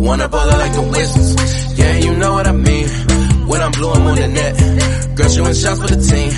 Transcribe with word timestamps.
wanna 0.00 0.28
ball 0.28 0.46
like 0.48 0.72
the 0.72 0.82
Wizards. 0.82 1.78
Yeah, 1.78 1.94
you 1.96 2.16
know 2.16 2.32
what 2.32 2.46
I 2.46 2.52
mean. 2.52 2.88
When 3.46 3.60
I'm 3.60 3.72
blue, 3.72 3.90
I'm 3.90 4.06
on 4.06 4.16
the 4.16 4.28
net. 4.28 4.54
Girl, 5.16 5.28
shooting 5.28 5.54
shots 5.54 5.80
for 5.80 5.90
the 5.92 6.00
team. 6.00 6.30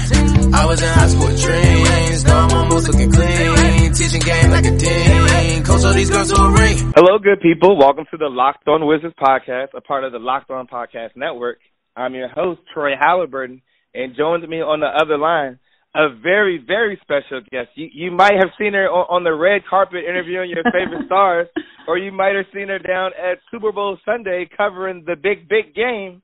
I 0.54 0.66
was 0.66 0.82
in 0.82 0.88
high 0.88 1.08
school 1.08 1.30
dreams. 1.30 2.24
Now 2.24 2.46
I'm 2.46 2.52
almost 2.58 2.88
looking 2.90 3.12
clean. 3.12 3.92
Teaching 3.94 4.22
game 4.22 4.50
like 4.50 4.66
a 4.66 4.74
dean. 4.76 5.62
Coach 5.62 5.84
all 5.84 5.94
these 5.94 6.10
girls 6.10 6.32
to 6.32 6.40
a 6.40 6.50
ring. 6.50 6.92
Hello, 6.96 7.18
good 7.18 7.40
people. 7.40 7.78
Welcome 7.78 8.06
to 8.10 8.16
the 8.16 8.28
Locked 8.28 8.66
On 8.66 8.84
Wizards 8.86 9.14
podcast, 9.20 9.74
a 9.74 9.80
part 9.80 10.04
of 10.04 10.12
the 10.12 10.18
Locked 10.18 10.50
On 10.50 10.66
Podcast 10.66 11.14
Network. 11.14 11.58
I'm 11.94 12.14
your 12.14 12.28
host, 12.28 12.60
Troy 12.74 12.92
Halliburton, 12.98 13.62
and 13.94 14.16
joins 14.16 14.48
me 14.48 14.60
on 14.60 14.80
the 14.80 14.88
other 14.88 15.18
line 15.18 15.58
a 15.94 16.08
very, 16.22 16.62
very 16.66 16.98
special 17.02 17.40
guest. 17.50 17.68
You 17.74 17.88
you 17.92 18.10
might 18.10 18.34
have 18.40 18.50
seen 18.58 18.72
her 18.72 18.88
on, 18.88 19.06
on 19.10 19.24
the 19.24 19.34
red 19.34 19.62
carpet 19.68 20.04
interviewing 20.08 20.50
your 20.50 20.64
favorite 20.64 21.04
stars, 21.06 21.48
or 21.86 21.98
you 21.98 22.12
might 22.12 22.34
have 22.34 22.46
seen 22.54 22.68
her 22.68 22.78
down 22.78 23.10
at 23.18 23.38
Super 23.50 23.72
Bowl 23.72 23.98
Sunday 24.04 24.48
covering 24.56 25.04
the 25.06 25.16
big, 25.16 25.48
big 25.48 25.74
game. 25.74 26.22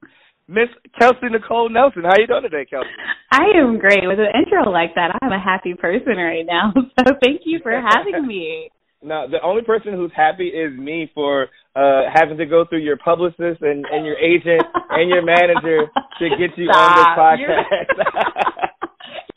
Miss 0.51 0.69
Kelsey 0.99 1.29
Nicole 1.31 1.69
Nelson, 1.69 2.05
how 2.05 2.17
you 2.17 2.27
doing 2.27 2.43
today, 2.43 2.65
Kelsey? 2.65 2.89
I 3.31 3.53
am 3.61 3.79
great. 3.79 4.01
With 4.09 4.19
an 4.19 4.33
intro 4.33 4.73
like 4.73 4.95
that, 4.95 5.13
I'm 5.21 5.31
a 5.31 5.39
happy 5.39 5.75
person 5.75 6.17
right 6.17 6.47
now. 6.47 6.73
So 7.05 7.15
thank 7.23 7.43
you 7.45 7.61
for 7.63 7.73
having 7.73 8.27
me. 8.27 8.71
Now, 9.01 9.29
the 9.29 9.39
only 9.45 9.63
person 9.63 9.93
who's 9.93 10.11
happy 10.17 10.49
is 10.49 10.77
me 10.77 11.09
for 11.15 11.47
uh 11.77 12.11
having 12.13 12.37
to 12.39 12.47
go 12.47 12.65
through 12.69 12.81
your 12.81 12.97
publicist 12.97 13.63
and, 13.63 13.87
and 13.87 14.05
your 14.05 14.19
agent 14.19 14.63
and 14.91 15.09
your 15.09 15.23
manager 15.23 15.87
to 16.19 16.29
get 16.31 16.59
you 16.59 16.67
Stop. 16.69 17.23
on 17.23 17.39
this 17.39 17.47
podcast. 17.47 18.55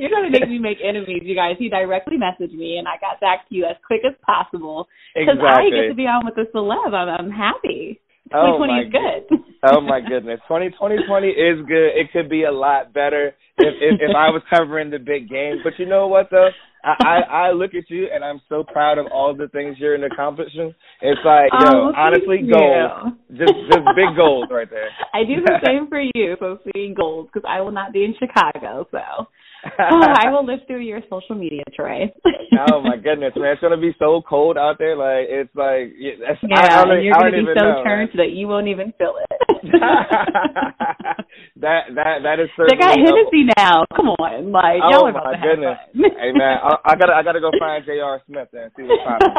You're 0.02 0.10
gonna 0.10 0.34
make 0.34 0.50
me 0.50 0.58
make 0.74 0.80
enemies, 0.84 1.22
you 1.22 1.36
guys. 1.36 1.62
He 1.62 1.70
directly 1.70 2.18
messaged 2.18 2.58
me, 2.58 2.78
and 2.82 2.88
I 2.88 2.98
got 2.98 3.22
back 3.22 3.48
to 3.48 3.54
you 3.54 3.66
as 3.66 3.78
quick 3.86 4.02
as 4.02 4.18
possible 4.26 4.88
because 5.14 5.38
I 5.38 5.70
get 5.70 5.90
to 5.90 5.96
be 5.96 6.10
on 6.10 6.26
with 6.26 6.34
a 6.42 6.50
celeb. 6.50 6.98
I'm, 6.98 7.08
I'm 7.08 7.30
happy. 7.30 8.02
Oh 8.34 8.58
2020 8.58 8.74
my 8.74 8.82
is 8.82 8.90
good. 8.90 9.24
oh 9.70 9.82
my 9.82 10.00
goodness, 10.02 10.40
2020 10.48 11.28
is 11.28 11.60
good. 11.68 11.94
It 11.94 12.10
could 12.12 12.30
be 12.30 12.46
a 12.46 12.52
lot 12.52 12.94
better 12.94 13.36
if, 13.60 13.74
if 13.78 14.02
if 14.02 14.16
I 14.16 14.34
was 14.34 14.42
covering 14.50 14.90
the 14.90 14.98
big 14.98 15.30
game. 15.30 15.62
But 15.64 15.74
you 15.78 15.86
know 15.86 16.08
what 16.08 16.30
though, 16.32 16.50
I, 16.84 16.96
I 17.04 17.16
I 17.30 17.52
look 17.52 17.76
at 17.76 17.90
you 17.90 18.08
and 18.12 18.24
I'm 18.24 18.42
so 18.50 18.64
proud 18.64 18.98
of 18.98 19.06
all 19.14 19.36
the 19.36 19.50
things 19.50 19.76
you're 19.78 20.02
accomplishing. 20.04 20.74
It's 21.02 21.22
like 21.24 21.52
yo, 21.54 21.92
Oh, 21.92 21.94
honestly, 21.96 22.42
goals, 22.42 23.14
just 23.38 23.54
just 23.70 23.86
big 23.94 24.16
goals 24.16 24.48
right 24.50 24.70
there. 24.70 24.90
I 25.14 25.26
do 25.26 25.44
the 25.46 25.60
same 25.64 25.90
for 25.90 26.02
you, 26.02 26.38
so 26.40 26.58
seeing 26.74 26.96
goals 26.96 27.30
because 27.32 27.46
I 27.48 27.62
will 27.62 27.72
not 27.72 27.94
be 27.94 28.06
in 28.06 28.16
Chicago. 28.18 28.88
So 28.90 29.28
oh, 29.66 29.70
I 29.80 30.30
will 30.32 30.46
live 30.46 30.60
through 30.68 30.82
your 30.82 31.02
social 31.10 31.36
media, 31.36 31.64
Trey. 31.76 32.14
oh 32.70 32.82
my 32.82 32.98
goodness, 32.98 33.34
man! 33.36 33.54
It's 33.54 33.62
gonna 33.62 33.78
be 33.78 33.96
so 34.00 34.22
cold 34.28 34.58
out 34.58 34.78
there. 34.80 34.96
Like 34.96 35.28
it's 35.30 35.54
like 35.56 35.94
yeah, 35.98 36.12
I, 36.56 36.82
I 36.82 36.86
don't, 36.86 37.04
you're 37.04 37.14
gonna 37.14 37.32
be 37.32 37.46
so 37.58 37.62
know, 37.62 37.84
turned 37.84 38.10
man. 38.14 38.26
that 38.26 38.32
you 38.32 38.48
won't 38.48 38.68
even 38.68 38.94
feel 38.98 39.16
it. 39.18 39.32
that 41.62 41.94
that 41.94 42.24
that 42.24 42.40
is 42.40 42.50
they 42.58 42.78
got 42.78 42.98
Hennessy 42.98 43.46
now. 43.58 43.86
Come 43.96 44.10
on, 44.10 44.52
like 44.52 44.82
Oh 44.84 44.90
y'all 44.90 45.06
are 45.06 45.10
about 45.10 45.26
my 45.26 45.42
goodness! 45.42 45.78
hey 45.94 46.32
man, 46.34 46.58
I, 46.64 46.76
I 46.86 46.96
gotta 46.96 47.14
I 47.14 47.24
gotta 47.24 47.42
go 47.42 47.52
find 47.60 47.86
J.R. 47.86 48.22
Smith 48.26 48.50
and 48.54 48.72
see 48.76 48.84
what's 48.84 49.04
popping. 49.06 49.34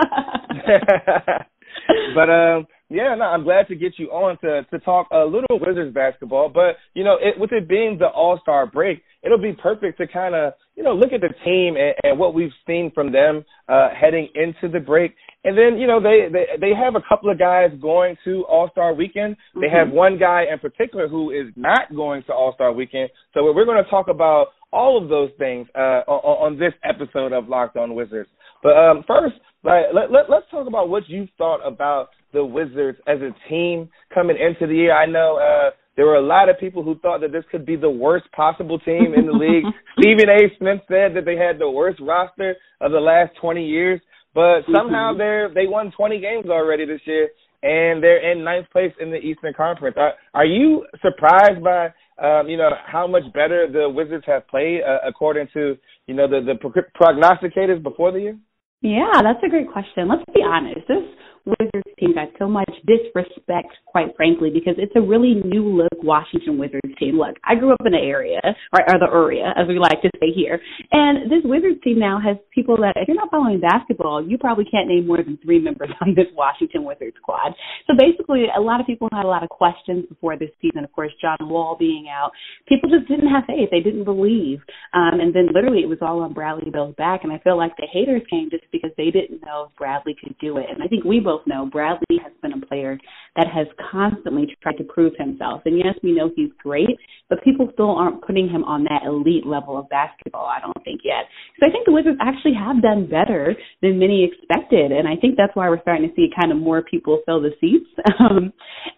but 2.15 2.31
um, 2.31 2.67
yeah, 2.93 3.15
no, 3.17 3.25
I'm 3.25 3.45
glad 3.45 3.69
to 3.69 3.75
get 3.75 3.95
you 3.99 4.09
on 4.09 4.39
to 4.41 4.65
to 4.71 4.85
talk 4.85 5.09
a 5.11 5.25
little 5.25 5.59
Wizards 5.59 5.95
basketball. 5.95 6.49
But 6.49 6.77
you 6.95 7.05
know, 7.05 7.17
it, 7.21 7.39
with 7.39 7.53
it 7.53 7.69
being 7.69 7.97
the 7.99 8.07
All 8.07 8.39
Star 8.43 8.67
break, 8.67 9.03
it'll 9.23 9.41
be 9.41 9.53
perfect 9.53 9.99
to 9.99 10.07
kind 10.07 10.35
of 10.35 10.53
you 10.77 10.83
know 10.83 10.95
look 10.95 11.13
at 11.13 11.21
the 11.21 11.33
team 11.45 11.77
and, 11.77 11.95
and 12.05 12.19
what 12.19 12.35
we've 12.35 12.53
seen 12.67 12.91
from 12.95 13.13
them 13.13 13.45
uh, 13.69 13.89
heading 13.99 14.29
into 14.35 14.69
the 14.73 14.81
break. 14.81 15.15
And 15.45 15.57
then 15.57 15.81
you 15.81 15.87
know 15.87 16.01
they 16.01 16.29
they 16.33 16.47
they 16.61 16.73
have 16.75 16.95
a 16.95 17.03
couple 17.09 17.31
of 17.31 17.39
guys 17.39 17.71
going 17.81 18.17
to 18.25 18.45
All 18.45 18.69
Star 18.71 18.95
Weekend. 18.95 19.37
They 19.61 19.69
have 19.69 19.91
one 19.91 20.19
guy 20.19 20.45
in 20.53 20.59
particular 20.59 21.09
who 21.09 21.31
is 21.31 21.53
not 21.57 21.95
going 21.95 22.23
to 22.25 22.33
All 22.33 22.53
Star 22.55 22.73
Weekend. 22.73 23.11
So 23.35 23.45
we're 23.53 23.65
going 23.65 23.83
to 23.83 23.91
talk 23.91 24.09
about 24.09 24.49
all 24.73 25.03
of 25.03 25.09
those 25.09 25.31
things 25.39 25.67
uh, 25.75 26.03
on, 26.09 26.55
on 26.55 26.59
this 26.59 26.73
episode 26.83 27.33
of 27.33 27.49
Locked 27.49 27.77
On 27.77 27.95
Wizards. 27.95 28.29
But 28.63 28.77
um, 28.77 29.05
first, 29.07 29.35
like, 29.65 29.87
let, 29.95 30.11
let, 30.11 30.31
let's 30.31 30.47
talk 30.51 30.67
about 30.67 30.89
what 30.89 31.09
you 31.09 31.29
thought 31.37 31.61
about 31.67 32.09
the 32.33 32.45
Wizards 32.45 32.99
as 33.07 33.19
a 33.21 33.35
team 33.49 33.89
coming 34.13 34.37
into 34.37 34.67
the 34.67 34.75
year. 34.75 34.95
I 34.95 35.07
know 35.07 35.39
uh, 35.39 35.71
there 35.97 36.07
were 36.07 36.17
a 36.17 36.27
lot 36.27 36.49
of 36.49 36.59
people 36.59 36.83
who 36.83 36.99
thought 36.99 37.21
that 37.21 37.33
this 37.33 37.45
could 37.51 37.67
be 37.67 37.77
the 37.77 37.91
worst 37.91 38.31
possible 38.33 38.79
team 38.79 39.15
in 39.17 39.27
the 39.27 39.33
league. 39.33 39.65
Stephen 39.99 40.29
A. 40.29 40.49
Smith 40.59 40.81
said 40.89 41.15
that 41.15 41.25
they 41.25 41.37
had 41.37 41.59
the 41.59 41.71
worst 41.71 42.01
roster 42.01 42.57
of 42.81 42.93
the 42.93 43.01
last 43.01 43.33
20 43.41 43.65
years, 43.65 44.01
but 44.35 44.63
somehow 44.73 45.13
they're 45.17 45.53
they 45.53 45.67
won 45.67 45.93
20 45.93 46.21
games 46.21 46.47
already 46.49 46.87
this 46.87 47.01
year, 47.05 47.29
and 47.63 48.03
they're 48.03 48.33
in 48.33 48.43
ninth 48.43 48.71
place 48.71 48.93
in 49.01 49.11
the 49.11 49.19
Eastern 49.19 49.53
Conference. 49.55 49.97
Are, 49.99 50.15
are 50.33 50.47
you 50.47 50.87
surprised 51.03 51.63
by 51.63 51.93
um, 52.23 52.49
you 52.49 52.57
know 52.57 52.71
how 52.87 53.07
much 53.07 53.25
better 53.35 53.71
the 53.71 53.89
Wizards 53.89 54.25
have 54.27 54.49
played 54.49 54.81
uh, 54.81 55.07
according 55.07 55.49
to 55.53 55.77
you 56.07 56.15
know 56.15 56.27
the 56.27 56.41
the 56.41 56.55
pro- 56.55 56.83
prognosticators 56.99 57.83
before 57.83 58.13
the 58.13 58.21
year? 58.21 58.39
Yeah, 58.81 59.23
that's 59.23 59.39
a 59.45 59.49
great 59.49 59.71
question. 59.71 60.09
Let's 60.09 60.25
be 60.35 60.43
honest. 60.43 60.89
This 60.89 61.05
Wizards 61.45 61.91
team 61.99 62.15
got 62.15 62.29
so 62.39 62.49
much 62.49 62.71
disrespect, 62.87 63.75
quite 63.87 64.15
frankly, 64.17 64.51
because 64.51 64.75
it's 64.79 64.95
a 64.97 65.01
really 65.01 65.35
new 65.45 65.69
look 65.69 66.03
Washington 66.03 66.59
Wizards 66.59 66.95
team. 66.99 67.19
Look, 67.19 67.37
I 67.45 67.55
grew 67.55 67.73
up 67.73 67.83
in 67.85 67.93
the 67.93 67.99
area, 67.99 68.41
or, 68.45 68.81
or 68.87 68.99
the 68.99 69.11
area, 69.13 69.53
as 69.57 69.67
we 69.67 69.79
like 69.79 70.03
to 70.03 70.11
say 70.21 70.31
here, 70.35 70.61
and 70.93 71.31
this 71.31 71.43
Wizards 71.45 71.83
team 71.83 71.99
now 71.99 72.21
has 72.21 72.37
people 72.55 72.77
that, 72.79 72.95
if 72.97 73.09
you're 73.09 73.17
not 73.17 73.31
following 73.31 73.61
basketball, 73.61 74.25
you 74.25 74.39
probably 74.39 74.65
can't 74.65 74.89
name 74.89 75.07
more 75.07 75.19
than 75.23 75.39
three 75.43 75.59
members 75.59 75.91
on 76.01 76.15
this 76.15 76.27
Washington 76.35 76.85
Wizards 76.85 77.17
squad. 77.17 77.55
So 77.87 77.95
basically, 77.99 78.47
a 78.55 78.61
lot 78.61 78.81
of 78.81 78.87
people 78.87 79.09
had 79.13 79.25
a 79.25 79.29
lot 79.29 79.43
of 79.43 79.49
questions 79.49 80.05
before 80.09 80.37
this 80.37 80.51
season. 80.61 80.85
Of 80.85 80.93
course, 80.93 81.13
John 81.21 81.39
Wall 81.41 81.77
being 81.79 82.07
out, 82.09 82.31
people 82.69 82.91
just 82.91 83.09
didn't 83.09 83.29
have 83.29 83.45
faith. 83.47 83.69
They 83.71 83.81
didn't 83.81 84.05
believe. 84.05 84.61
Um, 84.93 85.21
and 85.21 85.35
then 85.35 85.49
literally 85.53 85.81
it 85.81 85.89
was 85.89 85.99
all 86.03 86.21
on 86.21 86.33
Bradley 86.33 86.71
Beal's 86.71 86.95
back. 86.97 87.25
And 87.25 87.33
I 87.33 87.39
feel 87.39 87.57
like 87.57 87.77
the 87.77 87.89
haters 87.91 88.23
came 88.31 88.51
just 88.51 88.65
because 88.73 88.91
they 88.97 89.11
didn't 89.11 89.43
know 89.45 89.69
if 89.71 89.77
Bradley 89.77 90.17
could 90.19 90.37
do 90.39 90.59
it. 90.59 90.67
And 90.71 90.83
I 90.83 90.87
think 90.87 91.05
we 91.05 91.21
both 91.21 91.32
know. 91.47 91.67
Bradley 91.67 92.19
has 92.23 92.33
been 92.43 92.53
a 92.53 92.67
player 92.67 92.99
that 93.37 93.47
has 93.49 93.67
constantly 93.91 94.47
tried 94.63 94.77
to 94.77 94.85
prove 94.85 95.13
himself. 95.19 95.63
And 95.65 95.79
yes, 95.79 95.95
we 96.03 96.13
know 96.13 96.31
he's 96.37 96.51
great, 96.63 96.99
but 97.31 97.43
people 97.43 97.69
still 97.73 97.91
aren't 97.91 98.23
putting 98.23 98.49
him 98.49 98.63
on 98.65 98.85
that 98.85 99.07
elite 99.07 99.47
level 99.47 99.79
of 99.79 99.89
basketball, 99.89 100.47
I 100.47 100.61
don't 100.61 100.77
think 100.85 101.01
yet. 101.03 101.25
So 101.59 101.67
I 101.67 101.71
think 101.71 101.87
the 101.87 101.93
Wizards 101.93 102.19
actually 102.21 102.53
have 102.55 102.83
done 102.83 103.09
better 103.09 103.55
than 103.81 103.99
many 103.99 104.29
expected. 104.29 104.93
And 104.93 105.09
I 105.09 105.17
think 105.17 105.37
that's 105.37 105.57
why 105.57 105.71
we're 105.71 105.81
starting 105.81 106.09
to 106.09 106.15
see 106.15 106.29
kind 106.39 106.53
of 106.53 106.59
more 106.59 106.83
people 106.83 107.23
fill 107.25 107.41
the 107.41 107.53
seats 107.61 107.89
um, 108.21 108.53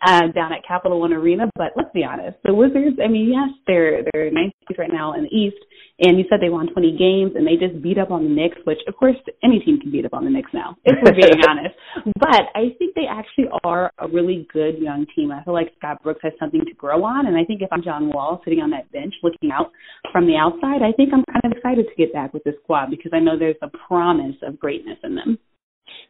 uh, 0.04 0.26
down 0.34 0.52
at 0.52 0.66
Capital 0.66 0.98
One 0.98 1.12
Arena. 1.12 1.48
But 1.54 1.72
let's 1.76 1.92
be 1.94 2.02
honest, 2.02 2.36
the 2.44 2.54
Wizards, 2.54 2.98
I 3.02 3.08
mean, 3.08 3.30
yes, 3.30 3.54
they're, 3.68 4.02
they're 4.12 4.30
ninth 4.32 4.54
right 4.78 4.90
now 4.92 5.14
in 5.14 5.24
the 5.24 5.34
East. 5.34 5.62
And 6.00 6.18
you 6.18 6.24
said 6.28 6.40
they 6.42 6.50
won 6.50 6.66
20 6.72 6.96
games 6.98 7.32
and 7.36 7.46
they 7.46 7.54
just 7.54 7.80
beat 7.80 7.98
up 7.98 8.10
on 8.10 8.24
the 8.24 8.30
Knicks, 8.30 8.58
which 8.64 8.80
of 8.88 8.96
course 8.96 9.14
any 9.44 9.60
team 9.60 9.78
can 9.78 9.92
beat 9.92 10.04
up 10.04 10.12
on 10.12 10.24
the 10.24 10.30
Knicks 10.30 10.50
now, 10.52 10.76
if 10.84 10.96
we're 11.04 11.14
being 11.14 11.38
honest. 11.48 11.74
But 12.18 12.50
I 12.56 12.74
think 12.78 12.96
they 12.96 13.06
actually 13.08 13.46
are 13.62 13.92
a 13.98 14.08
really 14.08 14.23
good 14.52 14.78
young 14.78 15.06
team. 15.14 15.30
I 15.30 15.42
feel 15.44 15.54
like 15.54 15.72
Scott 15.78 16.02
Brooks 16.02 16.20
has 16.22 16.32
something 16.38 16.64
to 16.64 16.74
grow 16.74 17.04
on. 17.04 17.26
And 17.26 17.36
I 17.36 17.44
think 17.44 17.62
if 17.62 17.68
I'm 17.72 17.82
John 17.82 18.10
Wall 18.10 18.40
sitting 18.44 18.60
on 18.60 18.70
that 18.70 18.90
bench 18.92 19.14
looking 19.22 19.50
out 19.50 19.70
from 20.12 20.26
the 20.26 20.36
outside, 20.36 20.82
I 20.82 20.92
think 20.92 21.10
I'm 21.12 21.24
kind 21.30 21.44
of 21.44 21.52
excited 21.52 21.86
to 21.86 21.94
get 21.96 22.12
back 22.12 22.32
with 22.32 22.44
this 22.44 22.54
squad 22.62 22.90
because 22.90 23.12
I 23.14 23.20
know 23.20 23.38
there's 23.38 23.56
a 23.62 23.70
promise 23.88 24.36
of 24.42 24.58
greatness 24.58 24.98
in 25.04 25.14
them. 25.14 25.38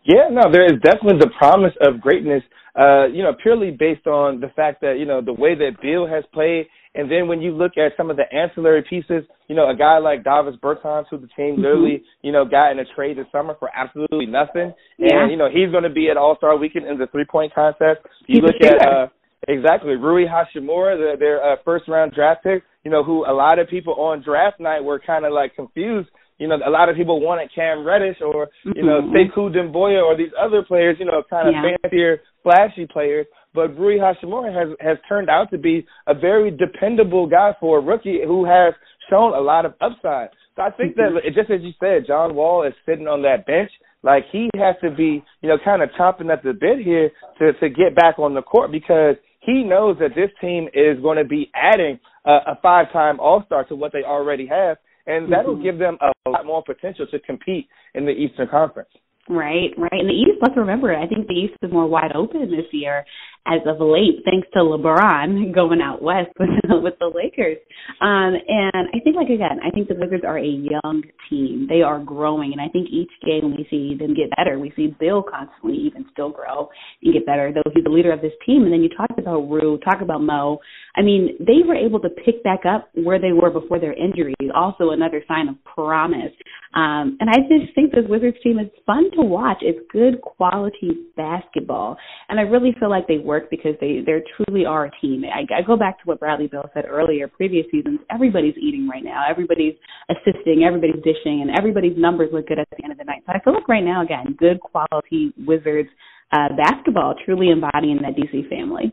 Yeah, 0.04 0.28
no, 0.30 0.50
there 0.52 0.66
is 0.66 0.80
definitely 0.82 1.18
the 1.18 1.32
promise 1.38 1.72
of 1.80 2.00
greatness, 2.00 2.42
uh, 2.78 3.06
you 3.06 3.22
know, 3.22 3.32
purely 3.42 3.70
based 3.70 4.06
on 4.06 4.40
the 4.40 4.48
fact 4.54 4.80
that, 4.82 4.98
you 4.98 5.06
know, 5.06 5.20
the 5.20 5.32
way 5.32 5.54
that 5.54 5.80
Beal 5.80 6.06
has 6.06 6.24
played. 6.32 6.66
And 6.96 7.10
then 7.10 7.26
when 7.26 7.42
you 7.42 7.50
look 7.50 7.72
at 7.76 7.92
some 7.96 8.08
of 8.08 8.16
the 8.16 8.32
ancillary 8.32 8.84
pieces, 8.88 9.24
you 9.48 9.56
know, 9.56 9.68
a 9.68 9.74
guy 9.74 9.98
like 9.98 10.22
Davis 10.22 10.54
Bertans, 10.62 11.06
who 11.10 11.18
the 11.18 11.26
team 11.36 11.56
literally, 11.56 12.04
you 12.22 12.30
know, 12.30 12.44
got 12.44 12.70
in 12.70 12.78
a 12.78 12.84
trade 12.94 13.18
this 13.18 13.26
summer 13.32 13.56
for 13.58 13.68
absolutely 13.74 14.26
nothing. 14.26 14.72
Yeah. 14.96 15.22
And, 15.22 15.30
you 15.30 15.36
know, 15.36 15.48
he's 15.52 15.70
going 15.72 15.82
to 15.82 15.90
be 15.90 16.08
at 16.08 16.16
All 16.16 16.36
Star 16.36 16.56
weekend 16.56 16.86
in 16.86 16.96
the 16.98 17.08
three 17.08 17.24
point 17.24 17.52
contest. 17.52 18.00
You 18.28 18.40
He's 18.40 18.42
look 18.42 18.62
at, 18.62 18.86
uh, 18.86 19.06
exactly, 19.48 19.94
Rui 19.96 20.24
Hachimura, 20.24 20.96
the, 20.96 21.16
their 21.18 21.42
uh, 21.42 21.56
first 21.64 21.88
round 21.88 22.12
draft 22.12 22.44
pick, 22.44 22.62
you 22.84 22.90
know, 22.92 23.02
who 23.02 23.26
a 23.26 23.34
lot 23.34 23.58
of 23.58 23.68
people 23.68 23.94
on 23.94 24.22
draft 24.22 24.60
night 24.60 24.82
were 24.84 25.00
kind 25.00 25.24
of 25.24 25.32
like 25.32 25.56
confused. 25.56 26.08
You 26.38 26.48
know, 26.48 26.56
a 26.66 26.70
lot 26.70 26.88
of 26.88 26.96
people 26.96 27.20
wanted 27.20 27.50
Cam 27.54 27.84
Reddish 27.84 28.16
or, 28.20 28.48
you 28.64 28.84
know, 28.84 29.02
Mhm. 29.02 29.12
Sekou 29.14 29.54
Doumbouya 29.54 30.02
or 30.02 30.16
these 30.16 30.32
other 30.38 30.62
players, 30.62 30.96
you 30.98 31.06
know, 31.06 31.22
kind 31.30 31.48
of 31.48 31.54
Yeah. 31.54 31.76
fancier, 31.82 32.22
flashy 32.42 32.86
players. 32.86 33.26
But 33.54 33.78
Rui 33.78 33.98
Hachimura 33.98 34.52
has 34.52 34.76
has 34.80 34.98
turned 35.08 35.30
out 35.30 35.50
to 35.50 35.58
be 35.58 35.86
a 36.06 36.14
very 36.14 36.50
dependable 36.50 37.26
guy 37.26 37.54
for 37.60 37.78
a 37.78 37.80
rookie 37.80 38.20
who 38.24 38.44
has 38.44 38.74
shown 39.08 39.32
a 39.32 39.40
lot 39.40 39.64
of 39.64 39.74
upside. 39.80 40.30
So 40.56 40.62
I 40.62 40.70
think 40.70 40.96
that 40.96 41.10
just 41.34 41.50
as 41.50 41.62
you 41.62 41.72
said, 41.80 42.06
John 42.06 42.34
Wall 42.34 42.64
is 42.64 42.74
sitting 42.86 43.06
on 43.06 43.22
that 43.22 43.46
bench. 43.46 43.70
Like 44.02 44.24
he 44.30 44.50
has 44.56 44.76
to 44.82 44.90
be, 44.90 45.24
you 45.40 45.48
know, 45.48 45.56
kind 45.64 45.82
of 45.82 45.90
chomping 45.98 46.32
at 46.32 46.42
the 46.42 46.52
bit 46.52 46.78
here 46.84 47.10
to 47.38 47.52
to 47.54 47.68
get 47.68 47.94
back 47.94 48.18
on 48.18 48.34
the 48.34 48.42
court 48.42 48.70
because 48.70 49.16
he 49.40 49.62
knows 49.62 49.96
that 50.00 50.14
this 50.14 50.30
team 50.40 50.68
is 50.74 51.00
going 51.02 51.18
to 51.18 51.24
be 51.24 51.50
adding 51.54 52.00
a, 52.24 52.32
a 52.32 52.58
five-time 52.62 53.20
All-Star 53.20 53.64
to 53.64 53.76
what 53.76 53.92
they 53.92 54.02
already 54.02 54.46
have, 54.46 54.78
and 55.06 55.30
that'll 55.30 55.56
Mhm. 55.56 55.62
give 55.62 55.78
them 55.78 55.98
a 56.00 56.30
lot 56.30 56.46
more 56.46 56.62
potential 56.62 57.06
to 57.08 57.18
compete 57.18 57.68
in 57.94 58.06
the 58.06 58.12
Eastern 58.12 58.48
Conference. 58.48 58.88
Right, 59.28 59.72
right. 59.76 60.00
In 60.00 60.06
the 60.06 60.14
East, 60.14 60.38
let's 60.42 60.56
remember, 60.56 60.94
I 60.94 61.06
think 61.06 61.28
the 61.28 61.34
East 61.34 61.54
is 61.62 61.72
more 61.72 61.86
wide 61.86 62.12
open 62.14 62.50
this 62.50 62.70
year. 62.72 63.04
As 63.46 63.60
of 63.66 63.76
late, 63.78 64.24
thanks 64.24 64.48
to 64.54 64.60
LeBron 64.60 65.54
going 65.54 65.80
out 65.82 66.00
west 66.02 66.30
with, 66.38 66.48
with 66.82 66.94
the 66.98 67.10
Lakers. 67.14 67.58
Um, 68.00 68.34
and 68.48 68.88
I 68.94 69.00
think, 69.04 69.16
like 69.16 69.28
again, 69.28 69.60
I 69.62 69.70
think 69.70 69.88
the 69.88 69.94
Wizards 69.94 70.24
are 70.26 70.38
a 70.38 70.46
young 70.46 71.02
team. 71.28 71.66
They 71.68 71.82
are 71.82 72.02
growing, 72.02 72.52
and 72.52 72.60
I 72.60 72.68
think 72.68 72.88
each 72.90 73.10
game 73.24 73.54
we 73.56 73.66
see 73.68 73.96
them 73.98 74.14
get 74.14 74.30
better. 74.36 74.58
We 74.58 74.72
see 74.74 74.96
Beal 74.98 75.22
constantly 75.22 75.76
even 75.76 76.06
still 76.12 76.30
grow 76.30 76.70
and 77.02 77.12
get 77.12 77.26
better, 77.26 77.52
though 77.52 77.70
he's 77.74 77.84
the 77.84 77.90
leader 77.90 78.12
of 78.12 78.22
this 78.22 78.32
team. 78.46 78.64
And 78.64 78.72
then 78.72 78.82
you 78.82 78.88
talk 78.88 79.10
about 79.18 79.42
Rue, 79.42 79.78
talk 79.84 80.00
about 80.00 80.22
Mo. 80.22 80.58
I 80.96 81.02
mean, 81.02 81.36
they 81.38 81.66
were 81.66 81.74
able 81.74 82.00
to 82.00 82.08
pick 82.08 82.42
back 82.44 82.60
up 82.64 82.88
where 82.94 83.20
they 83.20 83.32
were 83.32 83.50
before 83.50 83.78
their 83.78 83.92
injury. 83.92 84.34
Also, 84.54 84.90
another 84.90 85.22
sign 85.28 85.48
of 85.48 85.56
promise. 85.64 86.32
Um, 86.74 87.16
and 87.20 87.30
I 87.30 87.36
just 87.48 87.74
think 87.74 87.92
this 87.92 88.04
Wizards 88.08 88.36
team 88.42 88.58
is 88.58 88.68
fun 88.84 89.10
to 89.12 89.22
watch. 89.22 89.58
It's 89.60 89.78
good 89.92 90.20
quality 90.20 90.90
basketball, 91.16 91.96
and 92.28 92.40
I 92.40 92.42
really 92.42 92.74
feel 92.80 92.90
like 92.90 93.06
they 93.06 93.18
work 93.34 93.50
because 93.50 93.74
they 93.80 93.98
they 94.06 94.22
truly 94.36 94.64
are 94.64 94.86
a 94.86 94.90
team. 95.00 95.24
I, 95.24 95.42
I 95.52 95.62
go 95.66 95.76
back 95.76 95.98
to 95.98 96.04
what 96.04 96.20
Bradley 96.20 96.46
Beal 96.46 96.68
said 96.72 96.84
earlier. 96.88 97.26
Previous 97.26 97.66
seasons, 97.70 97.98
everybody's 98.10 98.54
eating 98.56 98.88
right 98.88 99.02
now. 99.02 99.24
Everybody's 99.28 99.74
assisting. 100.08 100.62
Everybody's 100.64 101.02
dishing, 101.02 101.42
and 101.42 101.50
everybody's 101.58 101.96
numbers 101.98 102.30
look 102.32 102.46
good 102.46 102.58
at 102.58 102.68
the 102.70 102.84
end 102.84 102.92
of 102.92 102.98
the 102.98 103.04
night. 103.04 103.22
So 103.26 103.32
I 103.32 103.40
feel 103.42 103.54
like 103.54 103.68
right 103.68 103.84
now, 103.84 104.02
again, 104.02 104.36
good 104.38 104.60
quality 104.60 105.34
Wizards 105.46 105.90
uh, 106.32 106.48
basketball, 106.56 107.14
truly 107.24 107.50
embodying 107.50 107.98
that 108.02 108.14
DC 108.14 108.48
family. 108.48 108.92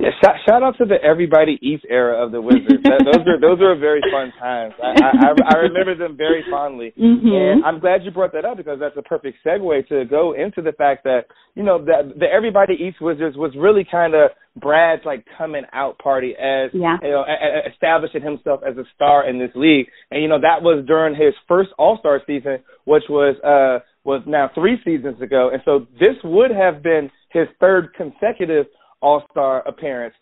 Yeah, 0.00 0.08
shout, 0.24 0.36
shout 0.48 0.62
out 0.62 0.78
to 0.78 0.86
the 0.86 0.96
Everybody 1.04 1.58
Eats 1.60 1.84
era 1.88 2.24
of 2.24 2.32
the 2.32 2.40
Wizards. 2.40 2.82
that, 2.84 3.04
those 3.04 3.26
are 3.28 3.38
those 3.38 3.60
are 3.60 3.76
very 3.76 4.00
fun 4.10 4.32
times. 4.40 4.72
I, 4.82 4.96
I 4.96 5.54
I 5.54 5.56
remember 5.68 5.94
them 5.94 6.16
very 6.16 6.42
fondly, 6.50 6.94
mm-hmm. 6.98 7.28
and 7.28 7.64
I'm 7.64 7.78
glad 7.78 8.02
you 8.02 8.10
brought 8.10 8.32
that 8.32 8.46
up 8.46 8.56
because 8.56 8.80
that's 8.80 8.96
a 8.96 9.02
perfect 9.02 9.38
segue 9.44 9.86
to 9.88 10.06
go 10.06 10.32
into 10.32 10.62
the 10.62 10.72
fact 10.72 11.04
that 11.04 11.26
you 11.54 11.62
know 11.62 11.84
that 11.84 12.18
the 12.18 12.24
Everybody 12.24 12.72
Eats 12.80 12.96
Wizards 13.02 13.36
was 13.36 13.52
really 13.54 13.86
kind 13.88 14.14
of 14.14 14.30
Brad's 14.56 15.02
like 15.04 15.26
coming 15.36 15.64
out 15.74 15.98
party 15.98 16.32
as 16.40 16.70
yeah. 16.72 16.96
you 17.02 17.10
know 17.10 17.24
a, 17.28 17.68
a, 17.68 17.70
establishing 17.70 18.22
himself 18.22 18.60
as 18.66 18.78
a 18.78 18.84
star 18.94 19.28
in 19.28 19.38
this 19.38 19.52
league, 19.54 19.88
and 20.10 20.22
you 20.22 20.28
know 20.28 20.40
that 20.40 20.62
was 20.62 20.84
during 20.86 21.14
his 21.14 21.34
first 21.46 21.68
All 21.78 21.98
Star 21.98 22.22
season, 22.26 22.60
which 22.84 23.04
was 23.10 23.36
uh 23.44 23.84
was 24.04 24.22
now 24.26 24.50
three 24.54 24.78
seasons 24.86 25.20
ago, 25.20 25.50
and 25.52 25.60
so 25.66 25.86
this 26.00 26.16
would 26.24 26.50
have 26.50 26.82
been 26.82 27.10
his 27.30 27.46
third 27.60 27.92
consecutive 27.94 28.66
all 29.02 29.24
Star 29.30 29.66
appearance, 29.66 30.14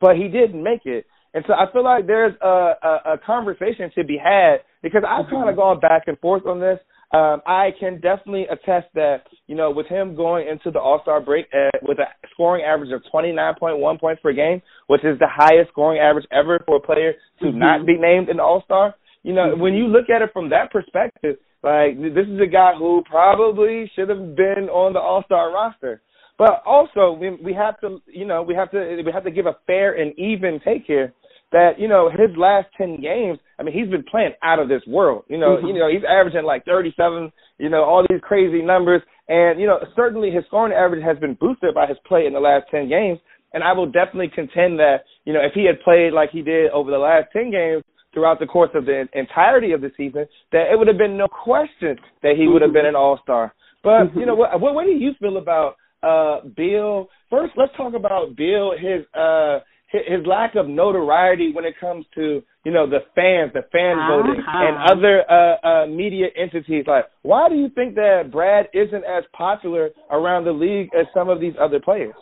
but 0.00 0.16
he 0.16 0.28
didn't 0.28 0.62
make 0.62 0.84
it. 0.84 1.06
And 1.34 1.44
so 1.46 1.52
I 1.52 1.70
feel 1.72 1.84
like 1.84 2.06
there's 2.06 2.34
a, 2.40 2.46
a, 2.82 3.00
a 3.14 3.18
conversation 3.24 3.90
to 3.94 4.04
be 4.04 4.16
had 4.16 4.58
because 4.82 5.02
I've 5.06 5.28
kind 5.30 5.50
of 5.50 5.56
gone 5.56 5.80
back 5.80 6.04
and 6.06 6.18
forth 6.20 6.46
on 6.46 6.60
this. 6.60 6.78
Um, 7.12 7.40
I 7.46 7.70
can 7.78 8.00
definitely 8.00 8.46
attest 8.50 8.88
that, 8.94 9.22
you 9.46 9.54
know, 9.54 9.70
with 9.70 9.86
him 9.86 10.16
going 10.16 10.48
into 10.48 10.70
the 10.70 10.80
All 10.80 11.00
Star 11.02 11.20
break 11.20 11.46
at, 11.52 11.80
with 11.82 11.98
a 11.98 12.06
scoring 12.32 12.64
average 12.64 12.90
of 12.90 13.02
29.1 13.12 14.00
points 14.00 14.22
per 14.22 14.32
game, 14.32 14.60
which 14.88 15.04
is 15.04 15.18
the 15.18 15.28
highest 15.30 15.70
scoring 15.70 16.00
average 16.00 16.26
ever 16.32 16.60
for 16.66 16.76
a 16.76 16.80
player 16.80 17.12
to 17.40 17.46
mm-hmm. 17.46 17.58
not 17.58 17.86
be 17.86 17.96
named 17.96 18.28
an 18.28 18.40
All 18.40 18.62
Star. 18.64 18.94
You 19.22 19.34
know, 19.34 19.52
mm-hmm. 19.52 19.60
when 19.60 19.74
you 19.74 19.86
look 19.86 20.10
at 20.10 20.22
it 20.22 20.30
from 20.32 20.50
that 20.50 20.72
perspective, 20.72 21.36
like 21.62 21.96
this 21.98 22.26
is 22.26 22.40
a 22.40 22.50
guy 22.50 22.72
who 22.76 23.02
probably 23.08 23.90
should 23.94 24.08
have 24.08 24.34
been 24.36 24.68
on 24.70 24.92
the 24.92 25.00
All 25.00 25.22
Star 25.26 25.52
roster. 25.52 26.00
But 26.38 26.62
also, 26.66 27.12
we 27.12 27.30
we 27.42 27.54
have 27.54 27.80
to, 27.80 27.98
you 28.06 28.26
know, 28.26 28.42
we 28.42 28.54
have 28.54 28.70
to 28.72 29.02
we 29.04 29.12
have 29.12 29.24
to 29.24 29.30
give 29.30 29.46
a 29.46 29.56
fair 29.66 29.94
and 29.94 30.12
even 30.18 30.60
take 30.64 30.84
here. 30.86 31.12
That 31.52 31.78
you 31.78 31.88
know 31.88 32.10
his 32.10 32.36
last 32.36 32.66
ten 32.76 33.00
games, 33.00 33.38
I 33.58 33.62
mean, 33.62 33.72
he's 33.72 33.88
been 33.90 34.04
playing 34.10 34.32
out 34.42 34.58
of 34.58 34.68
this 34.68 34.82
world. 34.86 35.24
You 35.28 35.38
know, 35.38 35.56
mm-hmm. 35.56 35.66
you 35.68 35.78
know 35.78 35.88
he's 35.88 36.02
averaging 36.06 36.44
like 36.44 36.64
thirty 36.64 36.92
seven. 36.96 37.32
You 37.58 37.70
know 37.70 37.84
all 37.84 38.04
these 38.08 38.20
crazy 38.20 38.62
numbers, 38.62 39.00
and 39.28 39.60
you 39.60 39.66
know 39.66 39.78
certainly 39.94 40.30
his 40.30 40.44
scoring 40.46 40.76
average 40.76 41.04
has 41.04 41.18
been 41.18 41.34
boosted 41.40 41.74
by 41.74 41.86
his 41.86 41.96
play 42.06 42.26
in 42.26 42.32
the 42.32 42.40
last 42.40 42.66
ten 42.70 42.88
games. 42.88 43.18
And 43.54 43.62
I 43.64 43.72
will 43.72 43.86
definitely 43.86 44.28
contend 44.34 44.78
that 44.80 45.04
you 45.24 45.32
know 45.32 45.40
if 45.40 45.52
he 45.54 45.64
had 45.64 45.80
played 45.80 46.12
like 46.12 46.30
he 46.30 46.42
did 46.42 46.70
over 46.72 46.90
the 46.90 46.98
last 46.98 47.28
ten 47.32 47.50
games, 47.50 47.84
throughout 48.12 48.40
the 48.40 48.46
course 48.46 48.70
of 48.74 48.86
the 48.86 49.04
entirety 49.12 49.72
of 49.72 49.82
the 49.82 49.92
season, 49.96 50.26
that 50.50 50.72
it 50.72 50.78
would 50.78 50.88
have 50.88 50.96
been 50.96 51.18
no 51.18 51.28
question 51.28 51.96
that 52.22 52.34
he 52.36 52.48
would 52.48 52.62
have 52.62 52.72
been 52.72 52.86
an 52.86 52.96
all 52.96 53.20
star. 53.22 53.54
But 53.84 54.08
mm-hmm. 54.08 54.18
you 54.18 54.26
know 54.26 54.34
what, 54.34 54.58
what? 54.58 54.74
What 54.74 54.84
do 54.84 54.90
you 54.90 55.12
feel 55.20 55.36
about 55.36 55.76
uh, 56.02 56.40
Beal. 56.56 57.08
First, 57.30 57.52
let's 57.56 57.72
talk 57.76 57.94
about 57.94 58.36
Beal. 58.36 58.72
His 58.78 59.04
uh, 59.14 59.60
his 59.92 60.26
lack 60.26 60.56
of 60.56 60.68
notoriety 60.68 61.52
when 61.52 61.64
it 61.64 61.74
comes 61.80 62.04
to 62.14 62.42
you 62.64 62.72
know 62.72 62.88
the 62.88 63.00
fans, 63.14 63.52
the 63.54 63.62
fan 63.72 63.98
uh-huh. 63.98 64.16
voting, 64.16 64.42
and 64.46 64.90
other 64.90 65.22
uh, 65.30 65.66
uh, 65.66 65.86
media 65.86 66.26
entities. 66.36 66.84
Like, 66.86 67.06
why 67.22 67.48
do 67.48 67.54
you 67.54 67.68
think 67.74 67.94
that 67.94 68.30
Brad 68.32 68.66
isn't 68.74 69.04
as 69.04 69.24
popular 69.32 69.90
around 70.10 70.44
the 70.44 70.52
league 70.52 70.88
as 70.98 71.06
some 71.14 71.28
of 71.28 71.40
these 71.40 71.54
other 71.60 71.80
players? 71.80 72.14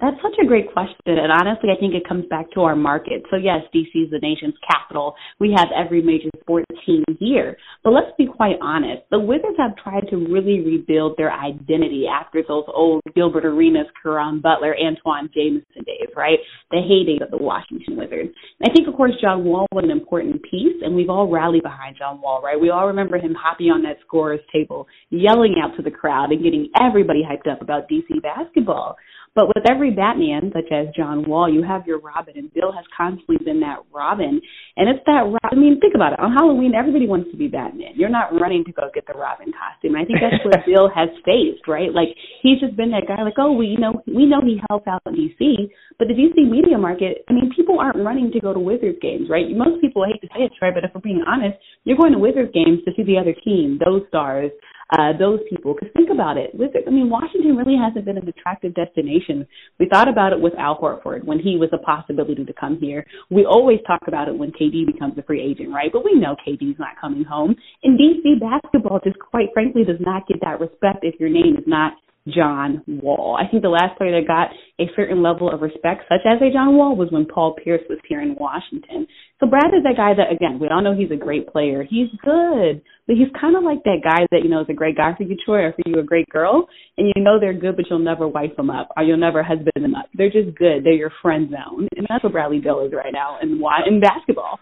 That's 0.00 0.16
such 0.20 0.34
a 0.42 0.46
great 0.46 0.72
question. 0.72 0.96
And 1.06 1.30
honestly, 1.30 1.70
I 1.70 1.78
think 1.78 1.94
it 1.94 2.06
comes 2.06 2.26
back 2.28 2.50
to 2.52 2.62
our 2.62 2.74
market. 2.74 3.22
So, 3.30 3.36
yes, 3.36 3.60
DC 3.72 3.94
is 3.94 4.10
the 4.10 4.18
nation's 4.20 4.54
capital. 4.68 5.14
We 5.38 5.54
have 5.56 5.68
every 5.74 6.02
major 6.02 6.30
sports 6.40 6.66
team 6.84 7.04
here. 7.20 7.56
But 7.84 7.90
let's 7.90 8.10
be 8.18 8.26
quite 8.26 8.56
honest. 8.60 9.02
The 9.10 9.20
Wizards 9.20 9.56
have 9.58 9.76
tried 9.76 10.08
to 10.10 10.16
really 10.16 10.60
rebuild 10.60 11.16
their 11.16 11.32
identity 11.32 12.06
after 12.08 12.42
those 12.46 12.64
old 12.74 13.02
Gilbert 13.14 13.44
Arenas, 13.44 13.86
Caron 14.02 14.40
Butler, 14.40 14.74
Antawn 14.74 15.30
Jamison 15.32 15.84
days, 15.86 16.10
right? 16.16 16.38
The 16.72 16.82
heyday 16.82 17.24
of 17.24 17.30
the 17.30 17.38
Washington 17.38 17.96
Wizards. 17.96 18.34
And 18.60 18.70
I 18.70 18.74
think, 18.74 18.88
of 18.88 18.94
course, 18.94 19.12
John 19.22 19.44
Wall 19.44 19.66
was 19.70 19.84
an 19.84 19.92
important 19.92 20.42
piece, 20.42 20.82
and 20.82 20.96
we've 20.96 21.08
all 21.10 21.30
rallied 21.30 21.62
behind 21.62 21.96
John 21.96 22.20
Wall, 22.20 22.42
right? 22.42 22.60
We 22.60 22.70
all 22.70 22.88
remember 22.88 23.16
him 23.16 23.34
hopping 23.38 23.68
on 23.68 23.82
that 23.84 23.98
scorer's 24.04 24.40
table, 24.52 24.88
yelling 25.10 25.54
out 25.62 25.76
to 25.76 25.82
the 25.82 25.90
crowd, 25.90 26.32
and 26.32 26.42
getting 26.42 26.68
everybody 26.80 27.22
hyped 27.22 27.50
up 27.50 27.62
about 27.62 27.88
DC 27.88 28.20
basketball. 28.22 28.96
But 29.34 29.48
with 29.48 29.66
every 29.68 29.90
Batman, 29.90 30.52
such 30.54 30.70
as 30.70 30.94
John 30.94 31.28
Wall, 31.28 31.50
you 31.52 31.62
have 31.66 31.86
your 31.86 31.98
Robin, 31.98 32.38
and 32.38 32.52
Beal 32.54 32.70
has 32.70 32.84
constantly 32.96 33.36
been 33.44 33.58
that 33.60 33.82
Robin. 33.92 34.40
And 34.76 34.88
it's 34.88 35.02
that, 35.06 35.26
I 35.26 35.54
mean, 35.56 35.80
think 35.80 35.94
about 35.94 36.12
it. 36.14 36.20
On 36.20 36.30
Halloween, 36.30 36.74
everybody 36.74 37.08
wants 37.08 37.30
to 37.32 37.36
be 37.36 37.48
Batman. 37.48 37.98
You're 37.98 38.14
not 38.14 38.30
running 38.30 38.62
to 38.64 38.72
go 38.72 38.90
get 38.94 39.06
the 39.10 39.18
Robin 39.18 39.50
costume. 39.50 39.98
I 39.98 40.06
think 40.06 40.22
that's 40.22 40.38
what 40.46 40.54
Beal 40.66 40.86
has 40.94 41.10
faced, 41.26 41.66
right? 41.66 41.90
Like, 41.90 42.14
he's 42.46 42.60
just 42.62 42.76
been 42.78 42.94
that 42.94 43.10
guy, 43.10 43.22
like, 43.26 43.38
oh, 43.38 43.50
we, 43.52 43.66
you 43.66 43.78
know, 43.78 43.98
we 44.06 44.24
know 44.26 44.38
he 44.38 44.62
helps 44.70 44.86
out 44.86 45.02
in 45.06 45.14
D.C., 45.14 45.66
but 45.98 46.06
the 46.06 46.14
D.C. 46.14 46.46
media 46.46 46.78
market, 46.78 47.26
I 47.28 47.32
mean, 47.34 47.50
people 47.54 47.78
aren't 47.78 47.98
running 47.98 48.30
to 48.32 48.40
go 48.40 48.54
to 48.54 48.58
Wizards 48.58 48.98
games, 49.02 49.26
right? 49.30 49.46
Most 49.50 49.80
people 49.80 50.06
hate 50.06 50.20
to 50.22 50.28
say 50.34 50.46
it, 50.46 50.52
right? 50.62 50.74
But 50.74 50.82
if 50.82 50.90
we're 50.94 51.02
being 51.02 51.22
honest, 51.26 51.58
you're 51.82 51.98
going 51.98 52.12
to 52.12 52.18
Wizards 52.18 52.50
games 52.54 52.82
to 52.86 52.90
see 52.94 53.02
the 53.02 53.18
other 53.18 53.34
team, 53.44 53.78
those 53.84 54.02
stars, 54.08 54.50
uh, 54.94 55.12
those 55.18 55.40
people. 55.50 55.74
Because 55.74 55.92
think 55.94 56.10
about 56.10 56.36
it, 56.36 56.54
I 56.54 56.90
mean, 56.90 57.10
Washington 57.10 57.56
really 57.56 57.76
hasn't 57.76 58.04
been 58.04 58.16
an 58.16 58.28
attractive 58.28 58.74
destination. 58.74 59.46
We 59.78 59.88
thought 59.88 60.08
about 60.08 60.32
it 60.32 60.40
with 60.40 60.54
Al 60.58 60.78
Horford 60.78 61.24
when 61.24 61.38
he 61.38 61.56
was 61.56 61.70
a 61.72 61.78
possibility 61.78 62.44
to 62.44 62.52
come 62.52 62.78
here. 62.78 63.04
We 63.30 63.44
always 63.44 63.80
talk 63.86 64.02
about 64.06 64.28
it 64.28 64.38
when 64.38 64.52
KD 64.52 64.86
becomes 64.86 65.18
a 65.18 65.22
free 65.22 65.42
agent, 65.42 65.70
right? 65.70 65.90
But 65.92 66.04
we 66.04 66.14
know 66.14 66.36
KD's 66.46 66.78
not 66.78 67.00
coming 67.00 67.24
home. 67.24 67.56
And 67.82 67.98
DC 67.98 68.38
basketball 68.38 69.00
just 69.02 69.18
quite 69.18 69.48
frankly 69.52 69.84
does 69.84 70.00
not 70.00 70.28
get 70.28 70.38
that 70.42 70.60
respect 70.60 70.98
if 71.02 71.18
your 71.18 71.28
name 71.28 71.56
is 71.56 71.64
not 71.66 71.94
John 72.28 72.82
Wall. 72.86 73.36
I 73.38 73.50
think 73.50 73.62
the 73.62 73.68
last 73.68 73.98
player 73.98 74.18
that 74.18 74.26
got 74.26 74.48
a 74.80 74.88
certain 74.96 75.22
level 75.22 75.52
of 75.52 75.60
respect, 75.60 76.04
such 76.08 76.24
as 76.24 76.40
a 76.40 76.52
John 76.52 76.76
Wall, 76.76 76.96
was 76.96 77.10
when 77.10 77.26
Paul 77.26 77.54
Pierce 77.62 77.82
was 77.90 77.98
here 78.08 78.22
in 78.22 78.34
Washington. 78.34 79.06
So 79.40 79.46
Brad 79.46 79.74
is 79.76 79.84
that 79.84 79.96
guy 79.96 80.14
that, 80.14 80.32
again, 80.32 80.58
we 80.58 80.68
all 80.68 80.82
know 80.82 80.96
he's 80.96 81.10
a 81.10 81.20
great 81.20 81.46
player. 81.48 81.84
He's 81.84 82.08
good, 82.24 82.80
but 83.06 83.16
he's 83.16 83.28
kind 83.38 83.56
of 83.56 83.62
like 83.62 83.84
that 83.84 84.00
guy 84.02 84.24
that, 84.30 84.40
you 84.42 84.48
know, 84.48 84.62
is 84.62 84.70
a 84.70 84.74
great 84.74 84.96
guy 84.96 85.12
for 85.16 85.24
you, 85.24 85.36
Troy, 85.44 85.64
or 85.64 85.72
for 85.72 85.82
you, 85.84 86.00
a 86.00 86.02
great 86.02 86.28
girl, 86.30 86.66
and 86.96 87.12
you 87.14 87.22
know 87.22 87.38
they're 87.38 87.52
good, 87.52 87.76
but 87.76 87.84
you'll 87.90 87.98
never 87.98 88.26
wife 88.26 88.56
them 88.56 88.70
up, 88.70 88.88
or 88.96 89.02
you'll 89.02 89.18
never 89.18 89.42
husband 89.42 89.72
them 89.74 89.94
up. 89.94 90.06
They're 90.14 90.30
just 90.30 90.56
good. 90.56 90.82
They're 90.82 90.94
your 90.94 91.12
friend 91.20 91.50
zone. 91.50 91.88
And 91.96 92.06
that's 92.08 92.24
what 92.24 92.32
Bradley 92.32 92.60
Beal 92.60 92.86
is 92.86 92.92
right 92.94 93.12
now 93.12 93.38
in, 93.42 93.60
in 93.86 94.00
basketball. 94.00 94.58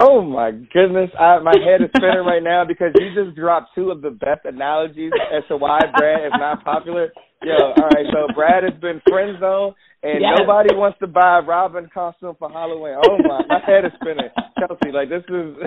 Oh 0.00 0.22
my 0.22 0.50
goodness, 0.50 1.10
I, 1.18 1.38
my 1.40 1.52
head 1.52 1.82
is 1.84 1.90
spinning 1.96 2.24
right 2.24 2.42
now 2.42 2.64
because 2.64 2.92
you 2.94 3.12
just 3.12 3.36
dropped 3.36 3.74
two 3.74 3.90
of 3.90 4.00
the 4.00 4.10
best 4.10 4.44
analogies 4.44 5.12
as 5.34 5.42
to 5.48 5.56
why 5.56 5.80
Brad 5.96 6.24
is 6.24 6.32
not 6.38 6.64
popular. 6.64 7.12
Yo, 7.42 7.52
all 7.52 7.90
right, 7.90 8.06
so 8.12 8.32
Brad 8.34 8.62
has 8.62 8.78
been 8.80 9.02
friend 9.10 9.36
zone, 9.40 9.74
and 10.02 10.22
yes. 10.22 10.38
nobody 10.38 10.72
wants 10.74 10.96
to 11.00 11.08
buy 11.08 11.38
a 11.38 11.42
Robin 11.42 11.90
costume 11.92 12.36
for 12.38 12.48
Halloween. 12.48 12.94
Oh 13.04 13.18
my, 13.18 13.42
my 13.48 13.60
head 13.66 13.84
is 13.84 13.92
spinning. 14.00 14.30
Chelsea, 14.62 14.94
like 14.94 15.10
this 15.10 15.26
is, 15.26 15.58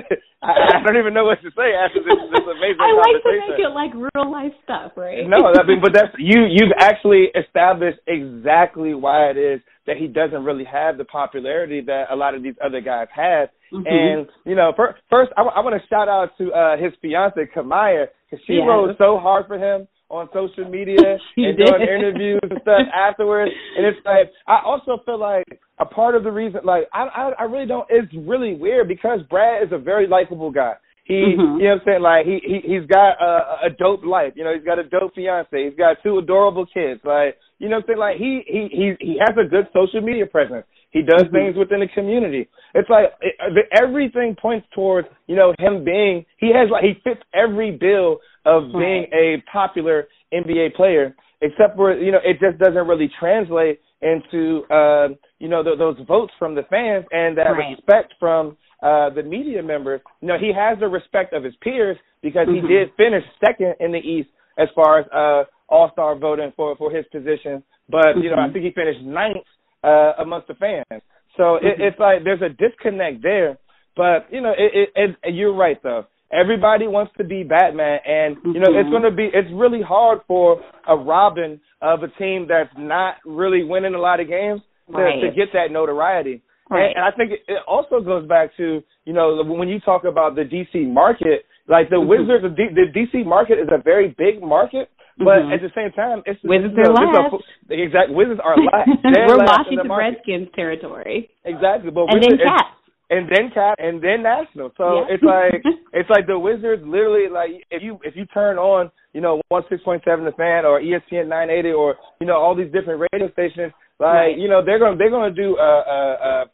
I, 0.42 0.80
I 0.80 0.84
don't 0.84 0.96
even 0.96 1.14
know 1.14 1.26
what 1.26 1.44
to 1.44 1.52
say 1.52 1.76
after 1.76 2.00
this, 2.00 2.16
this 2.32 2.48
amazing 2.48 2.80
I 2.80 2.96
like 2.96 3.20
to 3.22 3.32
make 3.44 3.60
it 3.60 3.72
like 3.76 3.92
real 3.92 4.32
life 4.32 4.56
stuff, 4.64 4.96
right? 4.96 5.28
No, 5.28 5.52
I 5.52 5.68
mean, 5.68 5.84
but 5.84 5.92
that's 5.94 6.16
you. 6.18 6.48
You've 6.48 6.74
actually 6.80 7.28
established 7.36 8.00
exactly 8.08 8.96
why 8.96 9.30
it 9.30 9.38
is 9.38 9.60
that 9.86 9.98
he 9.98 10.08
doesn't 10.08 10.44
really 10.44 10.66
have 10.66 10.98
the 10.98 11.06
popularity 11.06 11.82
that 11.86 12.06
a 12.10 12.16
lot 12.16 12.34
of 12.34 12.42
these 12.42 12.56
other 12.64 12.82
guys 12.82 13.08
have. 13.14 13.50
Mm-hmm. 13.76 14.20
And 14.20 14.28
you 14.46 14.56
know, 14.56 14.72
first 14.78 15.32
I, 15.38 15.42
w- 15.44 15.56
I 15.56 15.60
want 15.62 15.82
to 15.82 15.88
shout 15.88 16.08
out 16.08 16.32
to 16.38 16.52
uh, 16.54 16.78
his 16.78 16.94
fiance 17.02 17.40
Kamiah 17.56 18.08
because 18.30 18.44
she 18.46 18.58
rode 18.58 18.96
so 18.98 19.18
hard 19.20 19.48
for 19.48 19.58
him 19.58 19.88
on 20.10 20.30
social 20.34 20.70
media 20.70 21.18
and 21.38 21.58
did. 21.58 21.66
doing 21.66 21.82
interviews 21.82 22.40
and 22.44 22.60
stuff 22.62 22.82
afterwards. 22.96 23.52
And 23.78 23.86
it's 23.86 23.98
like 24.06 24.32
I 24.48 24.60
also 24.64 25.02
feel 25.06 25.20
like 25.20 25.46
a 25.80 25.86
part 25.86 26.16
of 26.16 26.24
the 26.24 26.32
reason, 26.32 26.62
like 26.64 26.84
I, 26.94 27.04
I, 27.08 27.32
I 27.40 27.44
really 27.44 27.66
don't. 27.68 27.88
It's 27.90 28.12
really 28.26 28.54
weird 28.56 28.88
because 28.88 29.20
Brad 29.30 29.64
is 29.64 29.70
a 29.72 29.78
very 29.80 30.08
likable 30.08 30.52
guy. 30.52 30.74
He, 31.06 31.36
Mhm. 31.38 31.60
you 31.62 31.68
know 31.70 31.76
what 31.76 31.82
I'm 31.82 31.82
saying? 31.86 32.02
Like 32.02 32.26
he 32.26 32.40
he 32.44 32.60
he's 32.66 32.88
got 32.88 33.22
a, 33.22 33.68
a 33.68 33.70
dope 33.70 34.04
life. 34.04 34.34
You 34.36 34.44
know, 34.44 34.54
he's 34.56 34.64
got 34.66 34.80
a 34.80 34.84
dope 34.84 35.14
fiance. 35.14 35.50
He's 35.54 35.78
got 35.78 35.98
two 36.02 36.18
adorable 36.18 36.66
kids. 36.66 37.02
Like 37.04 37.38
you 37.60 37.70
know 37.70 37.78
what 37.78 37.84
I'm 37.84 37.88
saying? 37.90 38.00
Like 38.00 38.18
he 38.18 38.42
he 38.48 38.68
he 38.72 38.94
he 39.00 39.18
has 39.20 39.36
a 39.38 39.48
good 39.48 39.68
social 39.74 40.02
media 40.02 40.26
presence. 40.26 40.66
He 40.96 41.02
does 41.02 41.24
Mhm. 41.24 41.32
things 41.34 41.56
within 41.58 41.82
the 41.82 41.90
community. 41.90 42.48
It's 42.74 42.90
like 42.90 43.14
it, 43.20 43.36
everything 43.74 44.34
points 44.36 44.66
towards 44.72 45.10
you 45.28 45.36
know 45.36 45.54
him 45.60 45.84
being. 45.84 46.26
He 46.38 46.54
has 46.54 46.70
like 46.70 46.86
he 46.86 46.94
fits 47.04 47.22
every 47.34 47.72
bill 47.72 48.22
of 48.46 48.72
being 48.72 49.06
a 49.12 49.44
popular 49.52 50.08
NBA 50.34 50.70
player, 50.74 51.14
except 51.42 51.76
for 51.76 51.92
you 51.94 52.14
know 52.14 52.22
it 52.24 52.40
just 52.40 52.58
doesn't 52.60 52.88
really 52.88 53.10
translate 53.20 53.82
into 54.02 54.64
uh, 54.72 55.10
you 55.40 55.50
know 55.50 55.62
th- 55.64 55.78
those 55.78 55.98
votes 56.08 56.34
from 56.40 56.56
the 56.56 56.64
fans 56.64 57.04
and 57.12 57.38
that 57.38 57.52
Right. 57.52 57.72
respect 57.76 58.14
from 58.18 58.56
uh, 58.82 59.10
the 59.10 59.24
media 59.24 59.62
members. 59.62 60.00
You 60.22 60.30
know 60.30 60.38
he 60.38 60.54
has 60.54 60.80
the 60.80 60.88
respect 60.88 61.34
of 61.34 61.44
his 61.44 61.56
peers 61.58 61.98
because 62.22 62.48
Mhm. 62.48 62.62
he 62.62 62.68
did 62.74 62.94
finish 62.96 63.26
second 63.46 63.76
in 63.82 63.92
the 63.92 64.00
East 64.00 64.30
as 64.58 64.70
far 64.72 65.00
as 65.00 65.06
uh, 65.12 65.44
All 65.68 65.90
Star 65.92 66.16
voting 66.16 66.54
for 66.56 66.74
for 66.78 66.90
his 66.90 67.06
position. 67.08 67.62
But 67.90 68.16
you 68.24 68.30
know 68.30 68.38
I 68.38 68.48
Mhm. 68.48 68.54
think 68.54 68.64
he 68.64 68.72
finished 68.72 69.02
ninth 69.02 69.46
uh, 69.86 70.14
amongst 70.26 70.48
the 70.48 70.56
fans. 70.56 71.02
So 71.38 71.56
it, 71.56 71.78
Mhm. 71.78 71.86
it's 71.88 72.00
like 72.00 72.24
there's 72.24 72.42
a 72.42 72.50
disconnect 72.50 73.22
there. 73.22 73.58
But 73.96 74.28
you 74.32 74.42
know 74.42 74.54
it, 74.58 74.90
it, 74.96 75.16
it 75.24 75.34
you're 75.34 75.54
right 75.54 75.82
though. 75.84 76.06
Everybody 76.32 76.88
wants 76.88 77.14
to 77.18 77.24
be 77.24 77.44
Batman, 77.44 78.00
and 78.06 78.36
you 78.56 78.60
know 78.60 78.72
it's 78.78 78.88
Mhm. 78.90 78.92
going 78.92 79.04
to 79.04 79.12
be 79.12 79.26
it's 79.40 79.52
really 79.64 79.82
hard 79.82 80.20
for 80.28 80.60
a 80.88 80.96
Robin 80.96 81.62
of 81.82 82.04
a 82.04 82.10
team 82.22 82.48
that's 82.48 82.76
not 82.78 83.16
really 83.26 83.64
winning 83.64 83.94
a 83.96 84.00
lot 84.00 84.20
of 84.20 84.28
games 84.28 84.62
to, 84.92 84.98
Right. 84.98 85.22
to 85.22 85.30
get 85.32 85.54
that 85.54 85.72
notoriety. 85.72 86.42
Right. 86.70 86.88
And, 86.88 86.96
and 86.98 87.06
I 87.06 87.12
think 87.12 87.32
it, 87.32 87.42
it 87.48 87.62
also 87.68 88.02
goes 88.02 88.26
back 88.28 88.56
to 88.58 88.84
you 89.06 89.14
know 89.14 89.44
when 89.44 89.70
you 89.70 89.80
talk 89.80 90.04
about 90.04 90.36
the 90.36 90.44
DC 90.44 90.74
market, 90.92 91.46
like 91.68 91.90
the 91.90 92.02
Mhm. 92.02 92.08
Wizards, 92.08 92.44
the, 92.44 92.50
D, 92.50 92.68
the 92.82 92.88
DC 92.92 93.24
market 93.24 93.60
is 93.60 93.70
a 93.72 93.78
very 93.78 94.10
big 94.18 94.42
market, 94.42 94.90
but 95.18 95.44
Mhm. 95.44 95.54
at 95.54 95.62
the 95.62 95.72
same 95.76 95.92
time, 95.92 96.24
it's 96.26 96.42
Wizards 96.44 96.74
you 96.76 96.84
know, 96.84 96.92
are 96.96 97.04
it's 97.04 97.34
a- 97.34 97.36
last. 97.36 97.46
the 97.68 97.82
exact 97.82 98.10
Wizards 98.12 98.40
are 98.44 98.56
last. 98.72 98.90
We're 99.04 99.38
last 99.38 99.70
the 99.70 99.76
Washington. 99.88 99.92
Redskins 99.92 100.48
territory. 100.56 101.30
Exactly, 101.46 101.92
but 101.92 102.12
And 102.14 102.22
then 102.24 102.32
Wizards, 102.36 102.44
Cats. 102.50 102.68
and 103.10 103.30
then 103.30 103.52
Cap, 103.52 103.76
and 103.80 104.02
then 104.02 104.24
National. 104.24 104.72
So 104.78 105.06
Yeah. 105.08 105.14
it's 105.16 105.24
like 105.24 105.64
it's 105.94 106.10
like 106.10 106.28
the 106.28 106.38
Wizards 106.40 106.84
literally 106.86 107.30
like 107.30 107.52
if 107.72 107.82
you 107.84 108.00
if 108.04 108.16
you 108.16 108.26
turn 108.28 108.58
on 108.58 108.92
you 109.14 109.22
know 109.22 109.40
one 109.50 109.64
six 109.70 109.82
point 109.84 110.04
seven 110.04 110.26
the 110.26 110.32
fan 110.34 110.66
or 110.66 110.80
ESPN 110.82 111.28
nine 111.28 111.50
eighty 111.50 111.72
or 111.72 111.96
you 112.20 112.28
know 112.28 112.36
all 112.36 112.56
these 112.56 112.72
different 112.72 113.02
radio 113.12 113.32
stations. 113.32 113.72
Like 113.98 114.14
Right. 114.14 114.38
you 114.38 114.50
know 114.50 114.62
they're 114.62 114.80
gonna 114.80 114.98
they're 114.98 115.10
gonna 115.10 115.32
do 115.32 115.56
a 115.58 115.64
a, 115.64 116.00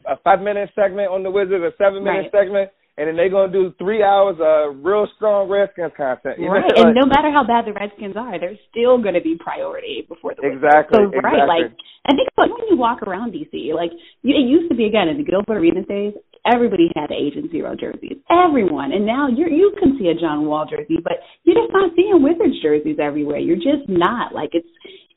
a, 0.06 0.12
a 0.12 0.16
five 0.22 0.40
minute 0.40 0.70
segment 0.76 1.10
on 1.10 1.24
the 1.24 1.30
Wizards, 1.30 1.64
a 1.64 1.72
seven 1.76 2.04
minute 2.04 2.30
Right. 2.30 2.30
segment, 2.30 2.70
and 2.98 3.08
then 3.08 3.16
they're 3.16 3.30
gonna 3.32 3.52
do 3.52 3.72
three 3.78 4.02
hours 4.02 4.36
of 4.40 4.84
real 4.84 5.06
strong 5.16 5.48
Redskins 5.48 5.92
content. 5.96 6.38
You 6.38 6.48
Right. 6.48 6.60
know? 6.60 6.84
and 6.84 6.94
Like- 6.94 6.96
no 6.96 7.06
matter 7.06 7.30
how 7.30 7.44
bad 7.44 7.64
the 7.64 7.72
Redskins 7.72 8.16
are, 8.16 8.38
they're 8.38 8.58
still 8.70 8.98
going 8.98 9.14
to 9.14 9.20
be 9.20 9.36
priority 9.36 10.04
before 10.08 10.34
the. 10.34 10.46
Exactly, 10.46 10.98
So 10.98 11.20
right, 11.20 11.46
like 11.48 11.72
I 12.08 12.14
think 12.14 12.28
like 12.36 12.50
when 12.56 12.68
you 12.68 12.76
walk 12.76 13.02
around 13.02 13.32
DC, 13.32 13.72
like 13.72 13.92
you, 14.22 14.34
it 14.34 14.40
used 14.46 14.68
to 14.70 14.76
be 14.76 14.84
again 14.86 15.08
in 15.08 15.16
the 15.16 15.24
Gilbert 15.24 15.56
Arenas 15.56 15.86
days, 15.86 16.14
everybody 16.44 16.90
had 16.96 17.08
the 17.10 17.14
Agent 17.14 17.50
Zero 17.50 17.74
jerseys, 17.76 18.18
everyone, 18.28 18.92
and 18.92 19.06
now 19.06 19.28
you 19.28 19.46
you 19.46 19.72
can 19.78 19.96
see 19.98 20.08
a 20.08 20.14
John 20.14 20.44
Wall 20.46 20.66
jersey, 20.66 20.98
but 21.02 21.22
you're 21.44 21.56
just 21.56 21.72
not 21.72 21.92
seeing 21.96 22.20
Wizards 22.22 22.60
jerseys 22.60 22.98
everywhere. 22.98 23.38
You're 23.38 23.56
just 23.56 23.88
not 23.88 24.34
like 24.34 24.50
it's 24.52 24.68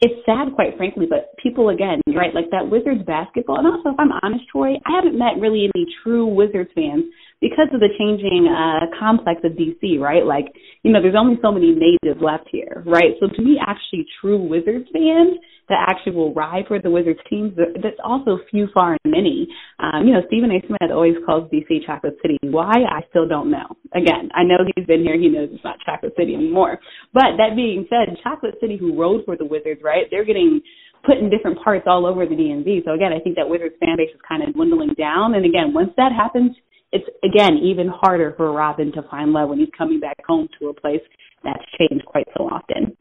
it's 0.02 0.26
sad, 0.26 0.54
quite 0.54 0.76
frankly, 0.78 1.08
but 1.10 1.36
people 1.42 1.70
again, 1.70 2.02
right, 2.14 2.36
like 2.36 2.50
that 2.52 2.70
Wizards 2.70 3.02
basketball. 3.04 3.58
And 3.58 3.68
also, 3.68 3.90
if 3.90 3.96
I'm 4.00 4.12
honest, 4.24 4.44
Troy, 4.52 4.76
I 4.86 4.92
haven't 4.92 5.18
met 5.18 5.40
really 5.40 5.72
any 5.74 5.86
true 6.04 6.26
Wizards 6.28 6.70
fans 6.76 7.06
because 7.42 7.68
of 7.74 7.80
the 7.80 7.90
changing 7.98 8.48
uh 8.48 8.86
complex 8.98 9.42
of 9.44 9.54
DC, 9.54 10.00
right? 10.00 10.26
Like, 10.26 10.46
you 10.84 10.92
know, 10.92 11.02
there's 11.02 11.18
only 11.18 11.38
so 11.42 11.52
many 11.52 11.76
natives 11.76 12.22
left 12.22 12.48
here, 12.52 12.84
right? 12.86 13.16
So 13.20 13.28
to 13.28 13.42
me, 13.42 13.58
actually, 13.60 14.06
true 14.22 14.42
Wizards 14.42 14.88
fans 14.94 15.38
that 15.68 15.82
actually 15.90 16.14
will 16.14 16.34
ride 16.34 16.66
for 16.68 16.80
the 16.80 16.90
Wizards 16.90 17.20
teams, 17.30 17.56
th- 17.56 17.82
that's 17.82 17.98
also 18.04 18.38
few, 18.52 18.68
far, 18.74 18.98
and 19.04 19.12
many. 19.12 19.48
Um, 19.80 20.06
you 20.06 20.14
know, 20.14 20.22
Stephen 20.28 20.52
A. 20.52 20.62
Smith 20.66 20.92
always 20.92 21.16
calls 21.26 21.50
DC 21.50 21.86
Chocolate 21.86 22.18
City. 22.22 22.38
Why? 22.44 22.86
I 22.86 23.02
still 23.10 23.28
don't 23.28 23.50
know. 23.50 23.66
Again, 23.94 24.30
I 24.36 24.44
know 24.44 24.58
he's 24.76 24.86
been 24.86 25.02
here. 25.02 25.18
He 25.18 25.28
knows 25.28 25.50
it's 25.52 25.64
not 25.64 25.80
Chocolate 25.86 26.14
City 26.18 26.36
anymore. 26.36 26.80
But 27.14 27.38
that 27.38 27.56
being 27.56 27.88
said, 27.90 28.14
Chocolate 28.22 28.56
City, 28.62 28.78
who 28.78 29.00
rode 29.00 29.26
for 29.26 29.36
the 29.36 29.46
Wizards, 29.46 29.82
right? 29.84 30.06
They're 30.12 30.26
getting 30.26 30.62
put 31.04 31.18
in 31.18 31.30
different 31.30 31.62
parts 31.64 31.86
all 31.88 32.06
over 32.06 32.26
the 32.26 32.36
DMV. 32.36 32.86
So 32.86 32.94
again, 32.94 33.14
I 33.14 33.20
think 33.20 33.36
that 33.38 33.50
Wizards 33.50 33.76
fan 33.80 33.98
base 33.98 34.14
is 34.14 34.22
kind 34.28 34.44
of 34.44 34.54
dwindling 34.54 34.94
down. 34.98 35.34
And 35.34 35.46
again, 35.46 35.74
once 35.74 35.92
that 35.98 36.12
happens, 36.12 36.56
it's 36.96 37.10
again 37.24 37.60
even 37.60 37.88
harder 37.92 38.34
for 38.38 38.52
Robin 38.54 38.92
to 38.94 39.04
find 39.12 39.32
love 39.34 39.50
when 39.50 39.60
he's 39.60 39.74
coming 39.78 40.00
back 40.00 40.18
home 40.26 40.48
to 40.60 40.70
a 40.70 40.74
place 40.74 41.04
that's 41.44 41.64
changed 41.78 42.06
quite 42.06 42.28
so 42.38 42.46
often. 42.48 42.96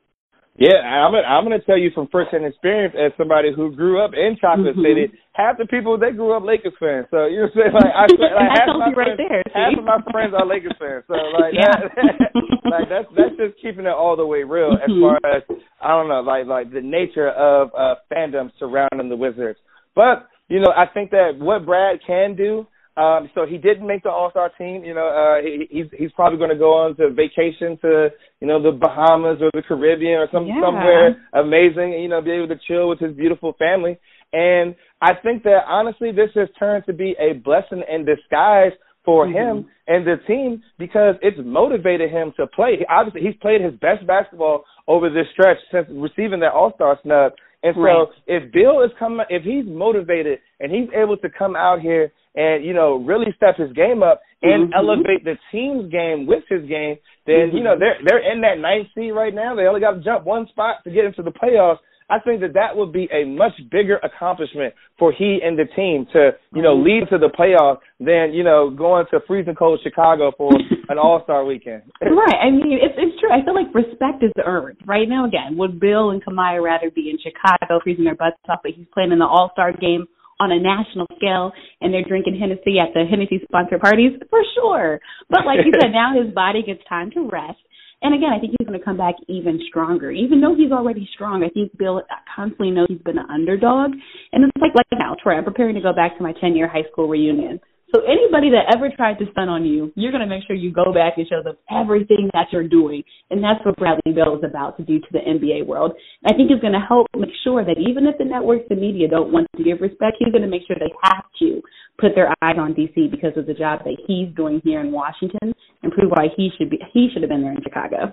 Yeah, 0.56 0.78
I'm 0.86 1.14
I'm 1.14 1.44
going 1.44 1.58
to 1.58 1.66
tell 1.66 1.78
you 1.78 1.90
from 1.94 2.06
firsthand 2.12 2.46
experience 2.46 2.94
as 2.94 3.10
somebody 3.18 3.50
who 3.54 3.74
grew 3.74 3.98
up 3.98 4.12
in 4.14 4.36
Chocolate 4.40 4.76
Mhm. 4.76 4.86
City. 4.86 5.04
Half 5.32 5.58
the 5.58 5.66
people 5.66 5.98
they 5.98 6.12
grew 6.12 6.30
up 6.32 6.44
Lakers 6.44 6.74
fans, 6.78 7.06
so 7.10 7.26
you 7.26 7.42
know 7.42 7.50
what 7.50 7.66
I'm 7.66 7.72
saying. 7.74 7.74
Like, 7.74 7.94
I, 7.94 8.04
like 8.06 8.50
half 8.58 8.66
tells 8.66 8.78
my 8.78 8.86
right 8.86 8.94
friends, 8.94 9.18
there, 9.18 9.42
half 9.52 9.78
of 9.78 9.84
my 9.84 9.98
friends 10.12 10.32
are 10.34 10.46
Lakers 10.46 10.76
fans. 10.78 11.02
So 11.08 11.14
like 11.14 11.54
Yeah. 11.58 11.74
that, 11.74 12.30
like 12.70 12.86
that's 12.88 13.08
that's 13.16 13.36
just 13.36 13.58
keeping 13.60 13.86
it 13.86 13.94
all 13.98 14.14
the 14.14 14.26
way 14.26 14.44
real 14.44 14.78
as 14.78 14.90
Mhm. 14.90 15.02
far 15.02 15.18
as 15.26 15.42
I 15.82 15.88
don't 15.88 16.06
know, 16.08 16.20
like 16.22 16.46
like 16.46 16.70
the 16.70 16.82
nature 16.82 17.30
of 17.30 17.74
uh 17.74 17.96
fandom 18.12 18.50
surrounding 18.58 19.08
the 19.08 19.16
Wizards. 19.18 19.58
But 19.96 20.28
you 20.46 20.60
know, 20.60 20.70
I 20.70 20.86
think 20.86 21.10
that 21.10 21.34
what 21.38 21.66
Brad 21.66 21.98
can 22.06 22.36
do. 22.36 22.66
Um, 22.96 23.28
so 23.34 23.44
he 23.44 23.58
didn't 23.58 23.86
make 23.86 24.04
the 24.04 24.10
All 24.10 24.30
Star 24.30 24.50
team. 24.56 24.84
You 24.84 24.94
know, 24.94 25.08
uh, 25.08 25.42
he, 25.42 25.66
he's 25.70 25.86
he's 25.98 26.12
probably 26.12 26.38
going 26.38 26.50
to 26.50 26.56
go 26.56 26.74
on 26.74 26.94
to 26.96 27.10
vacation 27.10 27.76
to 27.82 28.10
you 28.40 28.46
know 28.46 28.62
the 28.62 28.70
Bahamas 28.70 29.38
or 29.42 29.50
the 29.52 29.62
Caribbean 29.66 30.20
or 30.20 30.28
some 30.32 30.46
Yeah. 30.46 30.60
somewhere 30.62 31.16
amazing. 31.32 31.94
And, 31.94 32.02
You 32.02 32.08
know, 32.08 32.22
be 32.22 32.30
able 32.30 32.48
to 32.48 32.60
chill 32.68 32.88
with 32.88 33.00
his 33.00 33.12
beautiful 33.16 33.54
family. 33.58 33.98
And 34.32 34.74
I 35.00 35.14
think 35.14 35.42
that 35.44 35.64
honestly, 35.66 36.12
this 36.12 36.30
has 36.34 36.48
turned 36.58 36.86
to 36.86 36.92
be 36.92 37.16
a 37.18 37.34
blessing 37.34 37.82
in 37.92 38.04
disguise 38.04 38.72
for 39.04 39.26
Mhm. 39.26 39.32
him 39.32 39.66
and 39.86 40.06
the 40.06 40.16
team 40.26 40.62
because 40.78 41.16
it's 41.20 41.38
motivated 41.44 42.10
him 42.10 42.32
to 42.36 42.46
play. 42.46 42.76
He- 42.76 42.86
Obviously, 42.86 43.20
he's 43.22 43.36
played 43.40 43.60
his 43.60 43.74
best 43.74 44.06
basketball 44.06 44.64
over 44.88 45.10
this 45.10 45.28
stretch 45.30 45.58
since 45.70 45.88
receiving 45.90 46.40
that 46.40 46.52
All 46.52 46.72
Star 46.74 46.98
snub. 47.02 47.32
And 47.64 47.74
so, 47.74 47.80
Right. 47.80 48.08
if 48.26 48.52
Beal 48.52 48.82
is 48.82 48.92
coming, 48.98 49.24
if 49.30 49.42
he's 49.42 49.64
motivated 49.66 50.38
and 50.60 50.70
he's 50.70 50.88
able 50.92 51.16
to 51.16 51.28
come 51.30 51.56
out 51.56 51.80
here 51.80 52.12
and 52.36 52.64
you 52.64 52.74
know 52.74 52.96
really 52.96 53.32
step 53.32 53.56
his 53.56 53.72
game 53.72 54.02
up 54.02 54.20
and 54.42 54.68
Mhm. 54.68 54.76
elevate 54.76 55.24
the 55.24 55.38
team's 55.50 55.90
game 55.90 56.26
with 56.26 56.46
his 56.48 56.62
game, 56.66 56.98
then 57.26 57.56
you 57.56 57.62
know 57.62 57.74
they're 57.76 57.96
they're 58.04 58.18
in 58.18 58.42
that 58.42 58.58
ninth 58.58 58.88
seed 58.94 59.14
right 59.14 59.32
now. 59.32 59.54
They 59.54 59.66
only 59.66 59.80
got 59.80 59.92
to 59.92 60.00
jump 60.00 60.26
one 60.26 60.46
spot 60.48 60.84
to 60.84 60.90
get 60.90 61.06
into 61.06 61.22
the 61.22 61.32
playoffs. 61.32 61.78
I 62.10 62.18
think 62.20 62.40
that 62.42 62.52
that 62.54 62.76
would 62.76 62.92
be 62.92 63.08
a 63.12 63.24
much 63.24 63.52
bigger 63.70 63.96
accomplishment 64.02 64.74
for 64.98 65.12
he 65.12 65.40
and 65.42 65.58
the 65.58 65.64
team 65.74 66.06
to 66.12 66.32
you 66.54 66.62
know 66.62 66.76
Mhm. 66.76 66.84
lead 66.84 67.08
to 67.08 67.18
the 67.18 67.28
playoffs 67.30 67.78
than 67.98 68.34
you 68.34 68.44
know 68.44 68.70
going 68.70 69.06
to 69.10 69.20
freezing 69.26 69.54
cold 69.54 69.80
Chicago 69.82 70.32
for 70.36 70.50
an 70.88 70.98
All 70.98 71.22
Star 71.24 71.44
weekend. 71.44 71.82
Right. 72.02 72.38
I 72.40 72.50
mean, 72.50 72.78
it's 72.80 72.94
it's 72.96 73.18
true. 73.20 73.30
I 73.32 73.42
feel 73.44 73.54
like 73.54 73.74
respect 73.74 74.22
is 74.22 74.32
earned 74.44 74.78
right 74.86 75.08
now. 75.08 75.24
Again, 75.24 75.56
would 75.56 75.80
Beal 75.80 76.10
and 76.10 76.22
Kamiah 76.24 76.62
rather 76.62 76.90
be 76.90 77.10
in 77.10 77.18
Chicago 77.18 77.80
freezing 77.82 78.04
their 78.04 78.14
butts 78.14 78.36
off, 78.48 78.60
but 78.62 78.72
he's 78.72 78.86
playing 78.92 79.12
in 79.12 79.18
the 79.18 79.26
All 79.26 79.50
Star 79.52 79.72
game 79.72 80.06
on 80.40 80.50
a 80.52 80.58
national 80.58 81.06
scale, 81.16 81.52
and 81.80 81.94
they're 81.94 82.02
drinking 82.04 82.36
Hennessy 82.38 82.78
at 82.78 82.92
the 82.92 83.04
Hennessy 83.04 83.40
sponsored 83.44 83.80
parties 83.80 84.12
for 84.30 84.40
sure. 84.54 85.00
But 85.30 85.46
like 85.46 85.60
you 85.64 85.72
said, 85.80 85.92
now 85.92 86.12
his 86.20 86.32
body 86.34 86.62
gets 86.62 86.82
time 86.88 87.10
to 87.12 87.28
rest. 87.30 87.58
And 88.04 88.14
again, 88.14 88.30
I 88.36 88.38
think 88.38 88.52
he's 88.58 88.68
going 88.68 88.78
to 88.78 88.84
come 88.84 88.98
back 88.98 89.14
even 89.28 89.58
stronger. 89.66 90.10
Even 90.10 90.42
though 90.42 90.54
he's 90.54 90.70
already 90.70 91.08
strong, 91.14 91.42
I 91.42 91.48
think 91.48 91.76
Beal 91.78 92.02
constantly 92.36 92.70
knows 92.70 92.86
he's 92.90 93.00
been 93.00 93.16
an 93.16 93.24
underdog. 93.32 93.92
And 94.32 94.44
it's 94.44 94.52
like 94.60 94.74
like 94.74 94.86
now, 94.92 95.16
Troy, 95.20 95.38
I'm 95.38 95.44
preparing 95.44 95.74
to 95.74 95.80
go 95.80 95.94
back 95.94 96.18
to 96.18 96.22
my 96.22 96.34
10 96.38 96.54
year 96.54 96.68
high 96.68 96.84
school 96.92 97.08
reunion. 97.08 97.58
So 97.94 98.02
anybody 98.02 98.50
that 98.50 98.74
ever 98.74 98.90
tried 98.90 99.22
to 99.22 99.30
stunt 99.30 99.48
on 99.48 99.64
you, 99.64 99.92
you're 99.94 100.10
going 100.10 100.26
to 100.26 100.26
make 100.26 100.42
sure 100.48 100.56
you 100.56 100.72
go 100.72 100.92
back 100.92 101.14
and 101.16 101.28
show 101.28 101.44
them 101.44 101.54
everything 101.70 102.28
that 102.34 102.48
you're 102.50 102.66
doing. 102.66 103.04
And 103.30 103.38
that's 103.38 103.64
what 103.64 103.76
Bradley 103.76 104.10
Beal 104.12 104.34
is 104.34 104.42
about 104.42 104.76
to 104.78 104.82
do 104.82 104.98
to 104.98 105.06
the 105.12 105.20
NBA 105.20 105.64
world. 105.64 105.92
And 106.24 106.34
I 106.34 106.36
think 106.36 106.50
it's 106.50 106.60
going 106.60 106.72
to 106.72 106.82
help 106.82 107.06
make 107.14 107.30
sure 107.44 107.64
that 107.64 107.78
even 107.78 108.08
if 108.10 108.18
the 108.18 108.24
networks 108.24 108.66
and 108.68 108.80
media 108.80 109.06
don't 109.06 109.30
want 109.30 109.46
to 109.56 109.62
give 109.62 109.80
respect, 109.80 110.16
he's 110.18 110.32
going 110.32 110.42
to 110.42 110.50
make 110.50 110.66
sure 110.66 110.74
they 110.74 110.90
have 111.04 111.22
to 111.38 111.62
put 112.00 112.16
their 112.16 112.34
eyes 112.42 112.58
on 112.58 112.74
DC 112.74 113.12
because 113.12 113.36
of 113.36 113.46
the 113.46 113.54
job 113.54 113.84
that 113.84 113.94
he's 114.08 114.34
doing 114.34 114.60
here 114.64 114.80
in 114.80 114.90
Washington 114.90 115.54
and 115.84 115.92
prove 115.92 116.10
why 116.10 116.26
he 116.36 116.50
should 116.58 116.70
be 116.70 116.78
he 116.92 117.10
should 117.12 117.22
have 117.22 117.30
been 117.30 117.42
there 117.42 117.52
in 117.52 117.62
Chicago. 117.62 118.12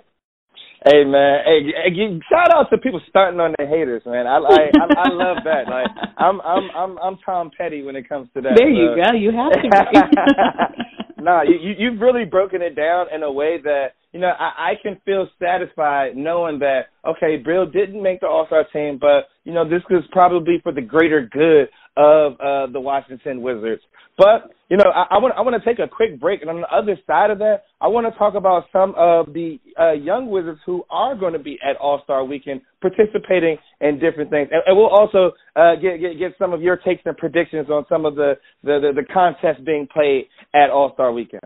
Hey 0.83 1.03
man, 1.05 1.41
hey, 1.45 1.93
hey, 1.93 2.19
shout 2.27 2.51
out 2.51 2.71
to 2.71 2.77
people 2.79 2.99
starting 3.07 3.39
on 3.39 3.53
their 3.55 3.67
haters, 3.67 4.01
man. 4.03 4.25
I 4.25 4.39
like, 4.39 4.73
I, 4.73 5.05
I 5.05 5.09
love 5.13 5.37
that. 5.45 5.69
Like, 5.69 5.85
I'm, 6.17 6.41
I'm, 6.41 6.71
I'm, 6.75 6.97
I'm 6.97 7.17
Tom 7.23 7.51
Petty 7.55 7.83
when 7.83 7.95
it 7.95 8.09
comes 8.09 8.29
to 8.33 8.41
that. 8.41 8.53
There 8.57 8.67
you 8.67 8.95
go. 8.95 9.13
You 9.13 9.29
have 9.29 9.51
to. 9.51 9.61
Be. 9.61 11.21
nah, 11.21 11.43
you, 11.43 11.53
you, 11.61 11.75
you've 11.77 12.01
really 12.01 12.25
broken 12.25 12.63
it 12.63 12.75
down 12.75 13.13
in 13.13 13.21
a 13.21 13.31
way 13.31 13.59
that 13.63 13.89
you 14.11 14.19
know 14.19 14.31
I, 14.39 14.71
I 14.71 14.73
can 14.81 14.99
feel 15.05 15.27
satisfied 15.39 16.17
knowing 16.17 16.57
that 16.59 16.85
okay, 17.07 17.37
Beal 17.37 17.67
didn't 17.67 18.01
make 18.01 18.21
the 18.21 18.27
All 18.27 18.47
Star 18.47 18.65
team, 18.73 18.97
but 18.99 19.29
you 19.43 19.53
know 19.53 19.69
this 19.69 19.83
was 19.87 20.03
probably 20.11 20.59
for 20.63 20.71
the 20.71 20.81
greater 20.81 21.29
good 21.31 21.69
of 21.95 22.33
uh 22.39 22.71
the 22.71 22.81
Washington 22.81 23.43
Wizards. 23.43 23.83
But 24.17 24.51
you 24.69 24.77
know, 24.77 24.89
I, 24.89 25.17
want 25.17 25.33
I 25.37 25.41
want 25.41 25.61
to 25.61 25.69
take 25.69 25.79
a 25.79 25.87
quick 25.87 26.19
break, 26.19 26.41
and 26.41 26.49
on 26.49 26.61
the 26.61 26.73
other 26.73 26.97
side 27.05 27.29
of 27.29 27.39
that, 27.39 27.63
I 27.81 27.87
want 27.87 28.11
to 28.11 28.17
talk 28.17 28.35
about 28.35 28.65
some 28.71 28.93
of 28.97 29.33
the 29.33 29.59
uh, 29.79 29.91
young 29.91 30.29
Wizards 30.29 30.59
who 30.65 30.83
are 30.89 31.15
going 31.15 31.33
to 31.33 31.39
be 31.39 31.59
at 31.61 31.75
All 31.77 32.01
Star 32.05 32.23
Weekend, 32.23 32.61
participating 32.81 33.57
in 33.81 33.99
different 33.99 34.29
things, 34.29 34.49
and, 34.51 34.61
and 34.65 34.77
we'll 34.77 34.87
also 34.87 35.31
uh, 35.57 35.75
get, 35.75 35.99
get 35.99 36.17
get 36.17 36.31
some 36.39 36.53
of 36.53 36.61
your 36.61 36.77
takes 36.77 37.01
and 37.05 37.17
predictions 37.17 37.69
on 37.69 37.85
some 37.89 38.05
of 38.05 38.15
the 38.15 38.35
the, 38.63 38.79
the, 38.93 39.01
the 39.01 39.13
contests 39.13 39.61
being 39.65 39.87
played 39.91 40.27
at 40.53 40.69
All 40.69 40.91
Star 40.93 41.11
Weekend. 41.11 41.43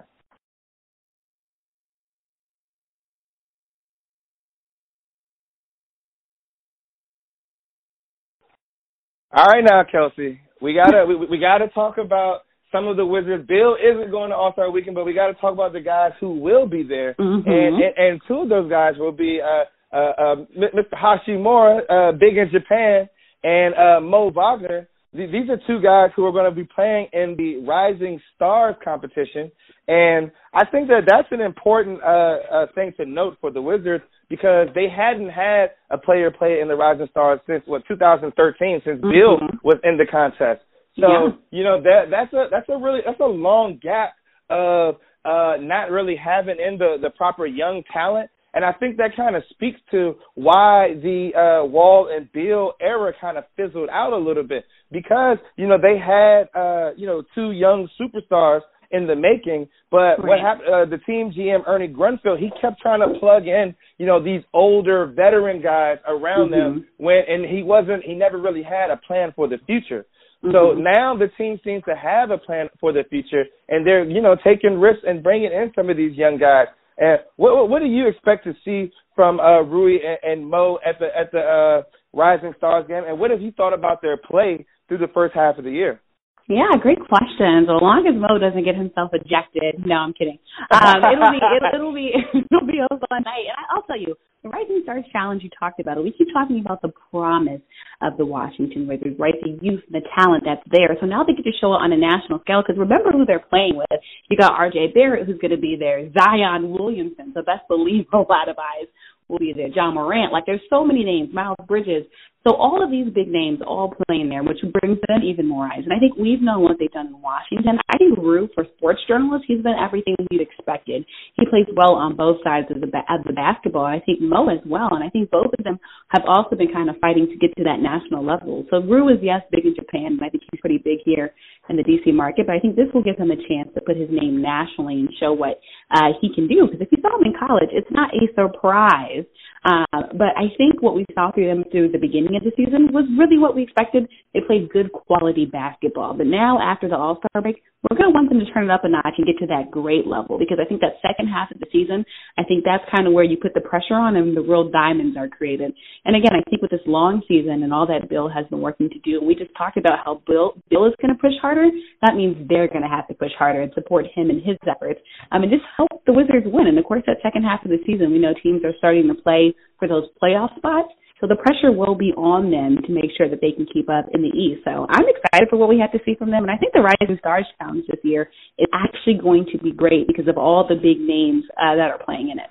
All 9.36 9.46
right, 9.48 9.64
now 9.64 9.84
Kelsey, 9.92 10.40
we 10.62 10.74
gotta 10.74 11.06
we, 11.08 11.16
we 11.16 11.40
gotta 11.40 11.68
talk 11.70 11.98
about 11.98 12.42
some 12.76 12.88
of 12.88 12.98
the 12.98 13.06
Wizards. 13.06 13.48
Beal 13.48 13.76
isn't 13.80 14.12
going 14.12 14.30
to 14.30 14.36
All 14.36 14.52
Star 14.54 14.70
Weekend, 14.70 14.96
but 14.96 15.06
we 15.06 15.14
got 15.14 15.28
to 15.28 15.34
talk 15.36 15.54
about 15.54 15.74
the 15.74 15.80
guys 15.80 16.12
who 16.20 16.40
will 16.40 16.68
be 16.68 16.84
there, 16.84 17.14
mm-hmm. 17.14 17.50
and, 17.50 17.76
and 17.82 17.94
and 17.98 18.22
two 18.28 18.42
of 18.42 18.50
those 18.50 18.70
guys 18.70 18.94
will 18.98 19.12
be 19.12 19.40
uh, 19.42 19.96
uh, 19.96 20.12
uh, 20.18 20.36
Mr. 20.58 20.94
Hachimura, 20.94 21.80
uh, 21.90 22.12
big 22.14 22.38
in 22.38 22.50
Japan, 22.52 23.08
and 23.44 23.74
uh, 23.76 24.02
Mo 24.02 24.32
Wagner. 24.32 24.88
These 25.14 25.50
are 25.50 25.58
two 25.66 25.82
guys 25.82 26.10
who 26.14 26.26
are 26.26 26.34
going 26.34 26.50
to 26.50 26.56
be 26.56 26.68
playing 26.76 27.08
in 27.14 27.36
the 27.38 27.64
Rising 27.66 28.20
Stars 28.36 28.76
competition, 28.84 29.50
and 29.88 30.30
I 30.54 30.66
think 30.66 30.90
that 30.90 31.04
that's 31.08 31.30
an 31.32 31.40
important 31.40 32.04
uh, 32.04 32.08
uh, 32.52 32.66
thing 32.76 32.92
to 32.98 33.06
note 33.06 33.38
for 33.40 33.50
the 33.50 33.62
Wizards 33.62 34.04
because 34.30 34.68
they 34.76 34.88
hadn't 34.90 35.30
had 35.30 35.68
a 35.90 35.98
player 35.98 36.32
play 36.32 36.60
in 36.60 36.68
the 36.68 36.76
Rising 36.76 37.08
Stars 37.12 37.40
since 37.48 37.64
what 37.66 37.88
2013, 37.88 38.82
since 38.84 39.00
mm-hmm. 39.00 39.10
Beal 39.10 39.40
was 39.64 39.78
in 39.86 39.96
the 39.96 40.06
contest. 40.06 40.65
So 41.00 41.08
yeah. 41.08 41.28
you 41.52 41.64
know 41.64 41.82
that 41.82 42.04
that's 42.10 42.34
a 42.34 42.48
that's 42.50 42.70
a 42.70 42.78
really 42.78 43.00
that's 43.06 43.20
a 43.20 43.26
long 43.26 43.80
gap 43.82 44.14
of 44.50 44.96
uh, 45.26 45.56
not 45.60 45.92
really 45.92 46.16
having 46.16 46.58
in 46.60 46.78
the 46.78 46.98
the 47.02 47.10
proper 47.10 47.46
young 47.46 47.84
talent. 47.92 48.30
And 48.54 48.64
I 48.64 48.72
think 48.72 48.96
that 48.98 49.18
kind 49.18 49.36
of 49.36 49.44
speaks 49.50 49.80
to 49.92 50.16
why 50.36 50.94
the 51.04 51.32
uh, 51.36 51.66
Wall 51.66 52.10
and 52.10 52.32
Beal 52.32 52.72
era 52.80 53.12
kind 53.20 53.38
of 53.38 53.44
fizzled 53.58 53.90
out 53.92 54.14
a 54.14 54.18
little 54.18 54.44
bit 54.44 54.64
because 54.92 55.38
you 55.58 55.68
know 55.68 55.78
they 55.78 56.00
had 56.00 56.44
uh, 56.56 56.94
you 56.96 57.06
know 57.06 57.24
two 57.36 57.52
young 57.52 57.90
superstars 58.00 58.62
in 58.92 59.08
the 59.08 59.16
making. 59.16 59.68
But 59.92 60.24
what 60.24 60.40
happened? 60.40 60.70
Uh, 60.70 60.86
the 60.86 61.00
team 61.06 61.34
GM 61.38 61.68
Ernie 61.68 61.90
Grunfeld 61.90 62.40
he 62.40 62.50
kept 62.62 62.80
trying 62.82 63.02
to 63.02 63.20
plug 63.20 63.48
in 63.48 63.76
you 63.98 64.06
know 64.06 64.24
these 64.24 64.42
older 64.54 65.08
veteran 65.08 65.62
guys 65.62 65.98
around 66.08 66.52
mm-hmm. 66.52 66.78
them 66.78 66.88
when 66.98 67.24
and 67.28 67.46
he 67.46 67.62
wasn't 67.62 68.04
he 68.04 68.14
never 68.14 68.38
really 68.38 68.64
had 68.64 68.90
a 68.90 68.98
plan 68.98 69.34
for 69.36 69.50
the 69.50 69.58
future. 69.66 70.06
Mm-hmm. 70.44 70.52
So 70.52 70.74
now 70.74 71.16
the 71.16 71.28
team 71.38 71.60
seems 71.64 71.84
to 71.86 71.96
have 71.96 72.32
a 72.32 72.38
plan 72.38 72.70
for 72.80 72.92
the 72.92 73.04
future, 73.10 73.46
and 73.70 73.86
they're 73.86 74.06
you 74.06 74.22
know 74.22 74.36
taking 74.44 74.80
risks 74.80 75.04
and 75.08 75.24
bringing 75.24 75.52
in 75.52 75.72
some 75.76 75.90
of 75.90 75.98
these 75.98 76.18
young 76.18 76.38
guys. 76.38 76.68
And 76.98 77.20
what 77.36 77.70
what 77.70 77.80
do 77.80 77.88
you 77.88 78.08
expect 78.08 78.44
to 78.46 78.54
see 78.64 78.92
from 79.16 79.40
uh, 79.40 79.62
Rui 79.62 79.98
and, 79.98 80.18
and 80.24 80.50
Mo 80.50 80.80
at 80.86 81.00
the 81.00 81.08
at 81.18 81.32
the 81.32 81.40
uh, 81.40 81.84
Rising 82.14 82.54
Stars 82.58 82.86
game? 82.88 83.04
And 83.08 83.20
what 83.20 83.32
have 83.32 83.42
you 83.42 83.52
thought 83.52 83.74
about 83.74 84.02
their 84.02 84.18
play 84.18 84.66
through 84.88 85.00
the 85.00 85.12
first 85.14 85.34
half 85.36 85.58
of 85.58 85.64
the 85.64 85.72
year? 85.72 86.02
Yeah, 86.48 86.78
great 86.80 87.02
question. 87.02 87.66
So 87.66 87.82
long 87.82 88.06
as 88.06 88.14
Mo 88.14 88.38
doesn't 88.38 88.64
get 88.64 88.78
himself 88.78 89.10
ejected, 89.18 89.82
no, 89.82 89.96
I'm 89.96 90.14
kidding. 90.14 90.38
Um, 90.70 91.02
it'll 91.02 91.34
be 91.34 91.42
it'll, 91.42 91.74
it'll 91.74 91.94
be 91.94 92.14
it'll 92.54 92.68
be 92.70 92.78
a 92.78 92.88
fun 92.88 93.26
night. 93.26 93.50
And 93.50 93.66
I'll 93.74 93.82
tell 93.90 93.98
you, 93.98 94.14
the 94.46 94.50
Rising 94.50 94.82
Stars 94.84 95.04
Challenge 95.12 95.42
you 95.42 95.50
talked 95.60 95.80
about 95.80 95.98
it. 95.98 96.04
We 96.04 96.14
keep 96.14 96.28
talking 96.32 96.60
about 96.60 96.82
the 96.84 96.94
promise 97.10 97.62
of 98.02 98.16
the 98.18 98.26
Washington 98.26 98.88
Wizards, 98.88 99.18
right? 99.18 99.34
The 99.42 99.58
youth, 99.60 99.82
and 99.90 99.98
the 99.98 100.06
talent 100.16 100.44
that's 100.46 100.62
there. 100.70 100.96
So 101.02 101.08
now 101.08 101.24
they 101.24 101.34
get 101.34 101.50
to 101.50 101.58
show 101.60 101.74
it 101.74 101.82
on 101.82 101.92
a 101.92 101.98
national 101.98 102.40
scale. 102.42 102.62
Because 102.62 102.78
remember 102.78 103.12
who 103.12 103.26
they're 103.26 103.42
playing 103.42 103.76
with. 103.76 104.00
You 104.30 104.38
got 104.38 104.54
R.J. 104.54 104.94
Barrett, 104.94 105.26
who's 105.26 105.40
going 105.40 105.52
to 105.52 105.58
be 105.58 105.76
there. 105.78 106.06
Zion 106.14 106.70
Williamson, 106.70 107.34
so 107.34 107.42
best 107.42 107.68
believe 107.68 108.06
a 108.14 108.18
lot 108.18 108.48
of 108.48 108.56
eyes 108.62 108.88
will 109.28 109.40
be 109.40 109.52
there. 109.56 109.68
Ja 109.74 109.90
Morant. 109.90 110.32
Like 110.32 110.46
there's 110.46 110.62
so 110.70 110.86
many 110.86 111.04
names. 111.04 111.34
Miles 111.34 111.58
Bridges. 111.68 112.06
So 112.46 112.54
all 112.54 112.84
of 112.84 112.92
these 112.92 113.10
big 113.10 113.28
names 113.28 113.58
all 113.66 113.90
playing 114.06 114.30
there, 114.30 114.44
which 114.44 114.62
brings 114.80 115.00
in 115.10 115.24
even 115.26 115.48
more 115.48 115.66
eyes. 115.66 115.82
And 115.82 115.90
I 115.92 115.98
think 115.98 116.14
we've 116.14 116.42
known 116.42 116.62
what 116.62 116.78
they've 116.78 116.92
done 116.92 117.08
in 117.08 117.20
Washington. 117.20 117.82
I 117.90 117.98
think 117.98 118.18
Rue, 118.20 118.48
for 118.54 118.68
sports 118.78 119.02
journalists, 119.08 119.46
he's 119.48 119.64
been 119.64 119.74
everything 119.74 120.14
you'd 120.30 120.46
expected. 120.46 121.06
He 121.34 121.46
plays 121.50 121.66
well 121.76 121.98
on 121.98 122.16
both 122.16 122.38
sides 122.44 122.68
of 122.70 122.82
the 122.82 122.88
of 123.10 123.26
the 123.26 123.34
basketball. 123.34 123.86
I 123.86 124.00
think 124.00 124.22
Mo 124.22 124.50
as 124.54 124.62
well, 124.64 124.94
and 124.94 125.04
I 125.04 125.10
think 125.10 125.32
both 125.32 125.50
of 125.58 125.64
them 125.66 125.80
have 126.10 126.22
also 126.28 126.56
been 126.56 126.72
kind 126.72 126.88
of 126.88 127.02
fighting 127.02 127.26
to 127.26 127.38
get 127.42 127.50
to 127.58 127.64
that 127.66 127.82
national 127.82 128.24
level. 128.24 128.64
So 128.70 128.78
Rue 128.78 129.10
is 129.10 129.18
yes 129.26 129.42
big 129.50 129.66
in 129.66 129.74
Japan, 129.74 130.18
but 130.22 130.28
I 130.28 130.30
think 130.30 130.44
he's 130.46 130.62
pretty 130.62 130.78
big 130.78 131.00
here 131.04 131.34
in 131.70 131.78
the 131.78 131.84
DC 131.84 132.14
market. 132.14 132.46
But 132.46 132.56
I 132.56 132.60
think 132.60 132.76
this 132.76 132.94
will 132.94 133.04
give 133.04 133.18
him 133.18 133.32
a 133.32 133.42
chance 133.50 133.74
to 133.74 133.82
put 133.82 133.98
his 133.98 134.10
name 134.14 134.42
nationally 134.42 135.02
and 135.02 135.10
show 135.20 135.34
what 135.34 135.58
uh, 135.90 136.14
he 136.22 136.30
can 136.30 136.48
do. 136.48 136.70
Because 136.70 136.82
if 136.82 136.94
you 136.94 137.02
saw 137.02 137.18
him 137.18 137.26
in 137.26 137.34
college, 137.34 137.74
it's 137.74 137.90
not 137.90 138.14
a 138.14 138.30
surprise. 138.38 139.26
Uh, 139.66 140.14
but 140.14 140.38
I 140.38 140.54
think 140.58 140.82
what 140.82 140.94
we 140.94 141.06
saw 141.16 141.32
through 141.32 141.48
them 141.48 141.64
through 141.72 141.90
the 141.90 141.98
beginning 141.98 142.35
of 142.38 142.44
the 142.44 142.52
season 142.56 142.92
was 142.92 143.06
really 143.18 143.38
what 143.38 143.56
we 143.56 143.64
expected. 143.64 144.08
They 144.34 144.42
played 144.42 144.70
good 144.70 144.92
quality 144.92 145.46
basketball. 145.46 146.14
But 146.14 146.28
now 146.28 146.60
after 146.62 146.88
the 146.88 146.96
All 146.96 147.18
Star 147.18 147.42
break, 147.42 147.62
we're 147.86 147.98
going 147.98 148.10
to 148.10 148.16
want 148.16 148.30
them 148.30 148.40
to 148.40 148.50
turn 148.50 148.66
it 148.66 148.72
up 148.74 148.82
a 148.84 148.90
notch 148.90 149.14
and 149.18 149.28
get 149.28 149.38
to 149.40 149.48
that 149.48 149.70
great 149.70 150.08
level 150.08 150.40
because 150.40 150.58
I 150.58 150.66
think 150.66 150.82
that 150.82 150.98
second 151.06 151.30
half 151.30 151.52
of 151.52 151.60
the 151.60 151.70
season, 151.72 152.04
I 152.38 152.44
think 152.44 152.66
that's 152.66 152.84
kind 152.90 153.06
of 153.06 153.14
where 153.14 153.24
you 153.24 153.38
put 153.38 153.54
the 153.54 153.62
pressure 153.62 153.94
on 153.94 154.16
and 154.16 154.36
the 154.36 154.42
real 154.42 154.72
diamonds 154.72 155.16
are 155.18 155.30
created. 155.30 155.72
And 156.04 156.16
again, 156.16 156.34
I 156.34 156.42
think 156.50 156.62
with 156.62 156.72
this 156.72 156.86
long 156.86 157.22
season 157.28 157.62
and 157.62 157.72
all 157.72 157.86
that 157.88 158.10
Beal 158.10 158.28
has 158.28 158.46
been 158.48 158.62
working 158.62 158.90
to 158.90 159.00
do, 159.06 159.22
we 159.22 159.36
just 159.36 159.54
talked 159.56 159.78
about 159.78 160.02
how 160.04 160.22
Beal 160.26 160.58
Beal 160.70 160.86
is 160.86 160.98
going 160.98 161.14
to 161.14 161.22
push 161.22 161.38
harder. 161.42 161.70
That 162.02 162.16
means 162.16 162.36
they're 162.50 162.68
going 162.68 162.84
to 162.84 162.90
have 162.90 163.08
to 163.10 163.14
push 163.14 163.32
harder 163.38 163.62
and 163.62 163.72
support 163.74 164.06
him 164.14 164.30
in 164.30 164.42
his 164.42 164.58
efforts. 164.66 165.00
I 165.32 165.38
mean, 165.38 165.52
just 165.54 165.66
help 165.78 165.94
the 166.06 166.14
Wizards 166.14 166.50
win. 166.50 166.68
And 166.68 166.80
of 166.80 166.86
course, 166.86 167.04
that 167.06 167.22
second 167.22 167.44
half 167.44 167.64
of 167.64 167.70
the 167.70 167.80
season, 167.86 168.12
we 168.12 168.20
know 168.20 168.34
teams 168.42 168.66
are 168.66 168.74
starting 168.78 169.08
to 169.08 169.16
play 169.16 169.54
for 169.78 169.88
those 169.88 170.10
playoff 170.22 170.56
spots. 170.58 170.90
So 171.22 171.28
the 171.28 171.36
pressure 171.36 171.72
will 171.72 171.96
be 171.96 172.12
on 172.18 172.52
them 172.52 172.84
to 172.86 172.92
make 172.92 173.12
sure 173.18 173.30
that 173.30 173.40
they 173.40 173.52
can 173.52 173.66
keep 173.72 173.90
up 173.90 174.06
in 174.14 174.22
the 174.22 174.36
East. 174.36 174.62
So 174.66 174.86
I'm 174.90 175.08
excited 175.08 175.48
for 175.50 175.56
what 175.56 175.70
we 175.70 175.80
have 175.80 175.92
to 175.94 176.00
see 176.06 176.16
from 176.16 176.30
them. 176.30 176.44
And 176.44 176.52
I 176.52 176.58
think 176.58 176.74
the 176.74 176.82
Rising 176.84 177.18
Stars 177.20 177.46
Challenge 177.58 177.86
this 177.88 178.04
year 178.04 178.30
is 178.60 178.68
actually 178.74 179.16
going 179.22 179.46
to 179.54 179.58
be 179.58 179.72
great 179.72 180.08
because 180.08 180.28
of 180.28 180.38
all 180.38 180.68
the 180.68 180.76
big 180.76 181.00
names 181.00 181.46
uh, 181.56 181.76
that 181.76 181.90
are 181.90 182.04
playing 182.04 182.32
in 182.32 182.40
it. 182.40 182.50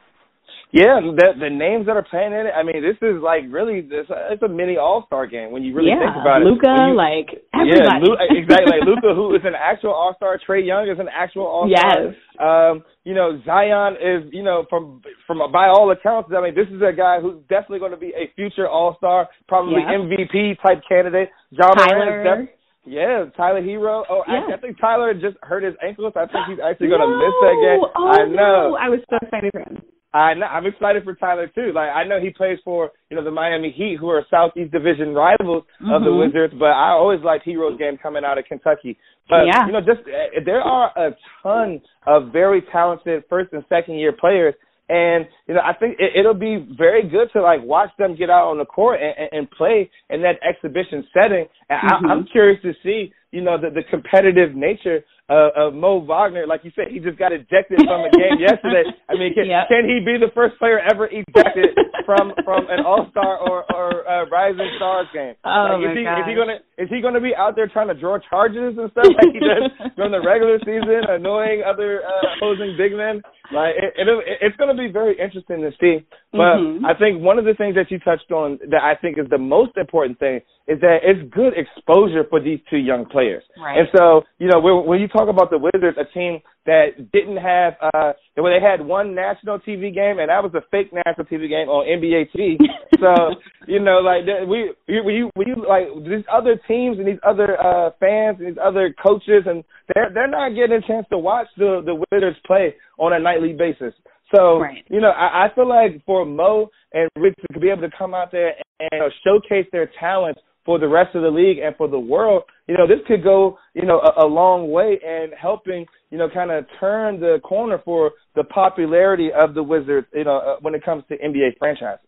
Yeah, 0.75 0.99
the 0.99 1.39
the 1.39 1.55
names 1.55 1.87
that 1.87 1.95
are 1.95 2.03
playing 2.03 2.35
in 2.35 2.51
it. 2.51 2.55
I 2.55 2.67
mean, 2.67 2.83
this 2.83 2.99
is 2.99 3.23
like 3.23 3.47
really 3.47 3.79
this. 3.79 4.11
It's 4.11 4.43
a 4.43 4.51
mini 4.51 4.75
All 4.75 5.07
Star 5.07 5.23
game 5.23 5.55
when 5.55 5.63
you 5.63 5.71
really 5.71 5.95
yeah, 5.95 6.03
think 6.03 6.19
about 6.19 6.43
it. 6.43 6.51
Luka, 6.51 6.91
like 6.91 7.31
everybody. 7.55 7.79
Yeah, 7.79 8.03
Lu- 8.03 8.19
exactly. 8.43 8.75
Like 8.75 8.83
Luka, 8.83 9.15
who 9.15 9.39
is 9.39 9.47
an 9.47 9.55
actual 9.55 9.95
All 9.95 10.19
Star. 10.19 10.35
Trae 10.43 10.67
Young 10.67 10.91
is 10.91 10.99
an 10.99 11.07
actual 11.07 11.47
All 11.47 11.71
Star. 11.71 12.11
Yes. 12.11 12.19
Um, 12.43 12.83
you 13.07 13.15
know, 13.15 13.39
Zion 13.47 13.95
is, 14.03 14.27
you 14.35 14.43
know, 14.43 14.67
from 14.67 14.99
from 15.31 15.39
by 15.55 15.71
all 15.71 15.95
accounts, 15.95 16.35
I 16.35 16.43
mean, 16.43 16.59
this 16.59 16.67
is 16.67 16.83
a 16.83 16.91
guy 16.91 17.23
who's 17.23 17.39
definitely 17.47 17.79
going 17.79 17.95
to 17.95 18.03
be 18.03 18.11
a 18.11 18.27
future 18.35 18.67
All 18.67 18.99
Star, 18.99 19.31
probably 19.47 19.79
yeah. 19.79 19.95
MVP 19.95 20.59
type 20.59 20.83
candidate. 20.91 21.31
John 21.55 21.79
Tyler. 21.79 22.51
yeah, 22.83 23.31
Tyler 23.37 23.63
Herro. 23.63 24.03
Oh, 24.11 24.27
yeah. 24.27 24.43
actually, 24.43 24.55
I 24.55 24.59
think 24.59 24.81
Tyler 24.81 25.15
just 25.15 25.39
hurt 25.47 25.63
his 25.63 25.79
ankles. 25.87 26.19
I 26.19 26.27
think 26.27 26.51
he's 26.51 26.59
actually 26.59 26.91
going 26.91 27.07
to 27.07 27.15
no. 27.15 27.23
miss 27.23 27.37
that 27.47 27.57
game. 27.63 27.81
Oh, 27.95 28.11
I 28.11 28.27
know. 28.27 28.75
No. 28.75 28.75
I 28.75 28.91
was 28.91 28.99
so 29.07 29.23
excited 29.23 29.53
for 29.55 29.63
him. 29.63 29.79
I 30.14 30.33
know, 30.35 30.46
I'm 30.46 30.64
excited 30.64 31.03
for 31.03 31.14
Tyler 31.16 31.50
too. 31.53 31.72
Like 31.74 31.90
I 31.90 32.05
know 32.05 32.20
he 32.20 32.31
plays 32.31 32.59
for 32.64 32.92
you 33.11 33.16
know 33.16 33.24
the 33.24 33.33
Miami 33.33 33.74
Heat, 33.77 33.96
who 33.98 34.09
are 34.11 34.24
Southeast 34.31 34.70
Division 34.70 35.12
rivals 35.12 35.64
mm-hmm. 35.83 35.90
of 35.90 36.05
the 36.05 36.14
Wizards. 36.14 36.55
But 36.57 36.70
I 36.70 36.90
always 36.90 37.18
liked 37.24 37.44
Herro's 37.44 37.77
game 37.79 37.98
coming 38.00 38.22
out 38.24 38.38
of 38.38 38.44
Kentucky. 38.44 38.96
But 39.29 39.46
yeah. 39.46 39.66
you 39.66 39.72
know, 39.72 39.81
just 39.81 40.07
uh, 40.07 40.40
there 40.46 40.61
are 40.61 40.92
a 40.96 41.16
ton 41.42 41.83
of 42.07 42.31
very 42.33 42.62
talented 42.70 43.24
first 43.29 43.53
and 43.53 43.64
second 43.68 43.96
year 43.96 44.12
players, 44.12 44.55
and 44.88 45.27
you 45.48 45.55
know 45.55 45.62
I 45.64 45.74
think 45.74 45.96
it, 45.98 46.12
it'll 46.16 46.33
be 46.33 46.64
very 46.79 47.03
good 47.03 47.29
to 47.33 47.42
like 47.42 47.62
watch 47.64 47.90
them 47.98 48.14
get 48.14 48.31
out 48.31 48.50
on 48.50 48.59
the 48.59 48.66
court 48.66 49.00
and, 49.03 49.14
and, 49.18 49.29
and 49.33 49.50
play 49.50 49.90
in 50.11 50.22
that 50.22 50.38
exhibition 50.48 51.05
setting. 51.12 51.46
And 51.68 51.90
mm-hmm. 51.90 52.07
I, 52.07 52.12
I'm 52.12 52.24
curious 52.31 52.62
to 52.62 52.72
see 52.85 53.12
you 53.33 53.42
know 53.42 53.61
the, 53.61 53.70
the 53.70 53.83
competitive 53.90 54.55
nature 54.55 55.03
uh, 55.29 55.51
of 55.57 55.75
Mo 55.75 56.05
Wagner. 56.05 56.47
Like 56.47 56.65
you 56.65 56.73
said, 56.77 56.93
he 56.93 57.01
just 57.01 57.19
got 57.19 57.33
ejected 57.33 57.81
from 57.81 58.05
a 58.05 58.11
game 58.13 58.37
yesterday. 58.41 58.85
I 59.09 59.15
mean, 59.17 59.33
can, 59.33 59.47
yep. 59.49 59.69
can 59.69 59.89
he 59.89 60.05
be 60.05 60.21
the 60.21 60.33
first 60.35 60.59
player 60.59 60.81
ever 60.81 61.09
ejected 61.09 61.73
from 62.05 62.33
from 62.45 62.69
an 62.69 62.85
All 62.85 63.09
Star 63.11 63.41
or 63.41 63.65
or 63.73 64.05
uh, 64.05 64.29
Rising 64.29 64.69
Stars 64.77 65.09
game? 65.15 65.35
Oh 65.45 65.81
like, 65.81 65.91
is 65.91 65.95
my 65.95 65.97
he 65.97 66.05
gosh. 66.05 66.19
is 66.21 66.27
he 66.29 66.35
gonna 66.37 66.59
is 66.77 66.89
he 66.93 67.01
gonna 67.01 67.25
be 67.25 67.33
out 67.33 67.57
there 67.57 67.69
trying 67.69 67.89
to 67.89 67.97
draw 67.97 68.19
charges 68.29 68.77
and 68.77 68.91
stuff 68.93 69.09
like 69.09 69.33
he 69.33 69.41
does 69.41 69.73
during 69.97 70.13
the 70.13 70.21
regular 70.21 70.59
season, 70.61 71.09
annoying 71.09 71.65
other 71.65 72.05
uh, 72.05 72.37
opposing 72.37 72.77
big 72.77 72.93
men? 72.93 73.23
Like 73.52 73.74
it, 73.76 73.92
it, 73.96 74.38
it's 74.40 74.57
going 74.57 74.74
to 74.74 74.80
be 74.80 74.90
very 74.90 75.18
interesting 75.18 75.61
to 75.61 75.70
see. 75.80 76.07
But 76.33 76.57
mm-hmm. 76.57 76.85
I 76.85 76.94
think 76.94 77.20
one 77.20 77.38
of 77.38 77.44
the 77.44 77.54
things 77.54 77.74
that 77.74 77.90
you 77.90 77.98
touched 77.98 78.30
on 78.33 78.59
that 78.70 78.83
I 78.83 78.94
think 79.00 79.18
is 79.18 79.26
the 79.28 79.38
most 79.38 79.76
important 79.76 80.18
thing 80.18 80.40
is 80.66 80.80
that 80.80 81.00
it's 81.02 81.20
good 81.35 81.52
exposure 81.52 82.24
for 82.30 82.40
these 82.40 82.59
two 82.70 82.78
young 82.78 83.04
players. 83.04 83.42
Right. 83.59 83.78
And 83.78 83.88
so, 83.96 84.22
you 84.38 84.48
know, 84.48 84.61
when, 84.61 84.87
when 84.87 85.00
you 85.00 85.09
talk 85.09 85.28
about 85.28 85.50
the 85.50 85.59
Wizards, 85.59 85.98
a 86.00 86.11
team 86.14 86.40
that 86.66 87.12
didn't 87.12 87.37
have, 87.37 87.74
uh, 87.81 88.12
where 88.37 88.59
they 88.59 88.64
had 88.64 88.85
one 88.85 89.14
national 89.14 89.59
TV 89.61 89.94
game, 89.94 90.18
and 90.18 90.29
that 90.29 90.42
was 90.42 90.53
a 90.55 90.62
fake 90.70 90.92
national 90.92 91.27
TV 91.27 91.48
game 91.48 91.68
on 91.68 91.87
NBA 91.87 92.31
TV. 92.35 92.57
so, 93.00 93.35
you 93.66 93.81
know, 93.81 93.98
like 93.98 94.24
we 94.48 94.72
we 94.88 95.31
we 95.37 95.55
like 95.57 95.88
these 96.05 96.24
other 96.33 96.61
teams 96.66 96.98
and 96.98 97.07
these 97.07 97.20
other 97.27 97.61
uh 97.61 97.90
fans 98.00 98.38
and 98.38 98.48
these 98.48 98.62
other 98.62 98.94
coaches 99.03 99.44
and 99.46 99.64
they're 99.94 100.11
they're 100.12 100.29
not 100.29 100.50
getting 100.50 100.77
a 100.83 100.87
chance 100.87 101.07
to 101.11 101.18
watch 101.18 101.46
the 101.57 101.83
the 101.85 101.94
Wizards 101.94 102.38
play 102.46 102.74
on 102.98 103.12
a 103.12 103.18
nightly 103.18 103.53
basis. 103.53 103.94
So 104.35 104.59
right. 104.59 104.85
you 104.88 105.00
know, 105.00 105.11
I, 105.11 105.46
I 105.46 105.55
feel 105.55 105.68
like 105.68 106.03
for 106.07 106.24
Mo 106.24 106.70
and 106.92 107.11
Rich 107.16 107.35
to 107.53 107.61
be 107.61 107.68
able 107.68 107.83
to 107.83 107.96
come 107.96 108.14
out 108.14 108.33
there 108.33 108.55
and 108.81 108.88
you 108.92 108.98
know, 108.98 109.09
showcase 109.24 109.66
their 109.72 109.90
talents 110.00 110.40
for 110.64 110.79
the 110.79 110.88
rest 110.88 111.14
of 111.14 111.22
the 111.22 111.29
league 111.29 111.59
and 111.59 111.77
for 111.77 111.88
the 111.88 111.98
world, 111.98 112.42
you 112.66 112.77
know, 112.77 112.87
this 112.87 113.05
could 113.07 113.22
go, 113.22 113.59
you 113.74 113.85
know, 113.85 114.00
a, 114.00 114.24
a 114.24 114.27
long 114.27 114.70
way 114.70 114.98
in 115.03 115.31
helping, 115.38 115.85
you 116.14 116.18
know, 116.18 116.31
kind 116.33 116.53
of 116.53 116.64
turn 116.79 117.18
the 117.18 117.38
corner 117.42 117.83
for 117.85 118.12
the 118.37 118.44
popularity 118.44 119.31
of 119.35 119.53
the 119.53 119.64
Wizards, 119.64 120.07
you 120.14 120.22
know, 120.22 120.38
uh, 120.38 120.57
when 120.61 120.72
it 120.72 120.85
comes 120.85 121.03
to 121.09 121.18
NBA 121.18 121.59
franchises. 121.59 122.07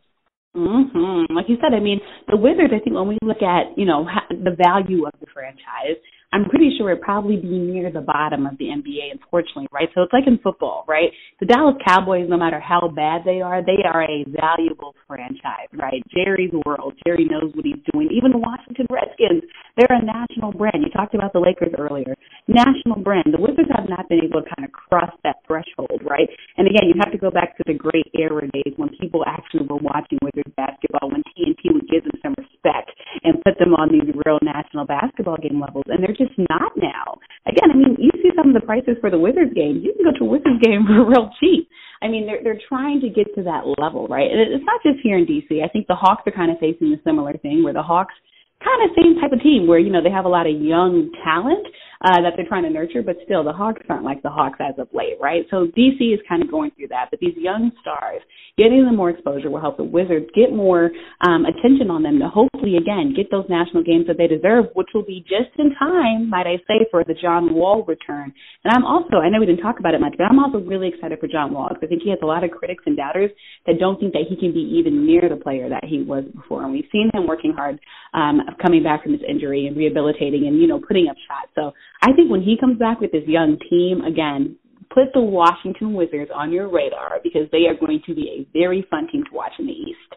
Mm-hmm. 0.55 1.35
Like 1.35 1.47
you 1.49 1.57
said, 1.59 1.75
I 1.75 1.81
mean, 1.81 1.99
the 2.29 2.37
Wizards. 2.37 2.71
I 2.71 2.79
think 2.79 2.95
when 2.95 3.09
we 3.09 3.19
look 3.21 3.43
at 3.43 3.77
you 3.77 3.85
know 3.85 4.07
ha- 4.07 4.31
the 4.31 4.55
value 4.55 5.07
of 5.07 5.13
the 5.19 5.27
franchise, 5.35 5.99
I'm 6.37 6.45
pretty 6.53 6.69
sure 6.77 6.93
it'd 6.93 7.01
probably 7.01 7.41
be 7.41 7.49
near 7.49 7.89
the 7.89 8.05
bottom 8.05 8.45
of 8.45 8.61
the 8.61 8.69
NBA, 8.69 9.09
unfortunately, 9.09 9.73
right? 9.73 9.89
So 9.97 10.03
it's 10.05 10.13
like 10.13 10.29
in 10.29 10.37
football, 10.45 10.85
right? 10.85 11.09
The 11.41 11.49
Dallas 11.49 11.81
Cowboys, 11.81 12.29
no 12.29 12.37
matter 12.37 12.61
how 12.61 12.93
bad 12.93 13.25
they 13.25 13.41
are, 13.41 13.65
they 13.65 13.81
are 13.89 14.05
a 14.05 14.21
valuable 14.29 14.93
franchise, 15.09 15.73
right? 15.73 16.05
Jerry's 16.13 16.53
world. 16.69 16.93
Jerry 17.09 17.25
knows 17.25 17.57
what 17.57 17.65
he's 17.65 17.81
doing. 17.89 18.13
Even 18.13 18.37
the 18.37 18.43
Washington 18.45 18.85
Redskins, 18.93 19.49
they're 19.81 19.97
a 19.97 20.05
national 20.05 20.53
brand. 20.53 20.85
You 20.85 20.93
talked 20.93 21.17
about 21.17 21.33
the 21.33 21.41
Lakers 21.41 21.73
earlier. 21.73 22.13
National 22.53 23.01
brand. 23.01 23.33
The 23.33 23.41
Wizards 23.41 23.73
have 23.73 23.89
not 23.89 24.05
been 24.13 24.21
able 24.21 24.45
to 24.45 24.49
kind 24.61 24.69
of 24.69 24.77
cross 24.77 25.17
that 25.25 25.41
threshold, 25.49 26.05
right? 26.05 26.29
And 26.61 26.69
again, 26.69 26.85
you 26.85 27.01
have 27.01 27.17
to 27.17 27.19
go 27.19 27.33
back 27.33 27.57
to 27.57 27.65
the 27.65 27.81
great 27.81 28.13
era 28.13 28.45
days 28.53 28.77
when 28.77 28.93
people 29.01 29.25
actually 29.25 29.65
were 29.65 29.81
watching 29.81 30.21
Wizards 30.21 30.53
basketball, 30.53 31.09
when 31.09 31.25
TNT 31.33 31.73
would 31.73 31.89
give 31.89 32.05
them 32.05 32.21
some 32.21 32.37
respect 32.37 32.93
and 33.25 33.43
put 33.45 33.59
them 33.59 33.75
on 33.75 33.89
these 33.89 34.09
real 34.27 34.39
national 34.43 34.85
basketball 34.85 35.37
game 35.37 35.61
levels. 35.61 35.85
And 35.89 36.03
they're 36.03 36.17
just 36.17 36.37
not 36.51 36.73
now. 36.77 37.19
Again, 37.47 37.71
I 37.73 37.77
mean, 37.77 37.97
you 37.99 38.11
see 38.23 38.31
some 38.37 38.49
of 38.49 38.55
the 38.55 38.65
prices 38.65 38.97
for 39.01 39.11
the 39.11 39.19
Wizards 39.19 39.55
games. 39.55 39.85
You 39.85 39.95
can 39.95 40.05
go 40.05 40.13
to 40.17 40.25
a 40.25 40.33
Wizards 40.37 40.61
game 40.65 40.85
for 40.87 41.05
real 41.05 41.31
cheap. 41.41 41.69
I 42.03 42.09
mean, 42.09 42.27
they're 42.27 42.43
they're 42.45 42.61
trying 42.69 43.01
to 43.01 43.09
get 43.09 43.33
to 43.37 43.43
that 43.49 43.65
level, 43.81 44.07
right? 44.09 44.29
And 44.29 44.37
it's 44.41 44.65
not 44.65 44.83
just 44.85 45.01
here 45.03 45.17
in 45.17 45.25
DC. 45.25 45.65
I 45.65 45.69
think 45.69 45.87
the 45.87 45.97
Hawks 45.97 46.23
are 46.27 46.37
kind 46.37 46.53
of 46.53 46.59
facing 46.59 46.93
a 46.93 47.01
similar 47.05 47.33
thing, 47.39 47.65
where 47.65 47.73
the 47.73 47.83
Hawks 47.83 48.15
kind 48.61 48.85
of 48.85 48.97
same 48.97 49.17
type 49.21 49.33
of 49.33 49.41
team, 49.41 49.67
where 49.67 49.79
you 49.79 49.91
know 49.91 50.03
they 50.03 50.13
have 50.13 50.25
a 50.25 50.33
lot 50.33 50.47
of 50.47 50.61
young 50.61 51.11
talent, 51.25 51.67
uh, 52.07 52.23
that 52.23 52.35
they're 52.37 52.47
trying 52.47 52.63
to 52.63 52.71
nurture, 52.71 53.03
but 53.03 53.17
still 53.25 53.43
the 53.43 53.53
Hawks 53.53 53.83
aren't 53.89 54.05
like 54.05 54.23
the 54.23 54.31
Hawks 54.31 54.61
as 54.63 54.79
of 54.79 54.87
late, 54.95 55.19
right? 55.21 55.43
So 55.51 55.67
DC 55.77 56.15
is 56.15 56.21
kind 56.29 56.41
of 56.41 56.49
going 56.49 56.71
through 56.77 56.89
that, 56.95 57.09
but 57.11 57.19
these 57.19 57.35
young 57.37 57.73
stars, 57.81 58.23
getting 58.57 58.87
them 58.87 58.95
more 58.95 59.11
exposure 59.11 59.51
will 59.51 59.61
help 59.61 59.77
the 59.77 59.85
Wizards 59.85 60.31
get 60.31 60.55
more 60.55 60.91
um, 61.27 61.45
attention 61.45 61.91
on 61.91 62.05
them 62.07 62.21
to 62.21 62.29
hopefully, 62.29 62.77
again, 62.77 63.13
get 63.15 63.27
those 63.31 63.45
national 63.51 63.83
games 63.83 64.07
that 64.07 64.17
they 64.17 64.31
deserve, 64.31 64.67
which 64.75 64.87
will 64.95 65.05
be 65.05 65.27
just 65.27 65.51
in 65.59 65.75
time, 65.75 66.31
might 66.31 66.47
I 66.47 66.63
say, 66.71 66.87
for 66.93 67.03
the 67.03 67.15
John 67.21 67.53
Wall 67.53 67.83
return. 67.83 68.33
And 68.63 68.73
I'm 68.73 68.87
also, 68.87 69.19
I 69.19 69.29
know 69.29 69.41
we 69.41 69.47
didn't 69.47 69.67
talk 69.67 69.81
about 69.81 69.95
it 69.95 70.01
much, 70.01 70.15
but 70.17 70.31
I'm 70.31 70.39
also 70.39 70.63
really 70.63 70.89
excited 70.89 71.19
for 71.19 71.27
John 71.27 71.53
Wall 71.53 71.69
because 71.69 71.83
I 71.83 71.89
think 71.91 72.03
he 72.07 72.11
has 72.11 72.23
a 72.23 72.27
lot 72.27 72.45
of 72.45 72.51
critics 72.55 72.85
and 72.87 72.97
doubters 72.97 73.31
that 73.67 73.83
don't 73.83 73.99
think 73.99 74.13
that 74.15 74.31
he 74.31 74.39
can 74.39 74.55
be 74.55 74.63
even 74.79 75.05
near 75.05 75.29
the 75.29 75.37
player 75.37 75.69
that 75.69 75.85
he 75.85 76.07
was 76.07 76.23
before. 76.35 76.63
And 76.63 76.73
we've 76.73 76.89
seen 76.93 77.11
him 77.13 77.27
working 77.27 77.53
hard, 77.53 77.81
um, 78.15 78.41
coming 78.63 78.83
back 78.83 79.03
from 79.03 79.13
his 79.13 79.23
injury 79.29 79.67
and 79.67 79.77
rehabilitating 79.77 80.47
and, 80.47 80.63
you 80.63 80.67
know, 80.71 80.79
putting 80.79 81.09
up 81.11 81.17
shots. 81.27 81.51
So 81.55 81.75
I 82.03 82.13
think 82.13 82.31
when 82.31 82.43
he 82.43 82.57
comes 82.59 82.79
back 82.79 83.01
with 83.01 83.13
his 83.13 83.25
young 83.27 83.59
team, 83.71 84.03
again, 84.03 84.57
put 84.91 85.13
the 85.15 85.21
Washington 85.21 85.95
Wizards 85.95 86.31
on 86.35 86.53
your 86.53 86.71
radar 86.71 87.21
because 87.23 87.49
they 87.53 87.67
are 87.69 87.75
going 87.79 88.03
to 88.07 88.15
be 88.15 88.47
a 88.47 88.59
very 88.59 88.87
fun 88.91 89.09
team 89.11 89.25
to 89.25 89.35
watch 89.35 89.53
in 89.59 89.67
the 89.67 89.73
East. 89.73 90.15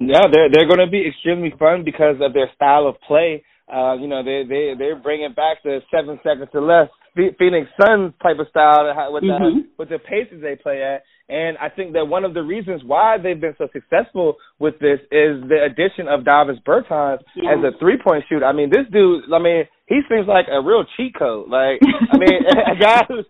Yeah, 0.00 0.26
they're 0.30 0.50
they're 0.50 0.66
going 0.66 0.84
to 0.84 0.90
be 0.90 1.06
extremely 1.08 1.52
fun 1.58 1.84
because 1.84 2.16
of 2.20 2.32
their 2.32 2.50
style 2.54 2.86
of 2.86 2.96
play. 3.06 3.42
Uh, 3.72 3.94
you 3.94 4.06
know, 4.06 4.22
they 4.22 4.44
they 4.48 4.74
they're 4.78 4.96
bringing 4.96 5.32
back 5.32 5.62
the 5.62 5.80
seven 5.90 6.18
seconds 6.22 6.50
or 6.54 6.62
less 6.62 6.88
Phoenix 7.38 7.68
Suns 7.80 8.12
type 8.22 8.38
of 8.38 8.46
style 8.48 8.86
with 9.12 9.22
the 9.22 9.28
mm-hmm. 9.28 9.58
with 9.76 9.88
the 9.88 9.98
paces 9.98 10.40
they 10.40 10.56
play 10.56 10.82
at. 10.82 11.02
And 11.28 11.58
I 11.58 11.68
think 11.68 11.92
that 11.92 12.06
one 12.06 12.24
of 12.24 12.32
the 12.32 12.42
reasons 12.42 12.82
why 12.84 13.18
they've 13.22 13.40
been 13.40 13.54
so 13.58 13.68
successful 13.72 14.36
with 14.58 14.78
this 14.78 15.00
is 15.12 15.42
the 15.48 15.60
addition 15.66 16.08
of 16.08 16.24
Davis 16.24 16.56
Bertans 16.66 17.20
yeah. 17.36 17.52
as 17.52 17.58
a 17.64 17.76
three 17.78 17.98
point 17.98 18.24
shooter. 18.28 18.46
I 18.46 18.52
mean, 18.52 18.70
this 18.70 18.86
dude, 18.90 19.24
I 19.32 19.38
mean, 19.38 19.64
he 19.88 20.00
seems 20.08 20.28
like 20.28 20.46
a 20.52 20.60
real 20.60 20.84
cheat 20.96 21.16
code. 21.18 21.48
Like, 21.48 21.80
I 22.12 22.16
mean, 22.18 22.44
a 22.72 22.78
guy 22.78 23.04
who's, 23.08 23.24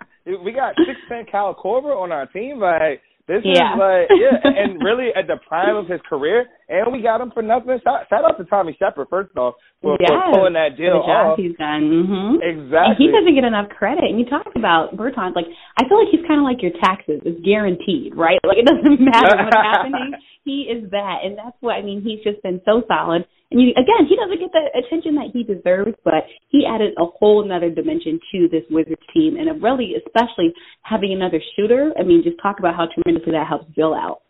we 0.45 0.53
got 0.53 0.75
six 0.77 0.99
ten 1.09 1.25
Kyle 1.31 1.55
Korver 1.55 1.95
on 1.95 2.13
our 2.13 2.27
team. 2.27 2.59
Like, 2.59 3.01
this 3.29 3.45
yeah. 3.45 3.77
is 3.77 3.79
like, 3.79 4.09
yeah, 4.09 4.41
and 4.43 4.83
really 4.83 5.13
at 5.13 5.29
the 5.29 5.37
prime 5.47 5.77
of 5.77 5.87
his 5.87 6.01
career, 6.09 6.49
and 6.69 6.91
we 6.91 7.05
got 7.05 7.21
him 7.21 7.31
for 7.31 7.45
nothing. 7.45 7.79
Shout, 7.85 8.09
shout 8.09 8.25
out 8.25 8.41
to 8.41 8.45
Tommy 8.49 8.75
Sheppard 8.81 9.07
first 9.09 9.37
off 9.37 9.55
for, 9.85 9.97
yes. 10.01 10.11
for 10.11 10.33
pulling 10.33 10.57
that 10.57 10.81
deal 10.81 10.99
the 10.99 11.07
job 11.07 11.37
off. 11.37 11.39
He's 11.39 11.53
done. 11.61 11.85
Mm-hmm. 11.93 12.41
Exactly. 12.41 12.89
And 12.89 12.97
he 12.97 13.07
doesn't 13.13 13.37
get 13.37 13.45
enough 13.45 13.69
credit. 13.69 14.09
And 14.09 14.19
you 14.19 14.25
talked 14.25 14.57
about 14.57 14.97
Bertans, 14.97 15.37
like 15.37 15.47
I 15.77 15.85
feel 15.87 16.01
like 16.01 16.09
he's 16.09 16.25
kind 16.25 16.41
of 16.41 16.49
like 16.49 16.65
your 16.65 16.73
taxes. 16.81 17.21
It's 17.29 17.39
guaranteed, 17.45 18.17
right? 18.17 18.41
Like 18.43 18.59
it 18.59 18.67
doesn't 18.67 18.97
matter 19.13 19.45
what's 19.45 19.61
happening. 19.61 20.17
He 20.49 20.65
is 20.65 20.89
that, 20.97 21.29
and 21.29 21.37
that's 21.37 21.61
what 21.61 21.77
I 21.77 21.85
mean. 21.85 22.01
He's 22.01 22.25
just 22.25 22.41
been 22.41 22.57
so 22.65 22.81
solid. 22.89 23.29
And 23.53 23.61
you, 23.61 23.77
again, 23.77 24.09
he 24.09 24.17
doesn't 24.17 24.41
get 24.41 24.49
the 24.49 24.65
attention 24.81 25.13
that 25.21 25.29
he 25.37 25.45
deserves, 25.45 25.93
but 26.09 26.25
he 26.49 26.65
added 26.65 26.97
a 26.97 27.05
whole 27.05 27.45
another 27.45 27.69
dimension 27.69 28.17
to 28.33 28.49
this 28.49 28.65
Wizards 28.73 29.05
team, 29.13 29.37
and 29.37 29.45
really, 29.61 29.93
especially 30.01 30.57
having 30.89 31.13
another 31.13 31.37
shooter. 31.53 31.93
I 32.01 32.03
mean, 32.03 32.25
just 32.25 32.41
talk 32.41 32.61
about 32.61 32.77
how 32.81 32.89
tremendously 32.89 33.37
that 33.37 33.45
helps 33.45 33.69
Beal 33.77 33.93
out. 33.93 34.25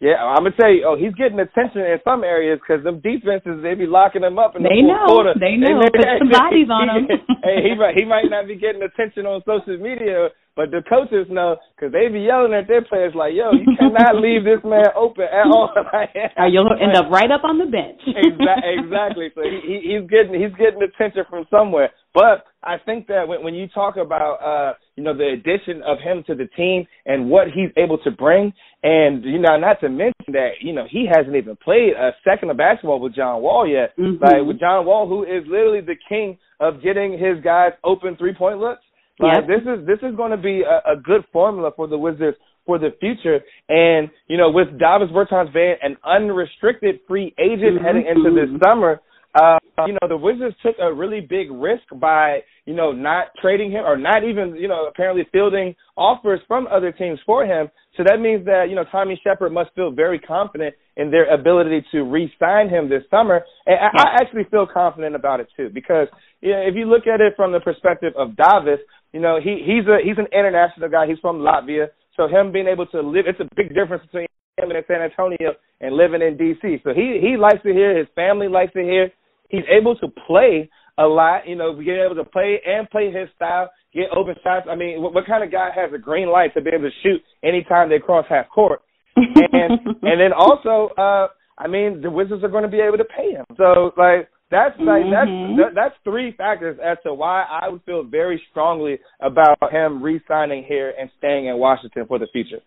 Yeah, 0.00 0.16
I'm 0.24 0.48
gonna 0.48 0.56
say, 0.56 0.80
oh, 0.80 0.96
he's 0.96 1.12
getting 1.12 1.40
attention 1.40 1.84
in 1.84 2.00
some 2.04 2.24
areas 2.24 2.56
because 2.60 2.84
them 2.84 3.04
defenses 3.04 3.60
they 3.60 3.76
be 3.76 3.84
locking 3.84 4.24
him 4.24 4.40
up 4.40 4.56
in 4.56 4.64
the 4.64 4.72
they 4.72 4.80
fourth 4.80 4.96
know, 4.96 5.06
quarter. 5.12 5.34
They 5.36 5.60
know. 5.60 5.76
They 5.80 5.92
Put 5.92 6.24
some 6.24 6.32
bodies 6.32 6.68
on 6.72 6.88
him. 6.96 7.04
hey, 7.44 7.68
he 7.68 7.72
might 7.76 7.94
he 8.00 8.04
might 8.04 8.32
not 8.32 8.48
be 8.48 8.56
getting 8.56 8.80
attention 8.80 9.28
on 9.28 9.44
social 9.44 9.76
media, 9.76 10.32
but 10.56 10.70
the 10.70 10.82
coaches 10.88 11.26
know 11.30 11.56
because 11.74 11.90
they 11.92 12.06
be 12.06 12.20
yelling 12.20 12.54
at 12.54 12.68
their 12.68 12.82
players 12.82 13.12
like, 13.14 13.34
"Yo, 13.34 13.50
you 13.52 13.66
cannot 13.76 14.16
leave 14.22 14.44
this 14.44 14.62
man 14.62 14.86
open 14.94 15.24
at 15.24 15.46
all." 15.50 15.74
or 15.74 16.48
you'll 16.48 16.70
end 16.80 16.94
up 16.96 17.10
right 17.10 17.30
up 17.30 17.42
on 17.42 17.58
the 17.58 17.66
bench. 17.66 18.00
exactly. 18.06 18.78
Exactly. 18.78 19.26
So 19.34 19.42
he, 19.42 19.82
he's 19.82 20.06
getting 20.08 20.38
he's 20.38 20.54
getting 20.54 20.82
attention 20.82 21.24
from 21.28 21.46
somewhere. 21.50 21.90
But 22.14 22.46
I 22.62 22.76
think 22.78 23.08
that 23.08 23.26
when, 23.26 23.42
when 23.42 23.54
you 23.54 23.66
talk 23.68 23.96
about 23.96 24.38
uh, 24.38 24.74
you 24.94 25.02
know 25.02 25.16
the 25.16 25.34
addition 25.34 25.82
of 25.82 25.98
him 25.98 26.22
to 26.28 26.34
the 26.34 26.46
team 26.56 26.86
and 27.04 27.28
what 27.28 27.48
he's 27.48 27.70
able 27.76 27.98
to 27.98 28.10
bring, 28.12 28.52
and 28.82 29.24
you 29.24 29.38
know 29.38 29.58
not 29.58 29.80
to 29.80 29.88
mention 29.88 30.38
that 30.38 30.62
you 30.62 30.72
know 30.72 30.86
he 30.88 31.06
hasn't 31.10 31.34
even 31.34 31.56
played 31.56 31.94
a 31.98 32.12
second 32.22 32.50
of 32.50 32.56
basketball 32.56 33.00
with 33.00 33.14
John 33.14 33.42
Wall 33.42 33.66
yet. 33.66 33.90
Mm-hmm. 33.98 34.22
Like 34.22 34.46
with 34.46 34.60
John 34.60 34.86
Wall, 34.86 35.08
who 35.08 35.24
is 35.24 35.42
literally 35.48 35.80
the 35.80 35.98
king 36.08 36.38
of 36.60 36.82
getting 36.82 37.12
his 37.12 37.42
guys 37.42 37.72
open 37.82 38.16
three 38.16 38.34
point 38.34 38.58
looks. 38.58 38.82
Like 39.18 39.42
yep. 39.42 39.46
this 39.46 39.62
is 39.62 39.86
this 39.86 39.98
is 40.02 40.16
going 40.16 40.32
to 40.32 40.36
be 40.36 40.62
a, 40.62 40.92
a 40.92 40.96
good 40.96 41.22
formula 41.32 41.70
for 41.76 41.86
the 41.86 41.98
Wizards 41.98 42.36
for 42.66 42.78
the 42.78 42.90
future. 42.98 43.40
And 43.68 44.10
you 44.26 44.36
know, 44.36 44.50
with 44.50 44.68
Davis 44.78 45.10
Bertans 45.14 45.52
being 45.52 45.76
an 45.82 45.96
unrestricted 46.04 47.00
free 47.06 47.34
agent 47.38 47.76
mm-hmm. 47.76 47.84
heading 47.84 48.06
into 48.06 48.34
this 48.34 48.50
summer, 48.64 49.00
uh, 49.34 49.58
you 49.86 49.94
know, 49.94 50.08
the 50.08 50.16
Wizards 50.16 50.56
took 50.62 50.76
a 50.80 50.92
really 50.92 51.20
big 51.20 51.50
risk 51.50 51.82
by, 51.96 52.40
you 52.66 52.74
know, 52.74 52.92
not 52.92 53.28
trading 53.40 53.70
him 53.70 53.84
or 53.84 53.96
not 53.96 54.22
even, 54.22 54.54
you 54.54 54.68
know, 54.68 54.86
apparently 54.86 55.26
fielding 55.32 55.74
offers 55.96 56.40
from 56.46 56.68
other 56.68 56.92
teams 56.92 57.18
for 57.26 57.44
him. 57.44 57.68
So 57.96 58.02
that 58.04 58.20
means 58.20 58.44
that, 58.46 58.66
you 58.68 58.74
know, 58.74 58.84
Tommy 58.90 59.20
Sheppard 59.22 59.52
must 59.52 59.70
feel 59.74 59.90
very 59.90 60.18
confident 60.18 60.74
in 60.96 61.10
their 61.10 61.32
ability 61.32 61.84
to 61.92 62.02
re-sign 62.02 62.68
him 62.68 62.88
this 62.88 63.02
summer. 63.10 63.42
And 63.66 63.76
I, 63.76 64.02
I 64.02 64.14
actually 64.20 64.44
feel 64.50 64.66
confident 64.66 65.14
about 65.14 65.40
it 65.40 65.48
too, 65.56 65.70
because 65.72 66.08
you 66.40 66.50
know, 66.50 66.62
if 66.66 66.74
you 66.74 66.86
look 66.86 67.06
at 67.06 67.20
it 67.20 67.34
from 67.36 67.52
the 67.52 67.60
perspective 67.60 68.12
of 68.16 68.36
Davis, 68.36 68.80
you 69.12 69.20
know, 69.20 69.38
he 69.42 69.62
he's 69.64 69.86
a 69.86 69.98
he's 70.02 70.18
an 70.18 70.26
international 70.32 70.88
guy. 70.90 71.06
He's 71.06 71.20
from 71.20 71.38
Latvia, 71.38 71.86
so 72.16 72.26
him 72.26 72.50
being 72.52 72.66
able 72.66 72.86
to 72.86 73.00
live, 73.00 73.26
it's 73.26 73.40
a 73.40 73.48
big 73.54 73.74
difference 73.74 74.02
between 74.06 74.26
him 74.58 74.70
in 74.70 74.82
San 74.86 75.02
Antonio 75.02 75.54
and 75.80 75.94
living 75.94 76.22
in 76.22 76.36
D.C. 76.36 76.78
So 76.82 76.90
he 76.94 77.18
he 77.22 77.36
likes 77.36 77.62
to 77.62 77.72
hear, 77.72 77.96
his 77.96 78.08
family 78.14 78.48
likes 78.48 78.72
to 78.72 78.82
hear. 78.82 79.10
He's 79.48 79.64
able 79.70 79.94
to 79.98 80.08
play 80.26 80.68
a 80.98 81.04
lot, 81.04 81.48
you 81.48 81.56
know, 81.56 81.72
being 81.74 82.00
able 82.04 82.14
to 82.16 82.24
play 82.24 82.60
and 82.64 82.88
play 82.90 83.10
his 83.10 83.28
style, 83.36 83.70
get 83.92 84.04
open 84.16 84.34
shots. 84.42 84.66
I 84.70 84.74
mean, 84.74 85.02
what, 85.02 85.14
what 85.14 85.26
kind 85.26 85.42
of 85.42 85.50
guy 85.50 85.70
has 85.74 85.90
a 85.94 85.98
green 85.98 86.28
light 86.28 86.54
to 86.54 86.60
be 86.60 86.70
able 86.70 86.88
to 86.88 86.96
shoot 87.02 87.20
anytime 87.42 87.88
they 87.88 87.98
cross 87.98 88.26
half 88.28 88.48
court? 88.48 88.80
And 89.16 89.80
and 90.02 90.20
then 90.20 90.32
also, 90.36 90.94
uh, 90.96 91.28
I 91.58 91.68
mean, 91.68 92.00
the 92.00 92.10
Wizards 92.10 92.44
are 92.44 92.48
going 92.48 92.64
to 92.64 92.68
be 92.68 92.80
able 92.80 92.98
to 92.98 93.04
pay 93.04 93.32
him. 93.32 93.44
So 93.56 93.92
like 93.96 94.28
that's 94.50 94.78
like 94.78 95.02
mm-hmm. 95.02 95.56
that's 95.58 95.74
that's 95.74 95.94
three 96.04 96.34
factors 96.36 96.78
as 96.84 96.98
to 97.04 97.14
why 97.14 97.44
I 97.48 97.68
would 97.68 97.82
feel 97.84 98.04
very 98.04 98.40
strongly 98.50 98.98
about 99.20 99.58
him 99.70 100.02
re-signing 100.02 100.64
here 100.64 100.92
and 100.98 101.10
staying 101.18 101.46
in 101.46 101.56
Washington 101.58 102.06
for 102.06 102.18
the 102.18 102.28
future. 102.32 102.60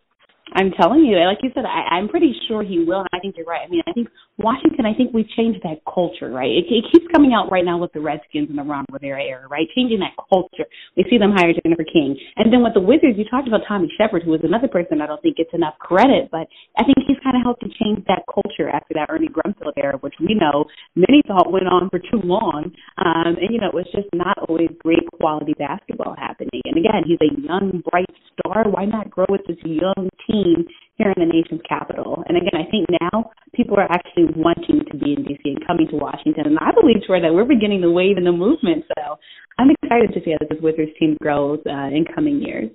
I'm 0.54 0.72
telling 0.72 1.04
you, 1.04 1.18
like 1.20 1.40
you 1.44 1.52
said, 1.54 1.66
I, 1.66 1.96
I'm 1.96 2.08
pretty 2.08 2.34
sure 2.48 2.64
he 2.64 2.80
will, 2.80 3.00
and 3.00 3.10
I 3.14 3.20
think 3.20 3.36
you're 3.38 3.46
right. 3.46 3.62
I 3.66 3.70
mean, 3.70 3.82
I 3.86 3.92
think 3.92 4.08
Washington, 4.38 4.86
I 4.86 4.94
think 4.94 5.14
we've 5.14 5.30
changed 5.34 5.66
that 5.66 5.82
culture, 5.90 6.30
right? 6.30 6.50
It, 6.50 6.70
it 6.70 6.86
keeps 6.94 7.10
coming 7.10 7.34
out 7.34 7.50
right 7.52 7.66
now 7.66 7.78
with 7.78 7.92
the 7.94 8.00
Redskins 8.00 8.50
and 8.50 8.58
the 8.58 8.64
Ron 8.64 8.86
Rivera 8.92 9.24
era, 9.24 9.48
right? 9.50 9.66
Changing 9.74 10.00
that 10.00 10.14
culture. 10.18 10.70
We 10.96 11.06
see 11.10 11.18
them 11.18 11.34
hire 11.34 11.54
Jennifer 11.58 11.86
King, 11.86 12.14
and 12.38 12.54
then 12.54 12.62
with 12.62 12.74
the 12.78 12.86
Wizards, 12.86 13.18
you 13.18 13.26
talked 13.26 13.48
about 13.48 13.66
Tommy 13.68 13.90
Sheppard, 13.98 14.22
who 14.24 14.32
was 14.32 14.42
another 14.44 14.68
person 14.68 15.02
I 15.02 15.08
don't 15.08 15.22
think 15.22 15.38
gets 15.38 15.54
enough 15.54 15.78
credit, 15.82 16.30
but 16.32 16.46
I 16.78 16.86
think 16.86 17.02
he's 17.10 17.18
kind 17.26 17.34
of 17.34 17.42
helped 17.42 17.66
to 17.66 17.72
change 17.82 18.06
that 18.06 18.30
culture 18.30 18.70
after 18.70 18.94
that 18.94 19.10
Ernie 19.10 19.30
Grunfeld 19.34 19.74
era, 19.78 19.98
which 20.02 20.16
we 20.22 20.38
know 20.38 20.66
many 20.96 21.22
thought 21.26 21.52
went 21.52 21.68
on 21.68 21.90
for 21.90 21.98
too 21.98 22.22
long, 22.22 22.70
um, 23.02 23.34
and 23.42 23.50
you 23.50 23.60
know, 23.60 23.74
it 23.74 23.78
was 23.78 23.90
just 23.90 24.08
not 24.14 24.38
always 24.48 24.70
great 24.80 25.06
quality 25.18 25.54
basketball 25.58 26.16
happening. 26.18 26.62
And 26.66 26.78
again, 26.78 27.04
he's 27.06 27.22
a 27.26 27.34
young, 27.42 27.82
bright 27.90 28.10
star. 28.38 28.66
Why 28.70 28.86
not 28.86 29.10
grow 29.10 29.26
with 29.30 29.42
this 29.48 29.58
young 29.64 30.10
team? 30.30 30.68
Here 30.98 31.14
in 31.16 31.28
the 31.28 31.32
nation's 31.32 31.62
capital. 31.68 32.24
And 32.28 32.38
again, 32.38 32.60
I 32.60 32.70
think 32.70 32.88
now 32.90 33.32
people 33.54 33.78
are 33.78 33.90
actually 33.90 34.34
wanting 34.36 34.82
to 34.92 34.98
be 34.98 35.14
in 35.14 35.24
DC 35.24 35.42
and 35.46 35.66
coming 35.66 35.88
to 35.90 35.96
Washington. 35.96 36.46
And 36.48 36.58
I 36.60 36.72
believe, 36.74 37.04
Troy, 37.06 37.22
that 37.22 37.34
we're 37.34 37.46
beginning 37.46 37.82
the 37.82 37.92
wave 37.92 38.18
in 38.18 38.24
the 38.24 38.32
movement. 38.32 38.84
So 38.98 39.18
I'm 39.60 39.70
excited 39.70 40.14
to 40.14 40.20
see 40.26 40.32
how 40.32 40.46
this 40.50 40.60
Wizards 40.62 40.92
team 41.00 41.16
grows 41.22 41.60
uh, 41.66 41.94
in 41.94 42.06
coming 42.14 42.42
years. 42.42 42.72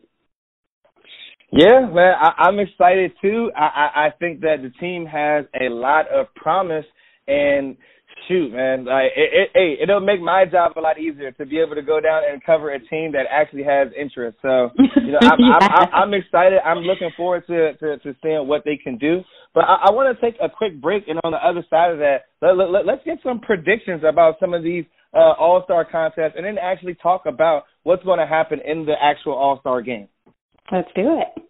Yeah, 1.50 1.86
man, 1.92 2.14
I, 2.18 2.48
I'm 2.48 2.58
excited 2.58 3.12
too. 3.20 3.50
I, 3.54 3.60
I, 3.60 4.06
I 4.06 4.10
think 4.18 4.40
that 4.40 4.62
the 4.62 4.70
team 4.80 5.04
has 5.04 5.44
a 5.60 5.68
lot 5.68 6.08
of 6.08 6.32
promise, 6.34 6.86
and 7.28 7.76
shoot, 8.28 8.52
man, 8.52 8.84
like 8.84 9.12
it, 9.16 9.30
it, 9.32 9.50
hey, 9.54 9.76
it'll 9.82 10.00
make 10.00 10.20
my 10.20 10.44
job 10.44 10.72
a 10.76 10.80
lot 10.80 10.98
easier 10.98 11.32
to 11.32 11.46
be 11.46 11.58
able 11.60 11.74
to 11.74 11.82
go 11.82 12.00
down 12.00 12.22
and 12.30 12.42
cover 12.44 12.70
a 12.70 12.78
team 12.78 13.12
that 13.12 13.26
actually 13.30 13.64
has 13.64 13.88
interest. 13.98 14.38
So, 14.42 14.70
you 14.96 15.12
know, 15.12 15.18
I'm, 15.22 15.38
yeah. 15.38 15.58
I'm, 15.60 15.70
I'm, 15.70 15.88
I'm 16.02 16.14
excited. 16.14 16.58
I'm 16.64 16.78
looking 16.78 17.10
forward 17.16 17.44
to, 17.46 17.74
to 17.74 17.98
to 17.98 18.16
seeing 18.22 18.46
what 18.46 18.62
they 18.64 18.76
can 18.76 18.98
do. 18.98 19.20
But 19.54 19.64
I, 19.64 19.88
I 19.88 19.90
want 19.92 20.16
to 20.16 20.20
take 20.24 20.40
a 20.40 20.48
quick 20.48 20.80
break, 20.80 21.04
and 21.08 21.20
on 21.24 21.32
the 21.32 21.38
other 21.38 21.64
side 21.68 21.92
of 21.92 21.98
that, 21.98 22.26
let, 22.40 22.56
let, 22.56 22.86
let's 22.86 23.04
get 23.04 23.18
some 23.22 23.40
predictions 23.40 24.02
about 24.08 24.36
some 24.40 24.54
of 24.54 24.62
these 24.62 24.84
uh, 25.14 25.34
All 25.38 25.62
Star 25.64 25.84
contests, 25.84 26.34
and 26.36 26.44
then 26.44 26.56
actually 26.58 26.94
talk 26.94 27.26
about 27.26 27.64
what's 27.82 28.04
going 28.04 28.18
to 28.18 28.26
happen 28.26 28.60
in 28.64 28.86
the 28.86 28.94
actual 29.00 29.34
All 29.34 29.60
Star 29.60 29.82
game. 29.82 30.08
Let's 30.70 30.88
do 30.94 31.20
it. 31.20 31.42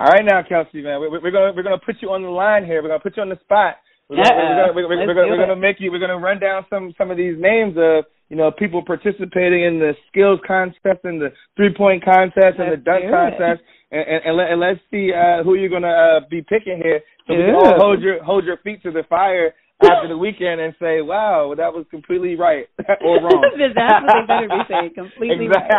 All 0.00 0.08
right, 0.08 0.24
now, 0.24 0.40
Kelsey, 0.40 0.80
man, 0.80 0.96
we're, 0.98 1.20
we're 1.20 1.30
gonna 1.30 1.52
we're 1.52 1.62
gonna 1.62 1.76
put 1.76 2.00
you 2.00 2.08
on 2.08 2.22
the 2.22 2.32
line 2.32 2.64
here. 2.64 2.80
We're 2.80 2.88
gonna 2.88 3.04
put 3.04 3.18
you 3.18 3.22
on 3.22 3.28
the 3.28 3.38
spot. 3.44 3.76
We're 4.08 4.16
gonna, 4.16 4.32
we're 4.32 4.56
gonna, 4.56 4.72
we're, 4.72 4.88
we're, 4.88 5.06
we're, 5.06 5.14
gonna, 5.14 5.28
we're 5.28 5.46
gonna 5.46 5.60
make 5.60 5.76
you. 5.76 5.92
We're 5.92 6.00
gonna 6.00 6.16
run 6.16 6.40
down 6.40 6.64
some 6.70 6.94
some 6.96 7.10
of 7.10 7.18
these 7.18 7.36
names 7.36 7.76
of 7.76 8.08
you 8.30 8.36
know 8.40 8.50
people 8.50 8.80
participating 8.80 9.60
in 9.60 9.76
the 9.76 9.92
skills 10.08 10.40
contest 10.48 11.04
and 11.04 11.20
the 11.20 11.28
three 11.54 11.68
point 11.76 12.02
contest 12.02 12.56
and 12.56 12.72
the 12.72 12.80
dunk 12.80 13.12
contest, 13.12 13.60
and, 13.92 14.00
and, 14.00 14.20
and, 14.24 14.36
let, 14.40 14.48
and 14.48 14.58
let's 14.58 14.80
see 14.90 15.12
uh, 15.12 15.44
who 15.44 15.52
you're 15.52 15.68
gonna 15.68 15.92
uh, 15.92 16.20
be 16.30 16.40
picking 16.48 16.80
here. 16.80 17.04
So 17.28 17.36
we 17.36 17.44
can 17.44 17.54
all 17.60 17.76
hold 17.76 18.00
your 18.00 18.24
hold 18.24 18.46
your 18.46 18.56
feet 18.64 18.82
to 18.84 18.90
the 18.90 19.04
fire 19.04 19.52
after 19.82 20.08
the 20.08 20.18
weekend 20.18 20.60
and 20.60 20.74
say, 20.80 21.00
"Wow, 21.00 21.54
that 21.56 21.72
was 21.72 21.86
completely 21.90 22.36
right 22.36 22.66
or 23.04 23.20
wrong." 23.20 23.42
That's 23.74 24.04
what 24.04 24.14
they 24.14 24.26
better 24.26 24.48
be 24.48 24.62
saying. 24.68 24.90
Completely 24.94 25.48
right. 25.48 25.70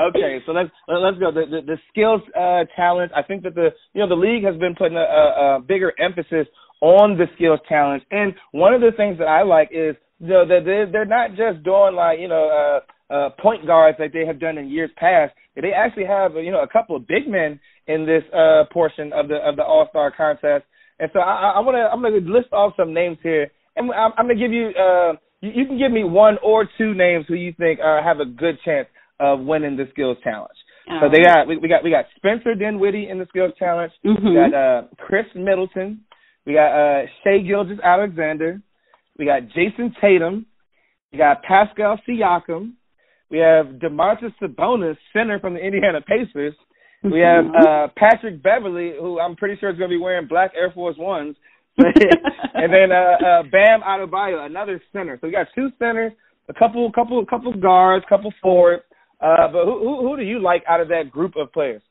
okay, 0.00 0.38
so 0.46 0.52
let's 0.52 0.70
let's 0.88 1.18
go. 1.18 1.32
The 1.32 1.46
the, 1.50 1.60
the 1.66 1.78
skills 1.90 2.20
uh, 2.38 2.64
talent. 2.76 3.12
I 3.14 3.22
think 3.22 3.42
that 3.42 3.54
the 3.54 3.70
you 3.94 4.00
know 4.00 4.08
the 4.08 4.14
league 4.20 4.44
has 4.44 4.56
been 4.56 4.74
putting 4.74 4.96
a, 4.96 5.00
a, 5.00 5.56
a 5.56 5.60
bigger 5.60 5.92
emphasis 5.98 6.46
on 6.80 7.16
the 7.16 7.26
skills 7.34 7.60
challenge, 7.68 8.02
and 8.10 8.34
one 8.52 8.74
of 8.74 8.80
the 8.80 8.92
things 8.96 9.18
that 9.18 9.28
I 9.28 9.42
like 9.42 9.70
is 9.72 9.96
you 10.20 10.28
know 10.28 10.46
that 10.46 10.60
they're, 10.64 10.90
they're 10.90 11.04
not 11.04 11.30
just 11.30 11.64
doing 11.64 11.94
like 11.94 12.20
you 12.20 12.28
know. 12.28 12.48
Uh, 12.48 12.80
uh, 13.08 13.30
point 13.40 13.64
guards 13.64 13.96
like 14.00 14.12
they 14.12 14.26
have 14.26 14.40
done 14.40 14.58
in 14.58 14.68
years 14.68 14.90
past. 14.96 15.32
They 15.54 15.70
actually 15.70 16.06
have, 16.06 16.34
you 16.34 16.50
know, 16.50 16.62
a 16.62 16.66
couple 16.66 16.96
of 16.96 17.06
big 17.06 17.28
men 17.28 17.60
in 17.86 18.04
this 18.04 18.24
uh, 18.34 18.64
portion 18.72 19.12
of 19.12 19.28
the 19.28 19.36
of 19.36 19.54
the 19.54 19.62
All 19.62 19.86
Star 19.90 20.10
contest 20.10 20.64
and 20.98 21.10
so 21.12 21.20
I, 21.20 21.54
I 21.56 21.60
want 21.60 21.76
to 21.76 21.88
I'm 21.92 22.00
going 22.00 22.24
to 22.24 22.30
list 22.30 22.52
off 22.52 22.74
some 22.76 22.94
names 22.94 23.18
here, 23.22 23.50
and 23.76 23.90
I'm, 23.92 24.12
I'm 24.16 24.26
going 24.26 24.38
to 24.38 24.42
give 24.42 24.52
you 24.52 24.70
uh 24.70 25.12
you, 25.40 25.50
you 25.54 25.66
can 25.66 25.78
give 25.78 25.92
me 25.92 26.04
one 26.04 26.38
or 26.42 26.68
two 26.78 26.94
names 26.94 27.26
who 27.28 27.34
you 27.34 27.52
think 27.58 27.80
uh, 27.80 28.02
have 28.02 28.20
a 28.20 28.24
good 28.24 28.58
chance 28.64 28.88
of 29.20 29.40
winning 29.40 29.76
the 29.76 29.86
skills 29.92 30.18
challenge. 30.22 30.56
Oh. 30.88 31.00
So 31.02 31.08
they 31.10 31.22
got 31.22 31.46
we, 31.48 31.56
we 31.56 31.68
got 31.68 31.84
we 31.84 31.90
got 31.90 32.06
Spencer 32.16 32.54
Dinwiddie 32.54 33.08
in 33.08 33.18
the 33.18 33.26
skills 33.28 33.52
challenge. 33.58 33.92
Mm-hmm. 34.04 34.28
We 34.28 34.34
got 34.34 34.54
uh 34.54 34.82
Khris 34.98 35.26
Middleton. 35.34 36.02
We 36.46 36.54
got 36.54 36.72
uh 36.72 37.06
Shai 37.24 37.38
Gilgeous-Alexander. 37.46 38.62
We 39.18 39.24
got 39.24 39.42
Jayson 39.54 39.94
Tatum. 40.00 40.46
We 41.12 41.18
got 41.18 41.42
Pascal 41.42 41.98
Siakam. 42.08 42.72
We 43.30 43.38
have 43.38 43.66
Domantas 43.80 44.32
Sabonis, 44.40 44.96
center 45.12 45.40
from 45.40 45.54
the 45.54 45.60
Indiana 45.60 46.00
Pacers. 46.00 46.54
We 47.02 47.20
have 47.20 47.44
uh 47.46 47.88
Patrick 47.96 48.42
Beverley, 48.42 48.94
who 48.98 49.20
I'm 49.20 49.36
pretty 49.36 49.58
sure 49.60 49.70
is 49.70 49.78
going 49.78 49.90
to 49.90 49.96
be 49.96 50.02
wearing 50.02 50.26
black 50.26 50.52
Air 50.56 50.72
Force 50.72 50.96
Ones. 50.98 51.36
and 51.78 52.72
then 52.72 52.90
uh, 52.90 53.26
uh 53.26 53.42
Bam 53.44 53.82
Adebayo, 53.82 54.46
another 54.46 54.80
center. 54.92 55.18
So 55.20 55.26
we 55.26 55.32
got 55.32 55.46
two 55.54 55.68
centers, 55.78 56.12
a 56.48 56.54
couple, 56.54 56.90
couple, 56.92 57.24
couple 57.26 57.52
guards, 57.52 58.04
couple 58.08 58.32
forwards. 58.42 58.82
Uh, 59.20 59.48
but 59.52 59.64
who, 59.64 59.78
who 59.78 60.08
who 60.08 60.16
do 60.16 60.22
you 60.22 60.40
like 60.40 60.62
out 60.68 60.80
of 60.80 60.88
that 60.88 61.10
group 61.10 61.34
of 61.36 61.52
players? 61.52 61.82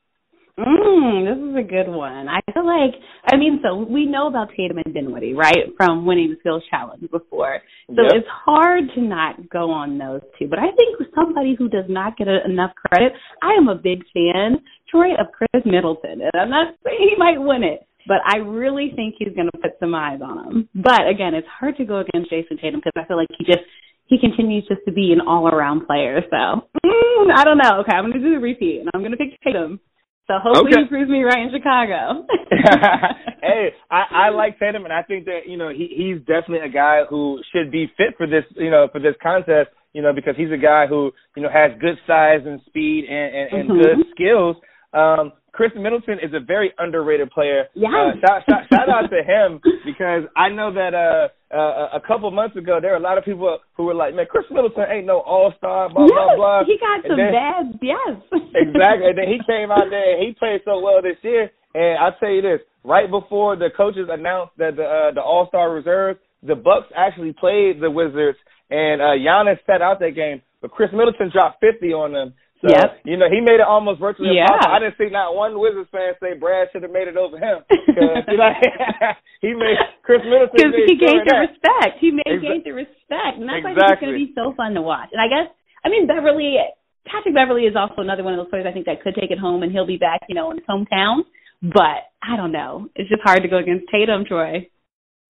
Mm, 0.58 1.28
this 1.28 1.36
is 1.36 1.54
a 1.54 1.68
good 1.68 1.92
one. 1.92 2.28
I 2.28 2.40
feel 2.52 2.64
like, 2.64 2.96
I 3.30 3.36
mean, 3.36 3.60
so 3.62 3.76
we 3.76 4.06
know 4.06 4.26
about 4.26 4.48
Tatum 4.56 4.78
and 4.78 4.94
Dinwiddie, 4.94 5.34
right, 5.34 5.68
from 5.76 6.06
winning 6.06 6.30
the 6.30 6.36
skills 6.40 6.62
challenge 6.70 7.02
before. 7.10 7.60
So 7.88 8.02
yep. 8.02 8.12
it's 8.16 8.28
hard 8.28 8.84
to 8.94 9.00
not 9.02 9.50
go 9.50 9.70
on 9.70 9.98
those 9.98 10.22
two. 10.38 10.48
But 10.48 10.58
I 10.58 10.72
think 10.72 10.96
somebody 11.14 11.56
who 11.58 11.68
does 11.68 11.84
not 11.88 12.16
get 12.16 12.28
enough 12.28 12.72
credit, 12.74 13.12
I 13.42 13.52
am 13.52 13.68
a 13.68 13.74
big 13.74 14.00
fan, 14.14 14.64
Troy, 14.90 15.12
of 15.20 15.26
Khris 15.36 15.64
Middleton. 15.66 16.22
And 16.22 16.32
I'm 16.34 16.50
not 16.50 16.74
saying 16.84 16.98
he 17.00 17.16
might 17.18 17.38
win 17.38 17.62
it, 17.62 17.86
but 18.08 18.18
I 18.24 18.38
really 18.38 18.92
think 18.96 19.16
he's 19.18 19.34
going 19.34 19.50
to 19.52 19.58
put 19.58 19.72
some 19.78 19.94
eyes 19.94 20.20
on 20.24 20.38
him. 20.46 20.68
But 20.74 21.06
again, 21.06 21.34
it's 21.34 21.48
hard 21.48 21.76
to 21.76 21.84
go 21.84 22.00
against 22.00 22.30
Jayson 22.30 22.56
Tatum 22.56 22.80
because 22.80 22.96
I 22.96 23.06
feel 23.06 23.18
like 23.18 23.28
he 23.36 23.44
just 23.44 23.60
he 24.06 24.18
continues 24.18 24.64
just 24.68 24.80
to 24.86 24.92
be 24.92 25.12
an 25.12 25.20
all 25.20 25.48
around 25.48 25.86
player. 25.86 26.22
So 26.30 26.36
mm, 26.80 27.26
I 27.36 27.44
don't 27.44 27.58
know. 27.58 27.80
Okay, 27.80 27.92
I'm 27.92 28.04
going 28.04 28.14
to 28.14 28.20
do 28.20 28.34
the 28.34 28.40
repeat, 28.40 28.80
and 28.80 28.88
I'm 28.94 29.00
going 29.02 29.12
to 29.12 29.18
pick 29.18 29.36
Tatum. 29.44 29.80
So 30.26 30.34
hopefully 30.42 30.72
okay. 30.74 30.82
he 30.82 30.88
proves 30.88 31.10
me 31.10 31.22
right 31.22 31.38
in 31.38 31.50
Chicago. 31.54 32.26
hey, 33.42 33.70
I, 33.90 34.26
I 34.26 34.28
like 34.34 34.58
Tatum, 34.58 34.84
and 34.84 34.92
I 34.92 35.02
think 35.02 35.26
that 35.26 35.46
you 35.46 35.56
know 35.56 35.68
he 35.68 35.86
he's 35.94 36.18
definitely 36.26 36.66
a 36.66 36.72
guy 36.72 37.02
who 37.08 37.38
should 37.52 37.70
be 37.70 37.86
fit 37.96 38.16
for 38.16 38.26
this 38.26 38.44
you 38.56 38.70
know 38.70 38.88
for 38.90 39.00
this 39.00 39.14
contest. 39.22 39.70
You 39.92 40.02
know 40.02 40.12
because 40.12 40.34
he's 40.36 40.50
a 40.50 40.60
guy 40.60 40.86
who 40.88 41.12
you 41.36 41.42
know 41.42 41.48
has 41.48 41.70
good 41.80 41.96
size 42.06 42.40
and 42.44 42.60
speed 42.66 43.06
and 43.08 43.34
and, 43.34 43.52
and 43.52 43.70
mm-hmm. 43.70 43.82
good 43.82 44.06
skills. 44.14 44.56
Um, 44.92 45.32
Khris 45.56 45.72
Middleton 45.74 46.18
is 46.22 46.32
a 46.34 46.40
very 46.40 46.72
underrated 46.78 47.30
player. 47.30 47.64
Yeah. 47.74 47.88
Uh, 47.88 48.20
shout, 48.20 48.42
shout, 48.48 48.62
shout 48.68 48.88
out 48.88 49.08
to 49.08 49.24
him 49.24 49.60
because 49.86 50.28
I 50.36 50.50
know 50.50 50.72
that 50.74 50.92
uh, 50.92 51.28
uh, 51.54 51.96
a 51.96 52.00
couple 52.06 52.30
months 52.30 52.56
ago 52.56 52.78
there 52.80 52.90
were 52.92 52.98
a 52.98 53.02
lot 53.02 53.16
of 53.16 53.24
people 53.24 53.58
who 53.74 53.84
were 53.84 53.94
like, 53.94 54.14
"Man, 54.14 54.26
Khris 54.30 54.44
Middleton 54.50 54.84
ain't 54.90 55.06
no 55.06 55.20
All 55.20 55.52
Star." 55.56 55.88
Blah 55.88 56.04
yes, 56.04 56.12
blah 56.12 56.36
blah. 56.36 56.64
He 56.64 56.76
got 56.76 57.04
and 57.04 57.08
some 57.08 57.16
then, 57.16 57.32
bad. 57.32 57.64
Yes. 57.80 58.14
exactly. 58.54 59.08
And 59.08 59.18
then 59.18 59.28
he 59.28 59.40
came 59.48 59.70
out 59.70 59.88
there 59.88 60.16
and 60.16 60.20
he 60.26 60.36
played 60.38 60.60
so 60.64 60.80
well 60.80 61.00
this 61.00 61.16
year. 61.22 61.50
And 61.74 61.98
I'll 61.98 62.16
tell 62.20 62.30
you 62.30 62.42
this: 62.42 62.60
right 62.84 63.10
before 63.10 63.56
the 63.56 63.68
coaches 63.74 64.08
announced 64.10 64.52
that 64.58 64.76
the 64.76 64.84
uh, 64.84 65.12
the 65.14 65.22
All 65.22 65.48
Star 65.48 65.72
reserves, 65.72 66.20
the 66.42 66.54
Bucks 66.54 66.92
actually 66.94 67.32
played 67.32 67.80
the 67.80 67.90
Wizards, 67.90 68.38
and 68.70 69.00
uh, 69.00 69.16
Giannis 69.16 69.58
sat 69.66 69.80
out 69.80 70.00
that 70.00 70.14
game, 70.14 70.42
but 70.60 70.70
Khris 70.70 70.92
Middleton 70.92 71.30
dropped 71.32 71.60
fifty 71.60 71.92
on 71.92 72.12
them. 72.12 72.34
So, 72.66 72.74
yep. 72.74 72.98
you 73.06 73.14
know, 73.14 73.30
he 73.30 73.38
made 73.38 73.62
it 73.62 73.68
almost 73.68 74.02
virtually 74.02 74.34
yeah. 74.34 74.50
impossible. 74.50 74.74
I 74.74 74.78
didn't 74.82 74.98
see 74.98 75.10
not 75.14 75.38
one 75.38 75.54
Wizards 75.54 75.86
fan 75.94 76.18
say 76.18 76.34
Brad 76.34 76.66
should 76.74 76.82
have 76.82 76.90
made 76.90 77.06
it 77.06 77.14
over 77.14 77.38
him. 77.38 77.62
You 77.70 77.94
know, 78.34 78.50
he 79.44 79.54
made 79.54 79.78
Khris 80.02 80.26
Middleton 80.26 80.50
because 80.58 80.90
he 80.90 80.98
gained 80.98 81.22
the 81.22 81.46
respect. 81.46 82.02
He 82.02 82.10
made 82.10 82.26
Exa- 82.26 82.42
gained 82.42 82.66
the 82.66 82.74
respect, 82.74 83.38
and 83.38 83.46
that's 83.46 83.62
exactly. 83.62 83.78
why 83.78 83.92
it's 83.94 84.02
going 84.02 84.14
to 84.14 84.18
be 84.18 84.34
so 84.34 84.50
fun 84.58 84.74
to 84.74 84.82
watch. 84.82 85.14
And 85.14 85.22
I 85.22 85.30
guess, 85.30 85.46
I 85.86 85.88
mean, 85.88 86.10
Beverley 86.10 86.58
Patrick 87.06 87.38
Beverley 87.38 87.70
is 87.70 87.78
also 87.78 88.02
another 88.02 88.26
one 88.26 88.34
of 88.34 88.42
those 88.42 88.50
players 88.50 88.66
I 88.66 88.74
think 88.74 88.86
that 88.90 89.02
could 89.02 89.14
take 89.14 89.30
it 89.30 89.38
home, 89.38 89.62
and 89.62 89.70
he'll 89.70 89.86
be 89.86 89.96
back, 89.96 90.26
you 90.28 90.34
know, 90.34 90.50
in 90.50 90.58
his 90.58 90.66
hometown. 90.66 91.22
But 91.62 92.10
I 92.18 92.36
don't 92.36 92.52
know. 92.52 92.90
It's 92.94 93.08
just 93.08 93.22
hard 93.22 93.42
to 93.42 93.48
go 93.48 93.58
against 93.58 93.86
Tatum, 93.90 94.24
Troy. 94.26 94.68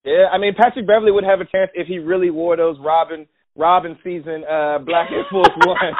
Yeah, 0.04 0.30
I 0.32 0.38
mean 0.38 0.54
Patrick 0.56 0.86
Beverley 0.86 1.12
would 1.12 1.24
have 1.24 1.40
a 1.40 1.44
chance 1.44 1.70
if 1.74 1.86
he 1.86 1.98
really 1.98 2.30
wore 2.30 2.56
those 2.56 2.76
Robin 2.80 3.26
Robin 3.56 3.96
season 4.04 4.44
uh 4.44 4.78
Black 4.84 5.08
Air 5.10 5.24
Force 5.32 5.48
One. 5.64 5.92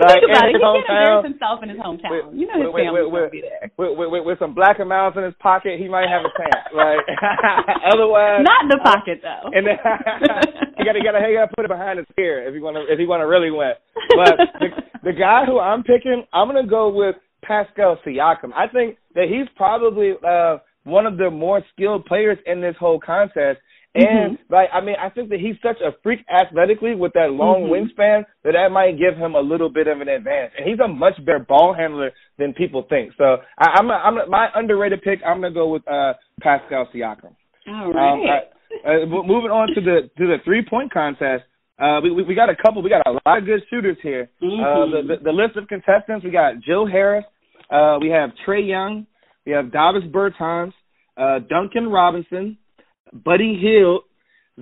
like, 0.00 0.24
think 0.24 0.32
about 0.32 0.48
it. 0.48 0.56
He 0.56 0.60
can't 0.60 0.80
embarrass 0.88 1.24
himself 1.28 1.60
in 1.62 1.68
his 1.68 1.78
hometown. 1.78 2.10
With, 2.10 2.24
you 2.34 2.48
know 2.48 2.56
his 2.56 2.72
with, 2.72 2.84
family 2.84 3.04
with, 3.04 3.32
be 3.32 3.44
there. 3.44 3.70
With, 3.76 3.92
with, 3.96 4.24
with 4.24 4.38
some 4.40 4.54
black 4.54 4.80
amounts 4.80 5.16
in 5.20 5.24
his 5.24 5.36
pocket, 5.38 5.78
he 5.78 5.88
might 5.88 6.08
have 6.08 6.24
a 6.24 6.32
chance. 6.32 6.72
Like 6.72 7.04
otherwise, 7.92 8.40
not 8.42 8.64
in 8.64 8.70
the 8.72 8.80
pocket 8.82 9.20
though. 9.20 9.52
And 9.52 9.68
then, 9.68 9.76
he 10.80 10.84
got 10.84 10.96
to 10.96 11.04
got 11.04 11.20
to 11.20 11.52
put 11.54 11.64
it 11.64 11.72
behind 11.72 11.98
his 11.98 12.08
ear 12.18 12.48
if 12.48 12.54
you 12.54 12.62
want 12.64 12.80
to 12.80 12.88
if 12.88 12.98
you 12.98 13.08
want 13.08 13.20
to 13.20 13.28
really 13.28 13.52
win. 13.52 13.76
But 14.16 14.40
the, 14.58 14.68
the 15.04 15.12
guy 15.12 15.44
who 15.44 15.60
I'm 15.60 15.84
picking, 15.84 16.24
I'm 16.32 16.48
gonna 16.48 16.66
go 16.66 16.88
with 16.88 17.16
Pascal 17.42 17.98
Siakam. 18.06 18.52
I 18.54 18.68
think 18.72 18.96
that 19.14 19.28
he's 19.28 19.48
probably 19.56 20.14
uh 20.26 20.58
one 20.84 21.06
of 21.06 21.18
the 21.18 21.30
more 21.30 21.62
skilled 21.72 22.06
players 22.06 22.38
in 22.46 22.60
this 22.60 22.74
whole 22.78 22.98
contest. 22.98 23.60
And 23.94 24.38
mm-hmm. 24.38 24.52
like 24.52 24.68
I 24.72 24.80
mean, 24.80 24.94
I 25.02 25.10
think 25.10 25.30
that 25.30 25.40
he's 25.40 25.56
such 25.62 25.80
a 25.80 25.90
freak 26.02 26.20
athletically 26.30 26.94
with 26.94 27.12
that 27.14 27.32
long 27.32 27.62
mm-hmm. 27.62 27.72
wingspan 27.72 28.24
that 28.44 28.52
that 28.52 28.70
might 28.70 28.98
give 28.98 29.18
him 29.18 29.34
a 29.34 29.40
little 29.40 29.68
bit 29.68 29.88
of 29.88 30.00
an 30.00 30.08
advantage. 30.08 30.52
And 30.58 30.68
he's 30.68 30.78
a 30.78 30.86
much 30.86 31.14
better 31.26 31.40
ball 31.40 31.74
handler 31.76 32.12
than 32.38 32.52
people 32.52 32.86
think. 32.88 33.12
So 33.18 33.38
I, 33.58 33.78
I'm 33.78 33.90
a, 33.90 33.94
I'm 33.94 34.18
a, 34.18 34.26
my 34.26 34.48
underrated 34.54 35.02
pick. 35.02 35.18
I'm 35.26 35.40
gonna 35.40 35.52
go 35.52 35.68
with 35.68 35.82
uh 35.88 36.14
Pascal 36.40 36.88
Siakam. 36.94 37.34
All 37.66 37.92
right. 37.92 38.12
Um, 38.12 38.20
I, 38.86 39.02
uh, 39.02 39.06
moving 39.06 39.50
on 39.50 39.74
to 39.74 39.80
the 39.80 40.08
to 40.18 40.26
the 40.26 40.36
three 40.44 40.64
point 40.68 40.92
contest. 40.92 41.44
Uh, 41.80 41.98
we, 42.02 42.12
we, 42.12 42.22
we 42.24 42.34
got 42.34 42.50
a 42.50 42.54
couple. 42.54 42.82
We 42.82 42.90
got 42.90 43.06
a 43.06 43.12
lot 43.24 43.38
of 43.38 43.46
good 43.46 43.62
shooters 43.70 43.96
here. 44.02 44.30
Mm-hmm. 44.42 44.62
Uh, 44.62 44.86
the, 44.86 45.16
the, 45.16 45.24
the 45.24 45.32
list 45.32 45.56
of 45.56 45.66
contestants. 45.66 46.24
We 46.24 46.30
got 46.30 46.60
Joe 46.60 46.86
Harris. 46.86 47.24
Uh, 47.70 47.98
we 48.00 48.10
have 48.10 48.30
Trae 48.46 48.68
Young. 48.68 49.06
We 49.46 49.52
have 49.52 49.72
Davis 49.72 50.04
Bertans, 50.12 50.72
uh, 51.16 51.38
Duncan 51.48 51.88
Robinson, 51.88 52.58
Buddy 53.12 53.58
Hield, 53.60 54.02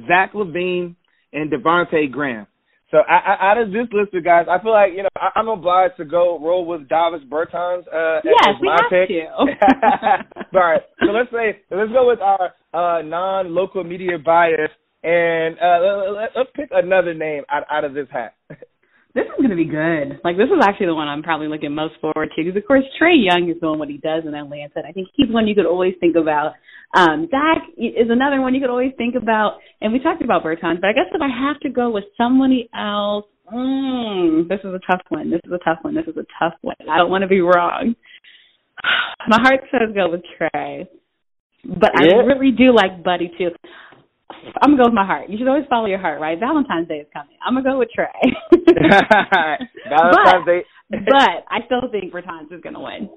Zach 0.07 0.33
LaVine, 0.33 0.97
and 1.33 1.51
Devonte 1.53 2.11
Graham. 2.11 2.47
So 2.91 2.99
I, 2.99 3.35
I, 3.35 3.51
out 3.51 3.59
of 3.59 3.69
this 3.69 3.87
list 3.93 4.15
of 4.15 4.25
guys, 4.25 4.47
I 4.51 4.63
feel 4.63 4.73
like 4.73 4.93
you 4.97 5.03
know 5.03 5.09
I, 5.17 5.39
am 5.39 5.49
obliged 5.49 5.99
to 5.99 6.07
go 6.07 6.39
roll 6.41 6.65
with 6.65 6.89
Davis 6.89 7.21
Bertans. 7.29 7.85
Uh, 7.87 8.21
yes, 8.25 8.57
we 8.63 8.69
my 8.69 8.79
have 8.81 8.91
pick. 8.91 9.09
to. 9.09 9.27
All 10.59 10.61
right, 10.61 10.81
so 11.01 11.13
let's 11.13 11.31
say 11.31 11.61
let's 11.71 11.93
go 11.93 12.09
with 12.09 12.21
our 12.21 12.55
uh, 12.73 13.03
non-local 13.03 13.85
media 13.85 14.19
bias, 14.19 14.71
and 15.03 15.57
uh, 15.59 16.13
let, 16.13 16.37
us 16.37 16.47
pick 16.55 16.71
another 16.73 17.13
name 17.13 17.43
out, 17.51 17.65
out 17.71 17.85
of 17.85 17.93
this 17.93 18.09
hat. 18.11 18.35
This 19.19 19.27
is 19.27 19.35
going 19.43 19.51
to 19.51 19.59
be 19.59 19.67
good. 19.67 20.23
Like 20.23 20.37
this 20.37 20.47
is 20.47 20.63
actually 20.63 20.87
the 20.87 20.95
one 20.95 21.09
I'm 21.09 21.25
probably 21.25 21.49
looking 21.49 21.75
most 21.75 21.95
forward 22.01 22.31
to 22.31 22.45
because 22.45 22.55
of 22.55 22.65
course 22.69 22.85
Trae 23.03 23.19
Young 23.19 23.51
is 23.51 23.59
doing 23.61 23.81
what 23.81 23.89
he 23.89 23.99
does 23.99 24.23
in 24.25 24.33
Atlanta. 24.33 24.87
I 24.87 24.93
think 24.93 25.09
he's 25.15 25.27
one 25.29 25.49
you 25.49 25.57
could 25.57 25.67
always 25.67 25.95
think 25.99 26.15
about. 26.15 26.53
Um, 26.95 27.27
Zach 27.29 27.67
is 27.77 28.07
another 28.11 28.41
one 28.41 28.55
you 28.55 28.61
could 28.61 28.71
always 28.71 28.93
think 28.97 29.17
about. 29.17 29.59
And 29.81 29.93
we 29.93 29.99
talked 29.99 30.23
about 30.23 30.45
Bertans, 30.45 30.81
but 30.81 30.87
I 30.87 30.93
guess 30.95 31.11
if 31.11 31.21
I 31.21 31.27
have 31.27 31.59
to 31.63 31.69
go 31.69 31.91
with 31.91 32.05
somebody 32.17 32.71
else, 32.73 33.27
mm, 33.53 34.47
this 34.47 34.61
is 34.61 34.71
a 34.71 34.81
tough 34.87 35.03
one. 35.09 35.33
This 35.33 35.41
is 35.45 35.51
a 35.51 35.65
tough 35.65 35.79
one. 35.83 35.97
This 35.97 36.07
is 36.07 36.17
a 36.17 36.27
tough 36.39 36.55
one. 36.63 36.77
I 36.89 36.99
don't 36.99 37.11
want 37.11 37.23
to 37.23 37.29
be 37.29 37.41
wrong. 37.41 37.97
My 39.27 39.39
heart 39.43 39.63
says 39.73 39.91
go 39.97 40.11
with 40.11 40.23
Trey. 40.39 40.87
but 41.65 41.91
yeah. 42.01 42.19
I 42.19 42.23
really 42.23 42.53
do 42.53 42.73
like 42.73 43.03
Buddy 43.03 43.33
too. 43.37 43.51
I'm 44.31 44.77
gonna 44.77 44.77
go 44.77 44.89
with 44.89 44.95
my 44.95 45.07
heart. 45.07 45.31
You 45.31 45.39
should 45.39 45.49
always 45.49 45.67
follow 45.69 45.87
your 45.87 45.99
heart, 45.99 46.21
right? 46.21 46.39
Valentine's 46.39 46.89
Day 46.89 47.01
is 47.01 47.09
coming. 47.13 47.37
I'm 47.45 47.55
gonna 47.55 47.69
go 47.69 47.79
with 47.79 47.89
Trae. 47.97 48.13
Valentine's 49.89 50.45
but, 50.45 50.47
Day. 50.47 50.63
but 50.91 51.45
I 51.49 51.65
still 51.67 51.89
think 51.91 52.13
Bertans 52.13 52.53
is 52.53 52.61
gonna 52.63 52.81
win, 52.81 53.09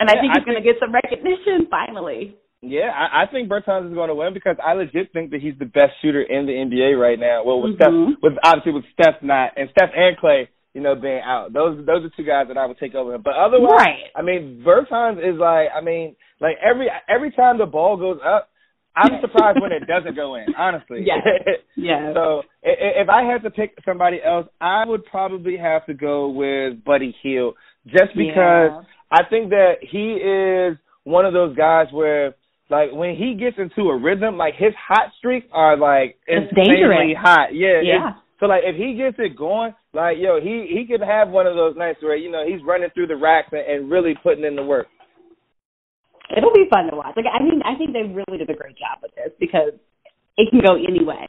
and 0.00 0.10
I 0.10 0.14
think 0.20 0.34
he's 0.34 0.42
I 0.42 0.46
gonna 0.46 0.64
get 0.64 0.76
some 0.80 0.92
recognition 0.92 1.66
finally. 1.70 2.36
Yeah, 2.60 2.90
I, 2.90 3.22
I 3.22 3.26
think 3.30 3.48
Bertans 3.48 3.88
is 3.88 3.94
going 3.94 4.08
to 4.08 4.16
win 4.16 4.34
because 4.34 4.56
I 4.58 4.72
legit 4.72 5.12
think 5.12 5.30
that 5.30 5.40
he's 5.40 5.54
the 5.60 5.64
best 5.64 5.92
shooter 6.02 6.22
in 6.22 6.44
the 6.44 6.52
NBA 6.52 6.98
right 6.98 7.18
now. 7.18 7.44
Well, 7.44 7.62
with 7.62 7.78
mm-hmm. 7.78 8.18
Steph, 8.18 8.22
with 8.22 8.32
obviously 8.42 8.72
with 8.72 8.84
Steph 8.94 9.22
not 9.22 9.52
and 9.56 9.70
Steph 9.70 9.90
and 9.94 10.18
Klay, 10.18 10.48
you 10.74 10.80
know, 10.80 10.96
being 10.96 11.20
out. 11.24 11.52
Those 11.52 11.78
those 11.86 12.04
are 12.04 12.10
two 12.16 12.24
guys 12.24 12.46
that 12.48 12.58
I 12.58 12.66
would 12.66 12.78
take 12.78 12.96
over 12.96 13.14
him. 13.14 13.22
But 13.22 13.34
otherwise, 13.34 13.78
right. 13.78 14.10
I 14.16 14.22
mean, 14.22 14.64
Bertans 14.66 15.18
is 15.18 15.38
like, 15.38 15.68
I 15.70 15.80
mean, 15.82 16.16
like 16.40 16.56
every 16.58 16.88
every 17.08 17.30
time 17.30 17.58
the 17.58 17.66
ball 17.66 17.96
goes 17.96 18.18
up, 18.26 18.48
I'm 18.96 19.20
surprised 19.20 19.60
when 19.60 19.72
it 19.72 19.86
doesn't 19.86 20.16
go 20.16 20.34
in, 20.34 20.46
honestly. 20.56 21.04
Yeah. 21.04 21.20
yeah. 21.76 22.12
so 22.14 22.42
if 22.62 23.08
I 23.08 23.22
had 23.22 23.42
to 23.44 23.50
pick 23.50 23.76
somebody 23.84 24.18
else, 24.24 24.46
I 24.60 24.84
would 24.86 25.04
probably 25.04 25.56
have 25.56 25.86
to 25.86 25.94
go 25.94 26.28
with 26.28 26.84
Buddy 26.84 27.14
Hield, 27.22 27.54
just 27.86 28.14
because 28.16 28.70
yeah. 28.72 28.82
I 29.10 29.22
think 29.30 29.50
that 29.50 29.74
he 29.80 30.14
is 30.14 30.78
one 31.04 31.24
of 31.24 31.32
those 31.32 31.56
guys 31.56 31.86
where, 31.92 32.34
like, 32.70 32.90
when 32.92 33.14
he 33.14 33.34
gets 33.38 33.56
into 33.58 33.88
a 33.88 33.98
rhythm, 33.98 34.36
like 34.36 34.54
his 34.56 34.72
hot 34.76 35.12
streaks 35.18 35.46
are 35.52 35.76
like 35.76 36.18
it's 36.26 36.50
insanely 36.50 36.74
dangerous. 36.74 37.16
hot. 37.18 37.54
Yeah. 37.54 37.80
Yeah. 37.82 38.10
So 38.40 38.46
like 38.46 38.62
if 38.64 38.76
he 38.76 38.94
gets 38.94 39.16
it 39.18 39.36
going, 39.36 39.74
like 39.92 40.16
yo, 40.20 40.40
he 40.40 40.66
he 40.70 40.86
could 40.86 41.04
have 41.04 41.28
one 41.28 41.46
of 41.46 41.56
those 41.56 41.76
nights 41.76 41.98
where 42.02 42.16
you 42.16 42.30
know 42.30 42.44
he's 42.46 42.64
running 42.64 42.88
through 42.94 43.08
the 43.08 43.16
racks 43.16 43.48
and, 43.50 43.62
and 43.62 43.90
really 43.90 44.14
putting 44.22 44.44
in 44.44 44.54
the 44.54 44.62
work 44.62 44.86
it'll 46.36 46.52
be 46.52 46.66
fun 46.70 46.90
to 46.90 46.96
watch. 46.96 47.16
Like 47.16 47.26
I 47.28 47.42
mean, 47.42 47.60
I 47.64 47.76
think 47.76 47.92
they 47.92 48.02
really 48.02 48.38
did 48.38 48.50
a 48.50 48.58
great 48.58 48.76
job 48.76 48.98
with 49.02 49.14
this 49.14 49.32
because 49.40 49.72
it 50.36 50.50
can 50.50 50.60
go 50.60 50.76
any 50.76 51.04
way. 51.04 51.26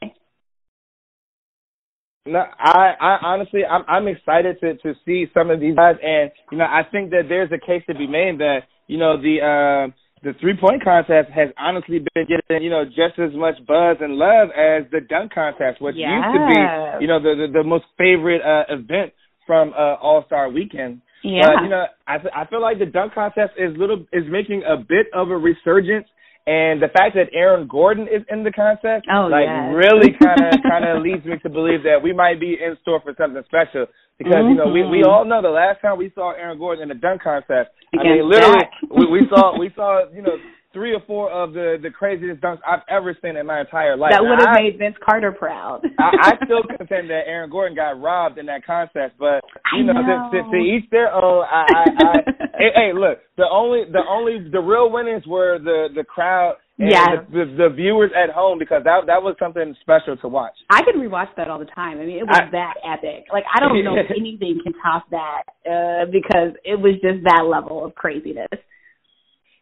No, 2.26 2.38
I, 2.38 2.92
I 3.00 3.18
honestly, 3.22 3.64
I'm, 3.64 3.82
I'm 3.88 4.06
excited 4.06 4.60
to 4.60 4.76
to 4.76 4.94
see 5.06 5.26
some 5.32 5.50
of 5.50 5.58
these 5.58 5.74
guys, 5.74 5.96
and 6.02 6.30
you 6.52 6.58
know, 6.58 6.64
I 6.64 6.82
think 6.90 7.10
that 7.10 7.24
there's 7.28 7.50
a 7.50 7.58
case 7.58 7.82
to 7.88 7.94
be 7.94 8.06
made 8.06 8.38
that 8.38 8.68
you 8.88 8.98
know 8.98 9.16
the 9.16 9.40
uh, 9.40 9.92
the 10.22 10.34
three 10.38 10.54
point 10.60 10.84
contest 10.84 11.30
has 11.34 11.48
honestly 11.58 11.98
been 11.98 12.26
getting 12.28 12.62
you 12.62 12.68
know 12.68 12.84
just 12.84 13.18
as 13.18 13.32
much 13.34 13.56
buzz 13.66 13.96
and 14.00 14.14
love 14.14 14.48
as 14.52 14.84
the 14.92 15.00
dunk 15.00 15.32
contest, 15.32 15.80
which 15.80 15.96
yes. 15.96 16.12
used 16.12 16.36
to 16.36 16.46
be 16.46 17.04
you 17.04 17.08
know 17.08 17.20
the 17.20 17.46
the, 17.46 17.62
the 17.62 17.64
most 17.64 17.84
favorite 17.96 18.42
uh, 18.42 18.64
event 18.68 19.12
from 19.46 19.72
uh, 19.72 19.96
All 19.96 20.22
Star 20.26 20.50
Weekend. 20.50 21.00
Yeah. 21.22 21.46
But 21.46 21.62
you 21.64 21.70
know, 21.70 21.84
I 22.06 22.16
I 22.34 22.46
feel 22.46 22.62
like 22.62 22.78
the 22.78 22.86
dunk 22.86 23.14
contest 23.14 23.52
is 23.58 23.76
little 23.76 24.06
is 24.12 24.24
making 24.28 24.62
a 24.66 24.76
bit 24.76 25.06
of 25.12 25.30
a 25.30 25.36
resurgence, 25.36 26.08
and 26.46 26.80
the 26.80 26.88
fact 26.88 27.14
that 27.14 27.28
Aaron 27.32 27.68
Gordon 27.68 28.08
is 28.08 28.24
in 28.30 28.44
the 28.44 28.52
contest, 28.52 29.04
oh, 29.12 29.28
like 29.28 29.44
yes. 29.44 29.74
really 29.76 30.16
kind 30.16 30.40
of 30.40 30.60
kind 30.64 30.84
of 30.88 31.02
leads 31.02 31.24
me 31.24 31.36
to 31.42 31.50
believe 31.50 31.84
that 31.84 32.00
we 32.02 32.12
might 32.12 32.40
be 32.40 32.56
in 32.56 32.76
store 32.82 33.00
for 33.00 33.14
something 33.16 33.42
special. 33.44 33.86
Because 34.16 34.44
mm-hmm. 34.44 34.48
you 34.48 34.56
know 34.56 34.68
we 34.72 34.84
we 34.84 35.04
all 35.04 35.24
know 35.24 35.40
the 35.40 35.52
last 35.52 35.80
time 35.80 35.96
we 35.96 36.10
saw 36.14 36.32
Aaron 36.32 36.58
Gordon 36.58 36.82
in 36.84 36.88
the 36.88 37.00
dunk 37.00 37.22
contest, 37.22 37.70
Against 37.92 38.04
I 38.04 38.08
mean 38.08 38.30
literally 38.30 38.64
we, 38.88 39.04
we 39.06 39.20
saw 39.28 39.58
we 39.58 39.70
saw 39.76 40.08
you 40.12 40.22
know 40.22 40.36
three 40.72 40.94
or 40.94 41.00
four 41.06 41.30
of 41.30 41.52
the 41.52 41.76
the 41.82 41.90
craziest 41.90 42.40
dunks 42.40 42.58
I've 42.66 42.86
ever 42.88 43.16
seen 43.22 43.36
in 43.36 43.46
my 43.46 43.60
entire 43.60 43.96
life. 43.96 44.12
That 44.12 44.22
would 44.22 44.38
have 44.38 44.54
made 44.54 44.78
Vince 44.78 44.96
Carter 45.04 45.32
proud. 45.32 45.82
I, 45.98 46.32
I 46.32 46.32
still 46.44 46.62
contend 46.62 47.10
that 47.10 47.26
Aaron 47.26 47.50
Gordon 47.50 47.76
got 47.76 48.00
robbed 48.00 48.38
in 48.38 48.46
that 48.46 48.64
contest, 48.64 49.14
but 49.18 49.42
you 49.76 49.84
know, 49.84 49.92
know, 49.92 50.30
To, 50.32 50.50
to, 50.50 50.56
each 50.56 50.88
their 50.90 51.12
own. 51.12 51.44
I, 51.50 51.64
I, 51.68 51.84
I 51.84 52.14
hey, 52.58 52.70
hey, 52.74 52.90
look, 52.94 53.18
the 53.36 53.46
only 53.50 53.84
the 53.90 54.02
only 54.08 54.48
the 54.50 54.60
real 54.60 54.90
winners 54.90 55.24
were 55.26 55.58
the 55.58 55.88
the 55.94 56.04
crowd. 56.04 56.56
And 56.78 56.90
yes. 56.90 57.08
the, 57.28 57.44
the, 57.44 57.68
the 57.68 57.74
viewers 57.76 58.10
at 58.16 58.32
home 58.32 58.58
because 58.58 58.80
that 58.84 59.04
that 59.04 59.20
was 59.20 59.36
something 59.38 59.76
special 59.82 60.16
to 60.16 60.28
watch. 60.28 60.56
I 60.70 60.80
could 60.80 60.94
rewatch 60.94 61.28
that 61.36 61.48
all 61.48 61.58
the 61.58 61.66
time. 61.66 61.98
I 61.98 62.06
mean, 62.06 62.16
it 62.16 62.24
was 62.24 62.40
I, 62.40 62.50
that 62.52 62.80
epic. 62.80 63.26
Like 63.30 63.44
I 63.54 63.60
don't 63.60 63.84
know 63.84 63.96
if 64.00 64.10
anything 64.18 64.60
can 64.64 64.72
top 64.80 65.04
that 65.10 65.42
uh 65.68 66.08
because 66.10 66.56
it 66.64 66.80
was 66.80 66.94
just 67.02 67.22
that 67.24 67.44
level 67.44 67.84
of 67.84 67.94
craziness. 67.94 68.48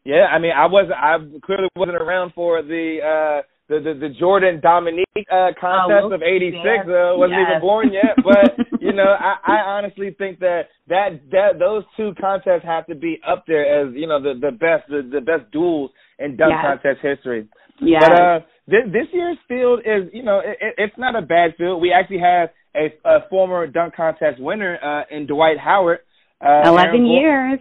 Yeah, 0.08 0.24
I 0.24 0.38
mean, 0.38 0.52
I 0.56 0.64
wasn't. 0.64 0.96
I 0.96 1.20
clearly 1.44 1.68
wasn't 1.76 2.00
around 2.00 2.32
for 2.32 2.62
the 2.62 2.96
uh 3.04 3.42
the 3.68 3.84
the, 3.84 4.08
the 4.08 4.08
Jordan 4.18 4.58
Dominique 4.58 5.04
uh 5.30 5.52
contest 5.60 6.08
oh, 6.08 6.16
of 6.16 6.22
'86. 6.22 6.64
yes, 6.64 6.88
uh, 6.88 7.12
wasn't 7.12 7.36
yes. 7.36 7.48
even 7.52 7.60
born 7.60 7.92
yet, 7.92 8.16
but 8.24 8.56
you 8.80 8.94
know, 8.94 9.04
I, 9.04 9.36
I 9.44 9.56
honestly 9.76 10.16
think 10.16 10.40
that 10.40 10.72
that 10.88 11.20
that 11.30 11.58
those 11.58 11.84
two 11.98 12.12
contests 12.18 12.64
have 12.64 12.86
to 12.86 12.94
be 12.94 13.20
up 13.20 13.44
there 13.46 13.68
as 13.68 13.92
you 13.94 14.08
know 14.08 14.16
the 14.16 14.32
the 14.32 14.50
best 14.50 14.88
the, 14.88 15.04
the 15.04 15.20
best 15.20 15.52
duels 15.52 15.90
in 16.18 16.38
dunk 16.38 16.56
yes. 16.56 16.64
contest 16.64 17.04
history. 17.04 17.46
Yeah. 17.78 18.00
But 18.00 18.12
uh, 18.12 18.38
this 18.66 18.88
this 18.88 19.08
year's 19.12 19.36
field 19.46 19.80
is 19.80 20.08
you 20.14 20.22
know 20.22 20.40
it, 20.40 20.56
it's 20.78 20.96
not 20.96 21.16
a 21.16 21.22
bad 21.22 21.52
field. 21.58 21.82
We 21.82 21.92
actually 21.92 22.20
have 22.20 22.48
a, 22.74 22.96
a 23.04 23.28
former 23.28 23.66
dunk 23.66 23.94
contest 23.94 24.40
winner 24.40 24.78
uh 24.80 25.14
in 25.14 25.26
Dwight 25.26 25.58
Howard. 25.58 25.98
Uh, 26.40 26.62
Eleven 26.64 27.04
Aaron, 27.04 27.60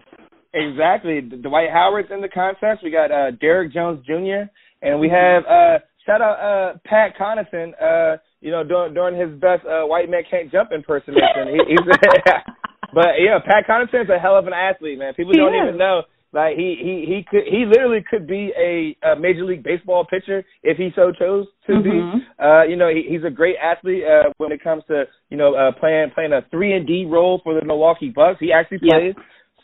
Exactly. 0.54 1.20
Dwight 1.20 1.70
Howard's 1.70 2.08
in 2.10 2.20
the 2.20 2.28
contest. 2.28 2.82
We 2.82 2.90
got 2.90 3.10
uh 3.12 3.32
Derrick 3.32 3.72
Jones 3.72 4.04
Jr. 4.06 4.48
and 4.82 4.98
we 5.00 5.08
have 5.08 5.44
uh 5.44 5.78
shout 6.06 6.20
out 6.22 6.38
uh 6.40 6.78
Pat 6.84 7.12
Connaughton, 7.20 7.72
uh, 7.80 8.16
you 8.40 8.50
know, 8.50 8.64
during 8.64 8.94
during 8.94 9.20
his 9.20 9.38
best 9.40 9.64
uh 9.66 9.84
white 9.86 10.08
man 10.08 10.22
can't 10.30 10.50
jump 10.50 10.70
impersonation. 10.72 11.48
he, 11.52 11.58
he's 11.68 11.78
but 12.94 13.20
yeah, 13.20 13.38
Pat 13.44 13.64
Connaughton's 13.68 14.08
a 14.10 14.18
hell 14.18 14.36
of 14.38 14.46
an 14.46 14.52
athlete, 14.54 14.98
man. 14.98 15.12
People 15.14 15.32
He 15.32 15.38
don't 15.38 15.54
is. 15.54 15.60
even 15.68 15.78
know. 15.78 16.02
Like 16.32 16.56
he 16.56 16.76
he 16.80 17.04
he 17.08 17.24
could 17.28 17.44
he 17.50 17.64
literally 17.64 18.04
could 18.08 18.26
be 18.26 18.52
a, 18.56 18.96
a 19.12 19.18
major 19.18 19.44
league 19.46 19.62
baseball 19.62 20.04
pitcher 20.04 20.44
if 20.62 20.76
he 20.76 20.90
so 20.94 21.10
chose 21.10 21.46
to 21.66 21.72
Mhm. 21.72 21.82
be. 21.82 22.26
Uh, 22.42 22.62
you 22.64 22.76
know, 22.76 22.88
he, 22.88 23.02
he's 23.08 23.24
a 23.24 23.30
great 23.30 23.56
athlete 23.62 24.04
uh, 24.04 24.30
when 24.36 24.52
it 24.52 24.62
comes 24.62 24.82
to 24.88 25.04
you 25.30 25.38
know 25.38 25.54
uh, 25.54 25.72
playing 25.72 26.10
playing 26.14 26.34
a 26.34 26.42
three 26.50 26.74
and 26.74 26.86
D 26.86 27.06
role 27.08 27.40
for 27.42 27.54
the 27.58 27.64
Milwaukee 27.64 28.10
Bucks. 28.14 28.40
He 28.40 28.52
actually 28.52 28.80
Yep. 28.82 28.92
plays. 29.00 29.14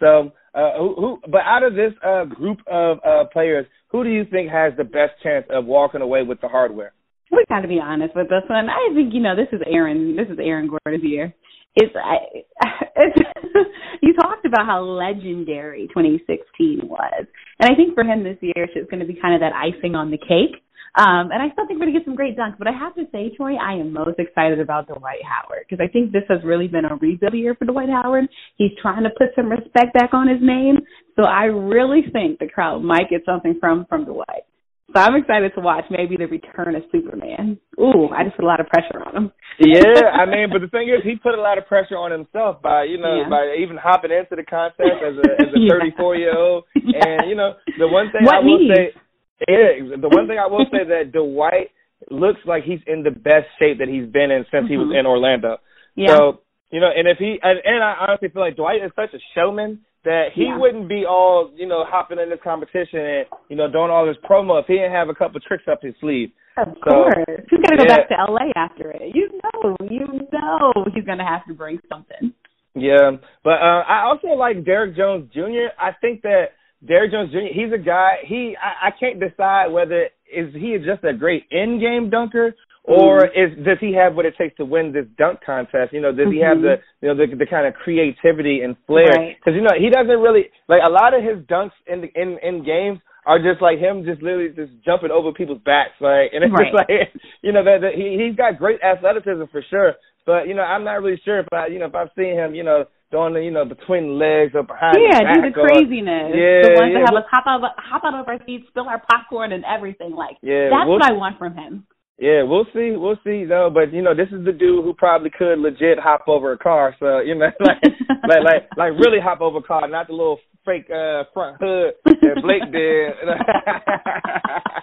So, 0.00 0.32
uh, 0.54 0.78
who, 0.78 0.94
who, 0.94 1.18
but 1.30 1.40
out 1.44 1.62
of 1.62 1.74
this 1.74 1.92
uh, 2.06 2.24
group 2.24 2.58
of 2.70 2.98
uh, 3.04 3.24
players, 3.32 3.66
who 3.88 4.04
do 4.04 4.10
you 4.10 4.24
think 4.30 4.50
has 4.50 4.72
the 4.76 4.84
best 4.84 5.12
chance 5.22 5.46
of 5.50 5.66
walking 5.66 6.00
away 6.00 6.22
with 6.22 6.40
the 6.40 6.48
hardware? 6.48 6.92
We 7.30 7.44
got 7.48 7.60
to 7.60 7.68
be 7.68 7.80
honest 7.80 8.14
with 8.14 8.28
this 8.28 8.42
one. 8.48 8.68
I 8.68 8.94
think 8.94 9.12
you 9.12 9.20
know 9.20 9.34
this 9.34 9.48
is 9.52 9.60
Aaron. 9.66 10.16
This 10.16 10.28
is 10.28 10.38
Aaron 10.40 10.68
Gordon's 10.68 11.04
year. 11.04 11.34
It's, 11.74 11.94
I, 11.96 12.16
it's 12.96 13.18
you 14.02 14.14
talked 14.14 14.46
about 14.46 14.66
how 14.66 14.82
legendary 14.82 15.88
2016 15.88 16.80
was, 16.84 17.26
and 17.58 17.70
I 17.70 17.74
think 17.74 17.94
for 17.94 18.04
him 18.04 18.22
this 18.22 18.38
year 18.40 18.68
it's 18.74 18.90
going 18.90 19.00
to 19.00 19.06
be 19.06 19.18
kind 19.20 19.34
of 19.34 19.40
that 19.40 19.52
icing 19.52 19.94
on 19.94 20.10
the 20.10 20.18
cake. 20.18 20.62
Um, 20.96 21.34
and 21.34 21.42
I 21.42 21.50
still 21.52 21.66
think 21.66 21.80
we're 21.80 21.86
going 21.86 21.94
to 21.94 21.98
get 21.98 22.06
some 22.06 22.14
great 22.14 22.36
dunks. 22.38 22.58
But 22.58 22.68
I 22.68 22.72
have 22.72 22.94
to 22.94 23.04
say, 23.10 23.34
Troy, 23.36 23.56
I 23.56 23.74
am 23.74 23.92
most 23.92 24.18
excited 24.18 24.60
about 24.60 24.86
Dwight 24.86 25.22
Howard 25.26 25.66
because 25.68 25.82
I 25.82 25.90
think 25.90 26.12
this 26.12 26.22
has 26.28 26.38
really 26.44 26.68
been 26.68 26.84
a 26.84 26.94
rebuild 26.94 27.34
year 27.34 27.56
for 27.56 27.64
Dwight 27.64 27.88
Howard. 27.88 28.28
He's 28.56 28.70
trying 28.80 29.02
to 29.02 29.10
put 29.10 29.34
some 29.34 29.50
respect 29.50 29.92
back 29.94 30.14
on 30.14 30.28
his 30.28 30.38
name. 30.40 30.78
So 31.16 31.24
I 31.24 31.44
really 31.44 32.02
think 32.12 32.38
the 32.38 32.46
crowd 32.46 32.82
might 32.82 33.10
get 33.10 33.22
something 33.26 33.58
from 33.60 33.86
from 33.88 34.04
Dwight. 34.04 34.46
So 34.94 35.02
I'm 35.02 35.16
excited 35.16 35.50
to 35.56 35.60
watch 35.60 35.84
maybe 35.90 36.16
the 36.16 36.26
return 36.26 36.76
of 36.76 36.82
Superman. 36.92 37.58
Ooh, 37.80 38.14
I 38.14 38.22
just 38.22 38.36
put 38.36 38.44
a 38.44 38.46
lot 38.46 38.60
of 38.60 38.68
pressure 38.68 39.02
on 39.02 39.16
him. 39.16 39.32
yeah, 39.58 40.06
I 40.14 40.26
mean, 40.26 40.46
but 40.52 40.60
the 40.60 40.68
thing 40.70 40.86
is, 40.86 41.02
he 41.02 41.16
put 41.16 41.34
a 41.34 41.40
lot 41.40 41.58
of 41.58 41.66
pressure 41.66 41.96
on 41.96 42.12
himself 42.12 42.62
by 42.62 42.84
you 42.84 42.98
know 42.98 43.22
yeah. 43.22 43.28
by 43.28 43.56
even 43.58 43.76
hopping 43.76 44.12
into 44.12 44.36
the 44.36 44.46
contest 44.46 45.02
as 45.02 45.18
a 45.18 45.26
as 45.42 45.50
a 45.50 45.60
34 45.66 46.16
year 46.16 46.38
old. 46.38 46.64
And 46.74 47.26
you 47.28 47.34
know, 47.34 47.54
the 47.78 47.88
one 47.88 48.12
thing 48.12 48.22
what 48.22 48.36
I 48.36 48.38
will 48.46 48.58
needs? 48.58 48.74
say, 48.76 49.00
yeah, 49.48 49.96
the 50.00 50.08
one 50.08 50.26
thing 50.26 50.38
I 50.38 50.46
will 50.46 50.66
say 50.72 50.84
that 50.88 51.12
Dwight 51.12 51.70
looks 52.10 52.40
like 52.46 52.64
he's 52.64 52.80
in 52.86 53.02
the 53.02 53.10
best 53.10 53.46
shape 53.58 53.78
that 53.78 53.88
he's 53.88 54.10
been 54.10 54.30
in 54.30 54.44
since 54.50 54.64
mm-hmm. 54.64 54.72
he 54.72 54.76
was 54.76 54.88
mm-hmm. 54.88 55.00
in 55.00 55.06
Orlando. 55.06 55.58
Yeah. 55.96 56.16
So 56.16 56.40
you 56.70 56.80
know, 56.80 56.90
and 56.94 57.06
if 57.06 57.18
he 57.18 57.38
and, 57.42 57.60
and 57.64 57.84
I 57.84 57.94
honestly 58.00 58.28
feel 58.28 58.42
like 58.42 58.56
Dwight 58.56 58.82
is 58.84 58.90
such 58.96 59.14
a 59.14 59.22
showman 59.34 59.80
that 60.04 60.34
he 60.34 60.44
yeah. 60.44 60.58
wouldn't 60.58 60.88
be 60.88 61.04
all 61.08 61.50
you 61.54 61.66
know 61.66 61.84
hopping 61.86 62.18
in 62.18 62.30
this 62.30 62.40
competition 62.42 63.00
and 63.00 63.26
you 63.48 63.56
know 63.56 63.70
doing 63.70 63.90
all 63.90 64.06
this 64.06 64.16
promo 64.28 64.60
if 64.60 64.66
he 64.66 64.74
didn't 64.74 64.92
have 64.92 65.08
a 65.08 65.14
couple 65.14 65.40
tricks 65.40 65.64
up 65.70 65.80
his 65.82 65.94
sleeve. 66.00 66.30
Of 66.56 66.68
so, 66.84 66.90
course, 66.90 67.14
he's 67.50 67.60
gonna 67.62 67.78
go 67.78 67.84
yeah. 67.88 67.96
back 67.96 68.08
to 68.08 68.14
LA 68.30 68.50
after 68.54 68.90
it. 68.90 69.14
You 69.14 69.40
know, 69.42 69.76
you 69.90 70.06
know, 70.32 70.72
he's 70.94 71.04
gonna 71.04 71.26
have 71.26 71.46
to 71.46 71.54
bring 71.54 71.80
something. 71.88 72.32
Yeah, 72.74 73.22
but 73.42 73.62
uh, 73.62 73.82
I 73.86 74.02
also 74.06 74.28
like 74.34 74.64
Derrick 74.64 74.96
Jones 74.96 75.30
Jr. 75.32 75.70
I 75.78 75.92
think 76.00 76.22
that 76.22 76.58
Derrick 76.86 77.12
Jones 77.12 77.30
Jr. 77.32 77.52
He's 77.52 77.72
a 77.72 77.78
guy. 77.78 78.18
He 78.26 78.56
I, 78.60 78.88
I 78.88 78.90
can't 78.98 79.20
decide 79.20 79.68
whether 79.68 80.08
is 80.32 80.54
he 80.54 80.76
just 80.78 81.04
a 81.04 81.12
great 81.12 81.44
in 81.50 81.80
game 81.80 82.10
dunker 82.10 82.54
or 82.84 83.20
mm-hmm. 83.20 83.58
is 83.58 83.64
does 83.64 83.78
he 83.80 83.94
have 83.94 84.14
what 84.14 84.26
it 84.26 84.34
takes 84.36 84.56
to 84.56 84.64
win 84.64 84.92
this 84.92 85.06
dunk 85.16 85.40
contest? 85.44 85.92
You 85.92 86.00
know, 86.00 86.12
does 86.12 86.26
mm-hmm. 86.28 86.32
he 86.32 86.40
have 86.40 86.60
the 86.60 86.76
you 87.00 87.08
know 87.08 87.16
the 87.16 87.34
the 87.34 87.46
kind 87.46 87.66
of 87.66 87.74
creativity 87.74 88.60
and 88.62 88.76
flair? 88.86 89.08
Because 89.08 89.52
right. 89.52 89.54
you 89.56 89.62
know 89.62 89.76
he 89.78 89.88
doesn't 89.88 90.20
really 90.20 90.52
like 90.68 90.82
a 90.84 90.90
lot 90.90 91.14
of 91.14 91.24
his 91.24 91.40
dunks 91.48 91.76
in 91.86 92.02
the, 92.02 92.08
in 92.14 92.38
in 92.42 92.64
games 92.64 93.00
are 93.26 93.38
just 93.38 93.62
like 93.62 93.78
him 93.78 94.04
just 94.04 94.22
literally 94.22 94.52
just 94.54 94.72
jumping 94.84 95.10
over 95.10 95.32
people's 95.32 95.62
backs 95.64 95.96
like 96.00 96.28
and 96.32 96.44
it's 96.44 96.52
right. 96.52 96.68
just 96.68 96.76
like 96.76 96.88
you 97.42 97.52
know 97.52 97.64
that, 97.64 97.80
that 97.80 97.94
he 97.96 98.20
he's 98.20 98.36
got 98.36 98.58
great 98.58 98.80
athleticism 98.84 99.44
for 99.50 99.64
sure 99.70 99.94
but 100.26 100.46
you 100.46 100.54
know 100.54 100.62
I'm 100.62 100.84
not 100.84 101.00
really 101.00 101.20
sure 101.24 101.40
if 101.40 101.46
I 101.52 101.68
you 101.68 101.78
know 101.78 101.86
if 101.86 101.94
I've 101.94 102.12
seen 102.16 102.34
him 102.34 102.54
you 102.54 102.64
know 102.64 102.84
doing 103.10 103.34
the 103.34 103.40
you 103.40 103.50
know 103.50 103.64
between 103.64 104.18
legs 104.18 104.52
or 104.54 104.62
behind 104.62 104.96
yeah 104.98 105.20
the 105.20 105.40
do 105.40 105.48
the 105.48 105.54
craziness 105.54 106.32
yeah 106.32 106.62
the 106.64 106.72
ones 106.76 106.92
yeah. 106.92 107.04
that 107.04 107.12
have 107.12 107.18
us 107.18 107.28
hop 107.30 107.44
out 107.46 107.60
hop 107.78 108.02
out 108.04 108.14
of 108.14 108.26
our 108.28 108.38
seats 108.46 108.64
spill 108.68 108.88
our 108.88 109.02
popcorn 109.10 109.52
and 109.52 109.64
everything 109.64 110.12
like 110.12 110.36
yeah 110.42 110.68
that's 110.72 110.88
we'll, 110.88 110.98
what 110.98 111.04
I 111.04 111.12
want 111.12 111.38
from 111.38 111.54
him 111.54 111.86
yeah, 112.18 112.44
we'll 112.44 112.66
see. 112.72 112.94
We'll 112.94 113.18
see 113.24 113.44
though. 113.44 113.70
But 113.72 113.92
you 113.92 114.00
know, 114.00 114.14
this 114.14 114.28
is 114.28 114.44
the 114.44 114.52
dude 114.52 114.84
who 114.84 114.94
probably 114.94 115.30
could 115.36 115.58
legit 115.58 115.98
hop 115.98 116.28
over 116.28 116.52
a 116.52 116.58
car. 116.58 116.94
So 117.00 117.18
you 117.18 117.34
know, 117.34 117.46
like 117.60 117.82
like 118.28 118.44
like 118.44 118.68
like 118.76 118.92
really 118.92 119.18
hop 119.20 119.40
over 119.40 119.58
a 119.58 119.62
car, 119.62 119.88
not 119.88 120.06
the 120.06 120.12
little 120.12 120.38
fake 120.64 120.88
uh 120.90 121.24
front 121.34 121.56
hood 121.60 121.94
that 122.04 122.40
Blake 122.42 122.70
did. 122.72 123.14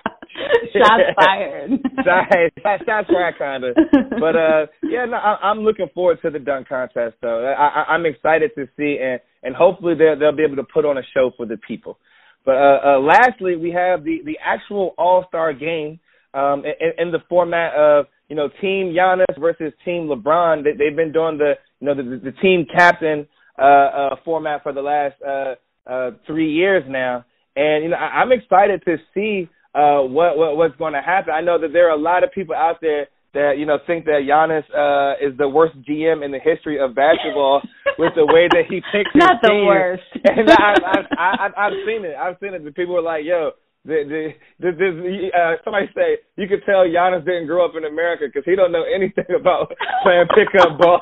Shots 0.73 1.03
fired. 1.15 1.71
shots, 2.05 2.83
shots 2.85 3.07
fired, 3.11 3.35
kind 3.37 3.63
of. 3.63 3.75
But 4.19 4.35
uh, 4.35 4.65
yeah, 4.83 5.05
no, 5.05 5.17
I, 5.17 5.37
I'm 5.49 5.59
looking 5.59 5.87
forward 5.93 6.19
to 6.21 6.29
the 6.29 6.39
dunk 6.39 6.69
contest 6.69 7.15
though. 7.21 7.45
I, 7.45 7.67
I, 7.67 7.93
I'm 7.93 8.05
excited 8.05 8.51
to 8.55 8.67
see, 8.77 8.97
and 9.01 9.19
and 9.43 9.55
hopefully 9.55 9.95
they'll 9.95 10.17
they'll 10.17 10.35
be 10.35 10.43
able 10.43 10.55
to 10.57 10.63
put 10.63 10.85
on 10.85 10.97
a 10.97 11.01
show 11.13 11.31
for 11.35 11.45
the 11.45 11.57
people. 11.57 11.97
But 12.45 12.55
uh, 12.55 12.79
uh 12.85 12.99
lastly, 12.99 13.55
we 13.55 13.71
have 13.71 14.03
the 14.03 14.19
the 14.25 14.37
actual 14.43 14.93
All 14.97 15.25
Star 15.27 15.53
game 15.53 15.99
um, 16.33 16.63
in, 16.65 17.07
in 17.07 17.11
the 17.11 17.19
format 17.29 17.73
of 17.75 18.05
you 18.29 18.35
know 18.35 18.49
Team 18.61 18.95
Giannis 18.97 19.39
versus 19.39 19.73
Team 19.83 20.07
LeBron. 20.07 20.63
They, 20.63 20.71
they've 20.71 20.95
been 20.95 21.11
doing 21.11 21.37
the 21.37 21.53
you 21.79 21.87
know 21.87 21.95
the, 21.95 22.19
the 22.23 22.31
team 22.41 22.65
captain 22.75 23.27
uh, 23.59 23.61
uh, 23.61 24.15
format 24.23 24.63
for 24.63 24.73
the 24.73 24.81
last 24.81 25.15
uh, 25.21 25.55
uh, 25.89 26.11
three 26.25 26.51
years 26.51 26.83
now, 26.87 27.25
and 27.55 27.83
you 27.83 27.89
know 27.89 27.97
I, 27.97 28.21
I'm 28.21 28.31
excited 28.31 28.83
to 28.85 28.97
see 29.13 29.49
uh, 29.73 30.01
what, 30.01 30.37
what 30.37 30.57
what's 30.57 30.75
going 30.77 30.93
to 30.93 31.01
happen. 31.01 31.33
I 31.33 31.41
know 31.41 31.59
that 31.59 31.73
there 31.73 31.87
are 31.89 31.95
a 31.95 32.01
lot 32.01 32.23
of 32.23 32.31
people 32.31 32.55
out 32.55 32.77
there 32.81 33.07
that 33.33 33.55
you 33.57 33.65
know 33.65 33.77
think 33.87 34.05
that 34.05 34.27
Giannis 34.27 34.67
uh, 34.75 35.15
is 35.25 35.37
the 35.37 35.47
worst 35.47 35.75
GM 35.87 36.23
in 36.23 36.31
the 36.31 36.39
history 36.39 36.79
of 36.79 36.95
basketball 36.95 37.61
with 37.97 38.13
the 38.15 38.25
way 38.25 38.47
that 38.51 38.65
he 38.69 38.81
picks. 38.91 39.11
Not 39.15 39.41
the 39.41 39.49
team. 39.49 39.65
worst. 39.65 40.03
and 40.25 40.49
I, 40.49 40.73
I, 40.85 40.97
I, 41.17 41.67
I've 41.67 41.79
seen 41.85 42.05
it. 42.05 42.15
I've 42.15 42.35
seen 42.41 42.53
it. 42.53 42.63
The 42.63 42.71
people 42.71 42.95
were 42.95 43.01
like, 43.01 43.23
"Yo, 43.23 43.51
the, 43.83 44.05
the, 44.05 44.23
the, 44.59 44.71
the, 44.77 45.29
uh, 45.33 45.55
somebody 45.63 45.87
say 45.95 46.21
you 46.37 46.47
could 46.47 46.61
tell 46.65 46.85
Giannis 46.85 47.25
didn't 47.25 47.47
grow 47.47 47.65
up 47.65 47.73
in 47.75 47.85
America 47.85 48.25
because 48.27 48.43
he 48.45 48.55
don't 48.55 48.71
know 48.71 48.83
anything 48.83 49.25
about 49.39 49.73
playing 50.03 50.27
pickup 50.35 50.77
ball. 50.77 50.99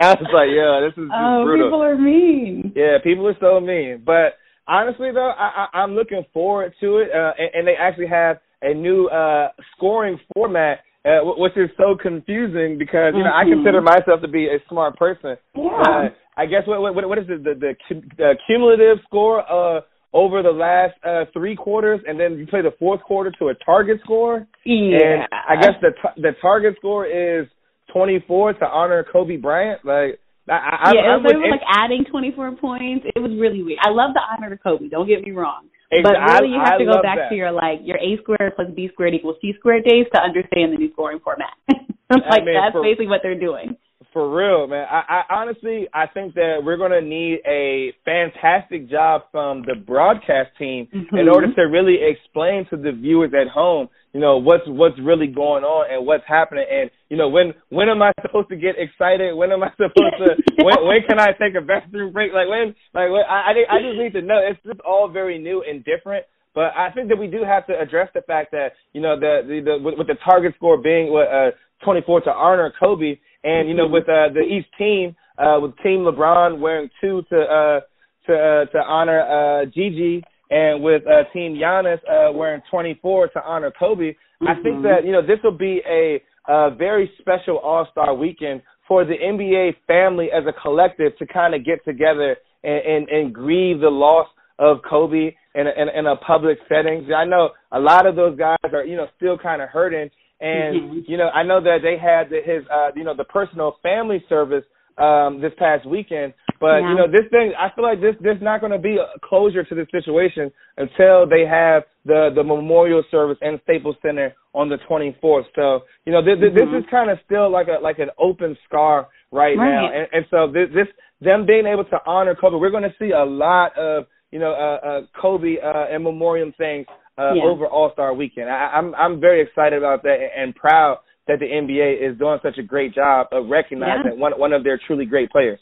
I 0.00 0.14
was 0.14 0.30
like, 0.30 0.52
yeah, 0.52 0.84
this 0.84 0.94
is 1.02 1.10
oh, 1.10 1.44
brutal. 1.44 1.68
people 1.68 1.82
are 1.82 1.98
mean. 1.98 2.72
Yeah, 2.76 2.98
people 3.02 3.26
are 3.26 3.36
so 3.40 3.58
mean. 3.58 4.02
But 4.04 4.36
honestly, 4.68 5.10
though, 5.12 5.30
I, 5.30 5.66
I, 5.72 5.78
I'm 5.80 5.92
looking 5.94 6.24
forward 6.32 6.74
to 6.80 6.98
it, 6.98 7.08
uh, 7.12 7.32
and, 7.38 7.50
and 7.54 7.68
they 7.68 7.74
actually 7.74 8.08
have 8.08 8.38
a 8.60 8.74
new 8.74 9.06
uh 9.06 9.48
scoring 9.76 10.18
format 10.34 10.80
uh, 11.04 11.20
which 11.22 11.56
is 11.56 11.70
so 11.76 11.96
confusing 12.00 12.76
because 12.76 13.14
you 13.14 13.22
know 13.22 13.30
mm-hmm. 13.30 13.50
I 13.50 13.54
consider 13.54 13.80
myself 13.80 14.20
to 14.22 14.28
be 14.28 14.46
a 14.46 14.58
smart 14.68 14.96
person. 14.96 15.36
Yeah. 15.54 15.82
Uh, 15.86 16.08
I 16.36 16.46
guess 16.46 16.62
what 16.66 16.80
what 16.80 17.08
what 17.08 17.18
is 17.18 17.26
it 17.28 17.44
the 17.44 17.54
the, 17.54 18.00
the 18.16 18.34
cumulative 18.46 18.98
score 19.06 19.40
uh 19.50 19.80
over 20.12 20.42
the 20.42 20.50
last 20.50 20.94
uh, 21.04 21.30
three 21.32 21.54
quarters, 21.54 22.00
and 22.06 22.18
then 22.18 22.38
you 22.38 22.46
play 22.46 22.62
the 22.62 22.74
fourth 22.78 23.02
quarter 23.02 23.30
to 23.38 23.48
a 23.48 23.54
target 23.54 24.00
score. 24.02 24.46
Yeah. 24.64 24.98
And 24.98 25.28
I 25.32 25.60
guess 25.60 25.74
the 25.82 25.90
t- 25.90 26.22
the 26.22 26.32
target 26.40 26.76
score 26.78 27.06
is 27.06 27.46
24 27.92 28.54
to 28.54 28.66
honor 28.66 29.04
Kobe 29.12 29.36
Bryant. 29.36 29.84
Like, 29.84 30.18
I, 30.50 30.90
I, 30.90 30.92
yeah, 30.94 31.12
I, 31.12 31.16
it 31.16 31.36
was, 31.36 31.52
like 31.52 31.66
adding 31.68 32.04
24 32.10 32.56
points. 32.56 33.06
It 33.14 33.20
was 33.20 33.32
really 33.38 33.62
weird. 33.62 33.78
I 33.82 33.90
love 33.90 34.14
the 34.14 34.20
honor 34.20 34.50
to 34.50 34.56
Kobe. 34.56 34.88
Don't 34.88 35.06
get 35.06 35.22
me 35.22 35.32
wrong. 35.32 35.68
Exactly. 35.90 36.20
But 36.20 36.32
really, 36.32 36.52
you 36.52 36.60
have 36.60 36.76
I, 36.76 36.84
to 36.84 36.84
go 36.84 37.02
back 37.02 37.16
that. 37.16 37.28
to 37.30 37.34
your 37.34 37.52
like 37.52 37.80
your 37.82 37.96
a 37.96 38.20
squared 38.20 38.52
plus 38.56 38.68
b 38.76 38.88
squared 38.92 39.14
equals 39.14 39.36
c 39.40 39.54
squared 39.58 39.84
days 39.84 40.04
to 40.12 40.20
understand 40.20 40.72
the 40.72 40.76
new 40.76 40.92
scoring 40.92 41.20
format. 41.24 41.56
like 42.12 42.44
mean, 42.44 42.56
that's 42.56 42.76
for, 42.76 42.82
basically 42.82 43.08
what 43.08 43.20
they're 43.22 43.38
doing. 43.38 43.76
For 44.12 44.34
real, 44.34 44.66
man. 44.66 44.86
I, 44.90 45.22
I 45.28 45.34
honestly, 45.34 45.86
I 45.92 46.06
think 46.06 46.32
that 46.34 46.60
we're 46.64 46.78
going 46.78 46.92
to 46.92 47.02
need 47.02 47.40
a 47.46 47.92
fantastic 48.06 48.88
job 48.88 49.22
from 49.30 49.62
the 49.66 49.74
broadcast 49.74 50.56
team 50.58 50.88
mm-hmm. 50.88 51.14
in 51.14 51.28
order 51.28 51.52
to 51.54 51.62
really 51.62 51.98
explain 52.00 52.66
to 52.70 52.76
the 52.78 52.92
viewers 52.92 53.32
at 53.38 53.48
home, 53.48 53.88
you 54.14 54.20
know, 54.20 54.38
what's 54.38 54.64
what's 54.66 54.98
really 54.98 55.26
going 55.26 55.62
on 55.62 55.92
and 55.92 56.06
what's 56.06 56.24
happening, 56.26 56.64
and 56.70 56.90
you 57.10 57.18
know, 57.18 57.28
when 57.28 57.52
when 57.68 57.90
am 57.90 58.00
I 58.00 58.12
supposed 58.22 58.48
to 58.48 58.56
get 58.56 58.76
excited? 58.78 59.36
When 59.36 59.52
am 59.52 59.62
I 59.62 59.70
supposed 59.76 60.16
to? 60.24 60.36
when 60.64 60.88
when 60.88 61.00
can 61.06 61.20
I 61.20 61.36
take 61.36 61.54
a 61.54 61.60
bathroom 61.60 62.10
break? 62.12 62.32
Like 62.32 62.48
when? 62.48 62.74
Like 62.94 63.12
when, 63.12 63.22
I 63.28 63.52
I, 63.52 63.78
just 63.84 63.98
need 64.00 64.14
to 64.18 64.22
know. 64.22 64.40
It's 64.40 64.58
just 64.64 64.80
all 64.80 65.08
very 65.08 65.38
new 65.38 65.62
and 65.68 65.84
different. 65.84 66.24
But 66.54 66.72
I 66.76 66.90
think 66.92 67.08
that 67.10 67.18
we 67.18 67.26
do 67.26 67.44
have 67.44 67.66
to 67.66 67.78
address 67.78 68.08
the 68.14 68.22
fact 68.22 68.52
that 68.52 68.72
you 68.94 69.02
know 69.02 69.20
the 69.20 69.42
the, 69.46 69.60
the 69.60 69.84
with, 69.84 69.98
with 69.98 70.06
the 70.06 70.16
target 70.24 70.54
score 70.56 70.80
being 70.80 71.12
what 71.12 71.28
uh 71.28 71.50
24 71.84 72.22
to 72.22 72.30
honor 72.30 72.72
Kobe, 72.80 73.18
and 73.48 73.68
you 73.68 73.74
know 73.74 73.86
with 73.86 74.04
uh, 74.04 74.28
the 74.32 74.40
East 74.40 74.68
team 74.76 75.16
uh 75.38 75.58
with 75.60 75.76
Team 75.82 76.00
LeBron 76.00 76.58
wearing 76.60 76.90
two 77.00 77.22
to 77.30 77.40
uh 77.40 77.80
to 78.26 78.32
uh, 78.32 78.64
to 78.66 78.78
honor 78.86 79.20
uh 79.20 79.64
Gigi, 79.66 80.22
and 80.50 80.82
with 80.82 81.02
uh 81.06 81.24
Team 81.32 81.54
Giannis 81.54 82.00
uh 82.08 82.32
wearing 82.32 82.62
24 82.70 83.28
to 83.28 83.42
honor 83.44 83.72
Kobe. 83.78 84.12
Mm-hmm. 84.12 84.48
I 84.48 84.54
think 84.62 84.82
that 84.82 85.04
you 85.04 85.12
know 85.12 85.22
this 85.22 85.38
will 85.42 85.56
be 85.56 85.80
a 85.88 86.22
a 86.48 86.74
very 86.74 87.10
special 87.20 87.58
All 87.58 87.86
Star 87.92 88.14
weekend 88.14 88.62
for 88.88 89.04
the 89.04 89.14
NBA 89.14 89.76
family 89.86 90.28
as 90.34 90.44
a 90.48 90.60
collective 90.62 91.16
to 91.18 91.26
kind 91.26 91.54
of 91.54 91.64
get 91.64 91.84
together 91.84 92.36
and, 92.64 92.86
and, 92.86 93.08
and 93.10 93.34
grieve 93.34 93.80
the 93.80 93.90
loss 93.90 94.26
of 94.58 94.78
Kobe 94.88 95.34
in 95.54 95.66
a, 95.66 95.70
in, 95.70 95.88
in 95.94 96.06
a 96.06 96.16
public 96.16 96.58
setting. 96.68 97.06
I 97.14 97.24
know 97.24 97.50
a 97.70 97.78
lot 97.78 98.06
of 98.06 98.16
those 98.16 98.36
guys 98.36 98.56
are, 98.72 98.84
you 98.84 98.96
know, 98.96 99.06
still 99.16 99.38
kind 99.38 99.62
of 99.62 99.68
hurting. 99.68 100.10
And, 100.40 100.76
mm-hmm. 100.76 100.98
you 101.06 101.16
know, 101.16 101.28
I 101.28 101.42
know 101.42 101.60
that 101.62 101.78
they 101.82 101.96
had 101.98 102.30
the, 102.30 102.40
his, 102.44 102.64
uh, 102.72 102.90
you 102.94 103.04
know, 103.04 103.14
the 103.14 103.24
personal 103.24 103.76
family 103.82 104.24
service, 104.28 104.64
um, 104.98 105.40
this 105.40 105.52
past 105.58 105.86
weekend. 105.86 106.34
But, 106.60 106.80
Yeah. 106.82 106.90
you 106.90 106.96
know, 106.96 107.06
this 107.06 107.30
thing, 107.30 107.52
I 107.56 107.70
feel 107.74 107.84
like 107.84 108.00
this, 108.00 108.16
there's 108.20 108.42
not 108.42 108.60
going 108.60 108.72
to 108.72 108.78
be 108.78 108.96
a 108.96 109.06
closure 109.22 109.62
to 109.62 109.74
this 109.74 109.86
situation 109.92 110.50
until 110.76 111.24
they 111.26 111.46
have 111.46 111.84
the, 112.04 112.30
the 112.34 112.42
memorial 112.42 113.04
service 113.10 113.38
in 113.42 113.60
Staples 113.62 113.94
Center 114.02 114.34
on 114.54 114.68
the 114.68 114.78
24th. 114.90 115.44
So, 115.54 115.84
you 116.04 116.12
know, 116.12 116.20
th- 116.24 116.40
th- 116.40 116.52
Mhm. 116.52 116.56
this 116.72 116.82
is 116.82 116.90
kind 116.90 117.10
of 117.10 117.18
still 117.24 117.48
like 117.48 117.68
a, 117.68 117.78
like 117.80 118.00
an 118.00 118.10
open 118.18 118.56
scar 118.66 119.06
right, 119.30 119.56
Right. 119.56 119.70
now. 119.70 119.86
And, 119.92 120.08
and 120.12 120.26
so 120.30 120.50
this, 120.50 120.68
this, 120.74 120.88
them 121.20 121.46
being 121.46 121.66
able 121.66 121.84
to 121.84 121.98
honor 122.06 122.34
Kobe, 122.34 122.56
we're 122.56 122.70
going 122.70 122.82
to 122.82 122.94
see 122.98 123.12
a 123.12 123.24
lot 123.24 123.76
of, 123.78 124.06
you 124.32 124.40
know, 124.40 124.52
uh, 124.52 124.86
uh, 124.86 125.00
Kobe 125.20 125.58
uh, 125.62 125.86
and 125.94 126.02
memoriam 126.02 126.52
things 126.58 126.86
uh, 127.18 127.34
Yeah. 127.34 127.44
over 127.44 127.66
All 127.66 127.90
Star 127.92 128.14
Weekend. 128.14 128.48
I, 128.48 128.72
I'm 128.74 128.94
I'm 128.94 129.20
very 129.20 129.42
excited 129.42 129.78
about 129.78 130.02
that 130.04 130.18
and, 130.36 130.54
proud 130.54 130.98
that 131.26 131.40
the 131.40 131.46
NBA 131.46 132.10
is 132.10 132.18
doing 132.18 132.38
such 132.42 132.58
a 132.58 132.62
great 132.62 132.94
job 132.94 133.28
of 133.32 133.48
recognizing 133.48 134.18
one 134.18 134.32
one 134.38 134.52
of 134.52 134.64
their 134.64 134.80
truly 134.86 135.04
great 135.04 135.30
players. 135.30 135.58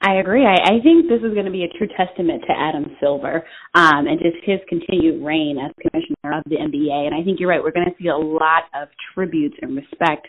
I 0.00 0.20
agree. 0.20 0.46
I, 0.46 0.54
I 0.62 0.80
think 0.80 1.08
this 1.08 1.26
is 1.26 1.34
going 1.34 1.46
to 1.46 1.50
be 1.50 1.64
a 1.64 1.76
true 1.76 1.88
testament 1.96 2.44
to 2.46 2.54
Adam 2.56 2.94
Silver 3.00 3.42
um, 3.74 4.06
and 4.06 4.20
just 4.20 4.36
his 4.44 4.60
continued 4.68 5.24
reign 5.24 5.58
as 5.58 5.74
commissioner 5.82 6.38
of 6.38 6.44
the 6.46 6.54
NBA. 6.54 7.06
And 7.06 7.14
I 7.14 7.24
think 7.24 7.40
you're 7.40 7.48
right. 7.48 7.60
We're 7.60 7.72
going 7.72 7.90
to 7.90 7.98
see 8.00 8.06
a 8.06 8.16
lot 8.16 8.70
of 8.80 8.88
tributes 9.12 9.56
and 9.60 9.74
respect 9.74 10.28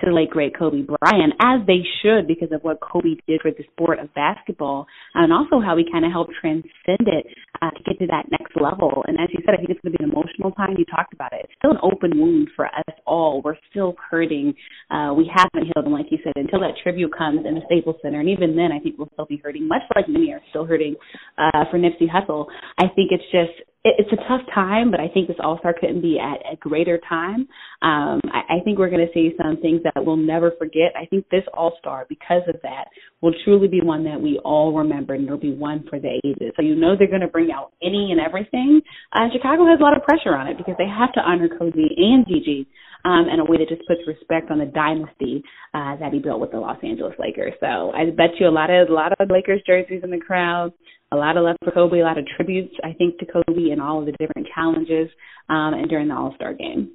to 0.00 0.06
the 0.06 0.12
late 0.12 0.30
great 0.30 0.56
Kobe 0.56 0.82
Bryant, 0.82 1.34
as 1.40 1.66
they 1.66 1.84
should, 2.00 2.26
because 2.26 2.48
of 2.52 2.62
what 2.62 2.80
Kobe 2.80 3.16
did 3.26 3.40
for 3.42 3.50
the 3.50 3.64
sport 3.72 3.98
of 3.98 4.12
basketball, 4.14 4.86
and 5.14 5.32
also 5.32 5.60
how 5.60 5.76
he 5.76 5.84
kind 5.90 6.04
of 6.04 6.12
helped 6.12 6.32
transcend 6.40 7.04
it 7.06 7.26
uh, 7.60 7.70
to 7.70 7.82
get 7.84 7.98
to 8.00 8.06
that 8.06 8.26
next 8.30 8.56
level. 8.56 9.04
And 9.06 9.20
as 9.20 9.28
you 9.32 9.40
said, 9.44 9.54
I 9.54 9.58
think 9.58 9.70
it's 9.70 9.80
going 9.80 9.92
to 9.92 9.98
be 9.98 10.04
an 10.04 10.10
emotional 10.10 10.50
time. 10.52 10.76
You 10.78 10.86
talked 10.86 11.12
about 11.12 11.32
it. 11.32 11.44
It's 11.44 11.52
still 11.58 11.72
an 11.72 11.82
open 11.82 12.18
wound 12.18 12.48
for 12.56 12.66
us 12.66 12.94
all. 13.06 13.42
We're 13.44 13.60
still 13.70 13.94
hurting. 14.10 14.54
Uh, 14.90 15.12
we 15.12 15.28
haven't 15.28 15.68
healed, 15.68 15.84
and 15.84 15.92
like 15.92 16.06
you 16.10 16.18
said, 16.24 16.32
until 16.36 16.60
that 16.60 16.80
tribute 16.82 17.12
comes 17.16 17.44
in 17.44 17.54
the 17.54 17.62
Staples 17.66 17.96
Center, 18.02 18.20
and 18.20 18.28
even 18.28 18.56
then, 18.56 18.72
I 18.72 18.78
think 18.78 18.96
we'll 18.98 19.10
still 19.12 19.26
be 19.26 19.40
hurting, 19.44 19.68
much 19.68 19.82
like 19.94 20.08
many 20.08 20.32
are 20.32 20.42
still 20.50 20.64
hurting 20.64 20.96
uh, 21.36 21.68
for 21.70 21.78
Nipsey 21.78 22.08
Hussle. 22.08 22.46
I 22.78 22.88
think 22.96 23.12
it's 23.12 23.28
just 23.30 23.68
it's 23.84 24.12
a 24.12 24.28
tough 24.28 24.42
time, 24.54 24.92
but 24.92 25.00
I 25.00 25.08
think 25.08 25.26
this 25.26 25.36
All 25.42 25.58
Star 25.58 25.74
couldn't 25.78 26.02
be 26.02 26.18
at 26.18 26.38
a 26.52 26.56
greater 26.56 27.00
time. 27.08 27.48
Um, 27.82 28.20
I, 28.30 28.58
I 28.58 28.60
think 28.64 28.78
we're 28.78 28.90
going 28.90 29.04
to 29.04 29.12
see 29.12 29.34
some 29.42 29.56
things 29.60 29.80
that 29.82 30.04
we'll 30.04 30.16
never 30.16 30.52
forget. 30.56 30.92
I 30.96 31.06
think 31.06 31.28
this 31.30 31.42
All 31.52 31.74
Star, 31.80 32.06
because 32.08 32.42
of 32.48 32.60
that, 32.62 32.84
will 33.20 33.34
truly 33.44 33.66
be 33.66 33.80
one 33.80 34.04
that 34.04 34.20
we 34.20 34.40
all 34.44 34.72
remember, 34.72 35.14
and 35.14 35.24
it'll 35.24 35.36
be 35.36 35.52
one 35.52 35.84
for 35.90 35.98
the 35.98 36.20
ages. 36.24 36.52
So 36.56 36.62
you 36.62 36.76
know 36.76 36.94
they're 36.96 37.08
going 37.08 37.22
to 37.22 37.28
bring 37.28 37.50
out 37.50 37.72
any 37.82 38.12
and 38.12 38.20
everything. 38.20 38.82
Uh, 39.12 39.26
Chicago 39.32 39.66
has 39.66 39.80
a 39.80 39.82
lot 39.82 39.96
of 39.96 40.04
pressure 40.04 40.36
on 40.36 40.46
it 40.46 40.58
because 40.58 40.74
they 40.78 40.86
have 40.86 41.12
to 41.14 41.20
honor 41.20 41.48
Kobe 41.48 41.90
and 41.96 42.24
Gigi 42.26 42.68
um, 43.04 43.26
in 43.32 43.40
a 43.40 43.44
way 43.44 43.58
that 43.58 43.68
just 43.68 43.86
puts 43.88 44.00
respect 44.06 44.52
on 44.52 44.60
the 44.60 44.66
dynasty 44.66 45.42
uh, 45.74 45.96
that 45.96 46.12
he 46.12 46.20
built 46.20 46.40
with 46.40 46.52
the 46.52 46.58
Los 46.58 46.78
Angeles 46.84 47.14
Lakers. 47.18 47.54
So 47.58 47.90
I 47.90 48.06
bet 48.10 48.38
you 48.38 48.46
a 48.46 48.54
lot 48.54 48.70
of 48.70 48.88
a 48.88 48.92
lot 48.92 49.12
of 49.18 49.28
Lakers 49.28 49.60
jerseys 49.66 50.02
in 50.04 50.10
the 50.10 50.20
crowd 50.20 50.72
a 51.12 51.16
lot 51.16 51.36
of 51.36 51.44
love 51.44 51.56
for 51.62 51.70
Kobe, 51.70 52.00
a 52.00 52.04
lot 52.04 52.18
of 52.18 52.26
tributes, 52.36 52.74
I 52.82 52.92
think, 52.94 53.18
to 53.18 53.26
Kobe 53.26 53.70
and 53.70 53.80
all 53.80 54.00
of 54.00 54.06
the 54.06 54.12
different 54.12 54.48
challenges 54.54 55.08
um, 55.48 55.74
and 55.74 55.88
during 55.88 56.08
the 56.08 56.14
All 56.14 56.34
Star 56.34 56.54
game. 56.54 56.92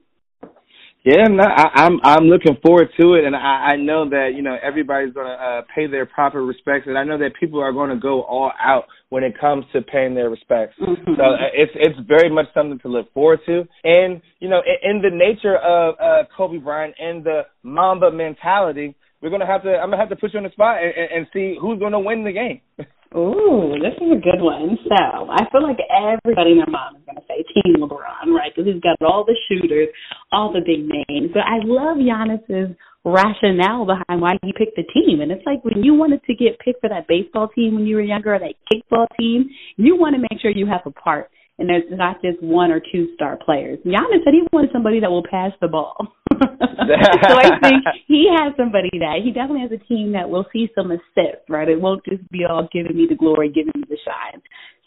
Yeah, 1.06 1.24
no, 1.30 1.44
I, 1.44 1.86
I'm 1.86 2.00
I'm 2.04 2.24
looking 2.26 2.58
forward 2.62 2.90
to 3.00 3.14
it, 3.14 3.24
and 3.24 3.34
I, 3.34 3.72
I 3.72 3.76
know 3.78 4.10
that 4.10 4.32
you 4.36 4.42
know 4.42 4.58
everybody's 4.62 5.14
going 5.14 5.28
to 5.28 5.34
uh, 5.34 5.62
pay 5.74 5.88
their 5.88 6.06
proper 6.06 6.44
respects, 6.44 6.88
and 6.88 6.98
I 6.98 7.06
know 7.06 7.18
that 7.20 7.32
people 7.40 7.62
are 7.62 7.72
going 7.72 7.92
to 7.92 7.96
go 7.96 8.24
all 8.24 8.52
out 8.60 8.86
when 9.08 9.24
it 9.24 9.40
comes 9.40 9.64
to 9.72 9.82
paying 9.84 10.16
their 10.16 10.30
respects. 10.30 10.76
Mm-hmm. 10.82 11.14
So 11.16 11.24
uh, 11.24 11.48
it's 11.54 11.72
it's 11.76 11.98
very 12.08 12.30
much 12.30 12.48
something 12.54 12.80
to 12.80 12.90
look 12.90 13.14
forward 13.14 13.40
to, 13.46 13.64
and 13.86 14.22
you 14.40 14.50
know, 14.50 14.62
in, 14.66 14.98
in 14.98 15.02
the 15.02 15.16
nature 15.16 15.56
of 15.58 15.96
uh, 16.02 16.24
Kobe 16.36 16.58
Bryant 16.58 16.96
and 17.00 17.24
the 17.24 17.44
Mamba 17.64 18.12
mentality, 18.12 18.94
we're 19.22 19.30
gonna 19.30 19.48
have 19.48 19.64
to 19.64 19.78
I'm 19.78 19.90
gonna 19.92 20.02
have 20.02 20.10
to 20.10 20.18
put 20.18 20.34
you 20.34 20.40
on 20.40 20.44
the 20.44 20.52
spot 20.52 20.84
and, 20.84 20.94
and, 20.94 21.10
and 21.20 21.28
see 21.32 21.56
who's 21.62 21.80
gonna 21.80 22.02
win 22.02 22.26
the 22.26 22.34
game. 22.34 22.60
Ooh, 23.16 23.76
this 23.80 23.96
is 24.02 24.12
a 24.12 24.20
good 24.20 24.42
one. 24.44 24.78
So 24.84 25.30
I 25.32 25.48
feel 25.52 25.64
like 25.64 25.80
everybody 25.88 26.52
and 26.52 26.60
their 26.60 26.72
mom 26.72 26.98
is 26.98 27.04
going 27.06 27.16
to 27.16 27.24
say 27.28 27.44
Team 27.56 27.76
LeBron, 27.80 28.36
right? 28.36 28.52
Because 28.54 28.72
he's 28.72 28.82
got 28.82 28.98
all 29.02 29.24
the 29.24 29.38
shooters, 29.48 29.88
all 30.32 30.52
the 30.52 30.60
big 30.60 30.84
names. 30.84 31.32
But 31.34 31.44
I 31.48 31.64
love 31.64 31.98
Giannis's 31.98 32.76
rationale 33.06 33.86
behind 33.86 34.22
why 34.22 34.38
he 34.44 34.52
picked 34.52 34.76
the 34.76 34.84
team. 34.84 35.22
And 35.22 35.32
it's 35.32 35.46
like 35.46 35.64
when 35.64 35.84
you 35.84 35.94
wanted 35.94 36.24
to 36.26 36.36
get 36.36 36.60
picked 36.60 36.82
for 36.82 36.90
that 36.90 37.08
baseball 37.08 37.48
team 37.48 37.76
when 37.76 37.86
you 37.86 37.96
were 37.96 38.02
younger 38.02 38.36
or 38.36 38.40
that 38.40 38.56
kickball 38.68 39.08
team, 39.18 39.50
you 39.78 39.96
want 39.96 40.16
to 40.16 40.22
make 40.22 40.42
sure 40.42 40.52
you 40.52 40.68
have 40.68 40.82
a 40.86 40.92
part 40.92 41.30
and 41.60 41.70
there's 41.70 41.84
not 41.90 42.22
just 42.22 42.42
one 42.42 42.72
or 42.72 42.80
two 42.80 43.10
star 43.16 43.38
players. 43.44 43.80
Giannis 43.86 44.24
said 44.24 44.34
he 44.34 44.48
wanted 44.54 44.70
somebody 44.72 45.00
that 45.00 45.10
will 45.10 45.24
pass 45.24 45.52
the 45.60 45.68
ball. 45.68 45.96
so 46.32 47.34
I 47.34 47.60
think 47.62 47.84
he 48.08 48.30
has 48.30 48.54
somebody 48.58 48.92
that 49.00 49.22
he 49.24 49.32
definitely 49.32 49.62
has 49.62 49.72
a 49.72 49.84
team 49.86 50.12
that 50.14 50.30
will 50.30 50.46
see 50.54 50.70
some 50.76 50.92
assists, 50.92 51.50
right? 51.50 51.68
It 51.68 51.82
won't 51.82 52.06
just 52.06 52.28
be 52.30 52.46
all 52.46 52.68
giving 52.72 52.96
me 52.96 53.08
the 53.10 53.16
glory, 53.16 53.50
giving 53.50 53.74
me 53.76 53.84
the 53.90 53.98
shine. 54.06 54.42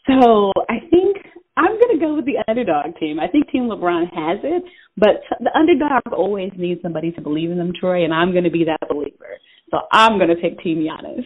So 0.07 0.53
I 0.69 0.79
think 0.91 1.17
I'm 1.57 1.79
going 1.79 1.99
to 1.99 2.01
go 2.01 2.15
with 2.15 2.25
the 2.25 2.43
underdog 2.49 2.97
team. 2.99 3.21
I 3.21 3.29
think 3.29 3.51
Team 3.51 3.65
LeBron 3.65 4.05
has 4.15 4.39
it, 4.43 4.63
but 4.97 5.21
the 5.41 5.51
underdog 5.55 6.13
always 6.13 6.53
needs 6.57 6.81
somebody 6.83 7.13
to 7.13 7.21
believe 7.21 7.51
in 7.51 7.59
them, 7.59 7.73
Troy, 7.79 8.05
and 8.05 8.15
I'm 8.15 8.33
going 8.33 8.45
to 8.45 8.51
be 8.51 8.65
that 8.65 8.89
believer. 8.89 9.37
So 9.71 9.79
I'm 9.93 10.19
going 10.19 10.31
to 10.31 10.37
pick 10.37 10.59
Team 10.61 10.79
Giannis. 10.79 11.25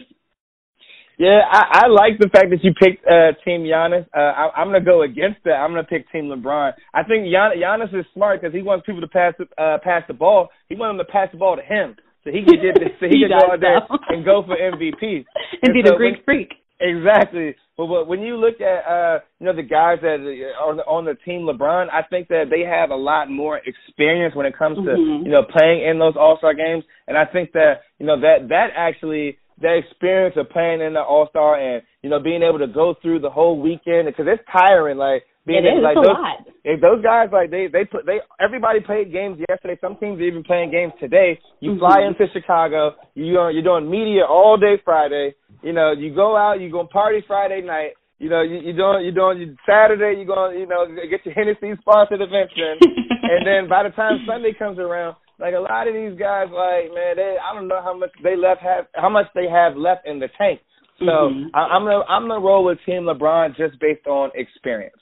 Yeah, 1.17 1.39
I, 1.49 1.85
I 1.85 1.87
like 1.87 2.19
the 2.19 2.29
fact 2.29 2.51
that 2.51 2.63
you 2.63 2.73
picked 2.75 3.05
uh, 3.07 3.31
Team 3.45 3.63
Giannis. 3.63 4.05
Uh, 4.15 4.19
I, 4.19 4.51
I'm 4.57 4.67
going 4.67 4.83
to 4.83 4.85
go 4.85 5.03
against 5.03 5.43
that. 5.45 5.63
I'm 5.63 5.71
going 5.71 5.83
to 5.83 5.89
pick 5.89 6.11
Team 6.11 6.25
LeBron. 6.25 6.73
I 6.93 7.03
think 7.03 7.31
Gian, 7.31 7.55
Giannis 7.55 7.93
is 7.97 8.05
smart 8.13 8.41
because 8.41 8.53
he 8.53 8.61
wants 8.61 8.85
people 8.85 9.01
to 9.01 9.07
pass 9.07 9.33
uh, 9.39 9.77
pass 9.83 10.03
the 10.07 10.13
ball. 10.13 10.49
He 10.67 10.75
wants 10.75 10.97
them 10.97 11.05
to 11.05 11.11
pass 11.11 11.29
the 11.31 11.37
ball 11.37 11.55
to 11.55 11.63
him, 11.63 11.95
so 12.23 12.31
he 12.31 12.43
can 12.43 12.59
get 12.59 12.75
this, 12.75 12.91
so 12.99 13.05
he, 13.09 13.19
he 13.19 13.23
can 13.23 13.31
go 13.31 13.53
out 13.53 13.61
there 13.61 13.79
and 14.09 14.25
go 14.25 14.43
for 14.43 14.57
MVP 14.57 15.01
and, 15.01 15.25
and 15.63 15.73
be 15.73 15.81
so 15.85 15.91
the 15.91 15.97
Greek 15.97 16.19
when, 16.27 16.47
freak. 16.47 16.51
Exactly. 16.79 17.55
But, 17.77 17.87
but 17.87 18.07
when 18.07 18.19
you 18.21 18.35
look 18.35 18.59
at 18.59 18.83
uh, 18.83 19.19
you 19.39 19.47
know 19.47 19.55
the 19.55 19.63
guys 19.63 19.99
that 20.01 20.19
are 20.19 20.67
on 20.67 20.77
the, 20.77 20.83
on 20.83 21.05
the 21.05 21.15
team 21.23 21.47
LeBron, 21.47 21.87
I 21.91 22.03
think 22.09 22.27
that 22.27 22.51
they 22.51 22.67
have 22.67 22.89
a 22.89 22.95
lot 22.95 23.29
more 23.29 23.61
experience 23.63 24.35
when 24.35 24.45
it 24.45 24.57
comes 24.57 24.77
to 24.77 24.83
mm-hmm. 24.83 25.25
you 25.25 25.31
know 25.31 25.43
playing 25.43 25.87
in 25.87 25.99
those 25.99 26.15
All 26.19 26.37
Star 26.37 26.53
games, 26.53 26.83
and 27.07 27.17
I 27.17 27.25
think 27.25 27.53
that 27.53 27.87
you 27.99 28.05
know 28.05 28.19
that 28.19 28.49
that 28.49 28.75
actually 28.75 29.37
that 29.61 29.77
experience 29.77 30.35
of 30.37 30.49
playing 30.49 30.81
in 30.81 30.93
the 30.93 31.01
All 31.01 31.27
Star 31.29 31.55
and 31.55 31.81
you 32.01 32.09
know 32.09 32.19
being 32.19 32.43
able 32.43 32.59
to 32.59 32.67
go 32.67 32.95
through 33.01 33.19
the 33.19 33.29
whole 33.29 33.59
weekend 33.59 34.07
because 34.07 34.25
it's 34.27 34.43
tiring. 34.51 34.97
Like 34.97 35.23
being 35.45 35.63
it 35.63 35.79
is, 35.79 35.83
like 35.83 35.95
those, 35.95 36.05
a 36.05 36.19
lot. 36.19 36.47
If 36.63 36.81
those 36.81 37.03
guys 37.03 37.29
like 37.31 37.51
they 37.51 37.67
they 37.71 37.85
put 37.85 38.05
they 38.05 38.19
everybody 38.39 38.79
played 38.81 39.11
games 39.11 39.39
yesterday. 39.47 39.77
Some 39.79 39.97
teams 39.97 40.19
are 40.19 40.27
even 40.27 40.43
playing 40.43 40.71
games 40.71 40.93
today. 40.99 41.39
You 41.59 41.71
mm-hmm. 41.71 41.79
fly 41.79 42.03
into 42.03 42.31
Chicago. 42.33 42.95
You 43.13 43.37
are 43.39 43.51
you're 43.51 43.63
doing 43.63 43.89
media 43.89 44.25
all 44.27 44.57
day 44.57 44.81
Friday. 44.83 45.35
You 45.63 45.73
know 45.73 45.93
you 45.93 46.13
go 46.13 46.35
out. 46.35 46.59
You 46.59 46.71
go 46.71 46.85
party 46.85 47.23
Friday 47.27 47.61
night. 47.61 47.93
You 48.17 48.29
know, 48.29 48.41
you, 48.41 48.63
you're 48.63 48.79
doing, 48.79 49.03
you're 49.03 49.11
doing, 49.11 49.41
you, 49.43 49.57
Saturday, 49.67 50.15
you're 50.15 50.25
going, 50.25 50.57
you 50.57 50.65
know, 50.65 50.87
get 50.87 51.25
your 51.25 51.35
Hennessy 51.35 51.75
sponsored 51.81 52.21
event 52.21 52.49
in. 52.55 52.79
and 53.27 53.45
then 53.45 53.67
by 53.67 53.83
the 53.83 53.89
time 53.89 54.23
Sunday 54.25 54.53
comes 54.57 54.79
around, 54.79 55.17
like 55.39 55.53
a 55.53 55.59
lot 55.59 55.87
of 55.87 55.93
these 55.93 56.17
guys, 56.17 56.47
like 56.51 56.93
man, 56.93 57.15
they 57.15 57.35
I 57.39 57.53
don't 57.53 57.67
know 57.67 57.81
how 57.83 57.97
much 57.97 58.11
they 58.23 58.35
left 58.35 58.61
have 58.61 58.85
how 58.95 59.09
much 59.09 59.27
they 59.35 59.47
have 59.49 59.75
left 59.75 60.07
in 60.07 60.19
the 60.19 60.29
tank. 60.37 60.61
So 60.99 61.05
mm-hmm. 61.05 61.47
I, 61.53 61.59
I'm 61.59 61.83
gonna 61.83 62.03
I'm 62.07 62.27
gonna 62.27 62.39
roll 62.39 62.63
with 62.65 62.77
Team 62.85 63.03
LeBron 63.03 63.55
just 63.57 63.79
based 63.79 64.07
on 64.07 64.31
experience. 64.35 64.95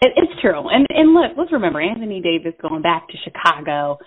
It, 0.00 0.12
it's 0.16 0.40
true, 0.40 0.68
and 0.68 0.86
and 0.90 1.14
look, 1.14 1.32
let's 1.38 1.52
remember 1.52 1.80
Anthony 1.80 2.20
Davis 2.20 2.58
going 2.60 2.82
back 2.82 3.08
to 3.08 3.14
Chicago. 3.22 3.98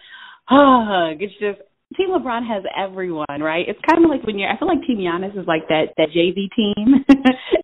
Ugh, 0.49 1.17
it's 1.19 1.33
just 1.39 1.59
Team 1.95 2.09
LeBron 2.09 2.45
has 2.45 2.63
everyone, 2.77 3.39
right? 3.39 3.63
It's 3.65 3.79
kind 3.88 4.03
of 4.03 4.11
like 4.11 4.21
when 4.23 4.38
you're. 4.38 4.49
I 4.49 4.59
feel 4.59 4.67
like 4.67 4.85
Team 4.85 4.97
Giannis 4.97 5.39
is 5.39 5.47
like 5.47 5.69
that 5.69 5.95
that 5.95 6.09
JV 6.09 6.51
team, 6.53 6.75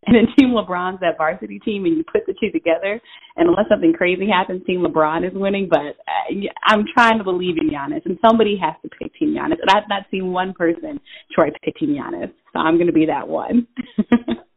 and 0.07 0.15
then 0.15 0.27
Team 0.39 0.55
LeBron's 0.55 1.01
that 1.01 1.17
varsity 1.17 1.59
team, 1.59 1.83
and 1.83 1.97
you 1.97 2.05
put 2.09 2.25
the 2.25 2.33
two 2.39 2.49
together. 2.49 3.01
And 3.35 3.49
unless 3.49 3.67
something 3.67 3.91
crazy 3.91 4.29
happens, 4.29 4.65
Team 4.65 4.81
LeBron 4.81 5.27
is 5.27 5.33
winning. 5.35 5.67
But 5.69 5.99
uh, 6.07 6.47
I'm 6.63 6.85
trying 6.93 7.17
to 7.17 7.25
believe 7.25 7.57
in 7.59 7.69
Giannis, 7.69 8.05
and 8.05 8.17
somebody 8.25 8.57
has 8.63 8.75
to 8.83 8.89
pick 8.97 9.13
Team 9.19 9.35
Giannis. 9.35 9.59
And 9.59 9.69
I've 9.69 9.89
not 9.89 10.03
seen 10.09 10.31
one 10.31 10.53
person 10.53 11.01
try 11.33 11.49
to 11.49 11.59
pick 11.59 11.75
Team 11.75 11.89
Giannis, 11.89 12.31
so 12.53 12.59
I'm 12.59 12.75
going 12.75 12.87
to 12.87 12.93
be 12.93 13.07
that 13.07 13.27
one. 13.27 13.67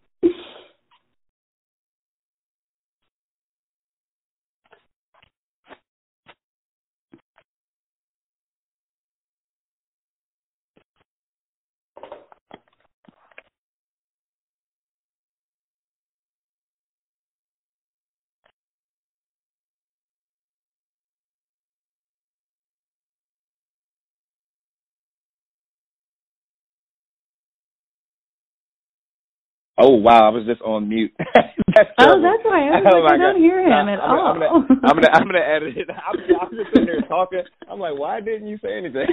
Oh 29.78 29.96
wow, 30.00 30.26
I 30.26 30.30
was 30.30 30.46
just 30.46 30.62
on 30.62 30.88
mute. 30.88 31.12
that's 31.18 31.90
oh, 32.00 32.16
that's 32.16 32.44
why 32.44 32.64
I, 32.64 32.80
oh, 32.92 33.04
like, 33.04 33.14
I 33.14 33.16
don't 33.18 33.40
hear 33.40 33.60
him 33.60 33.88
at 33.88 34.00
I'm, 34.00 34.08
all. 34.08 34.32
I'm 34.32 34.40
gonna, 34.40 34.80
I'm 34.88 34.96
gonna, 34.96 35.10
I'm 35.12 35.26
gonna 35.26 35.44
edit 35.44 35.76
it. 35.76 35.88
I'm, 35.92 36.16
I'm 36.40 36.50
just 36.56 36.72
sitting 36.72 36.88
here 36.88 37.04
talking. 37.06 37.42
I'm 37.70 37.78
like, 37.78 37.98
why 37.98 38.20
didn't 38.22 38.48
you 38.48 38.56
say 38.62 38.72
anything? 38.72 39.04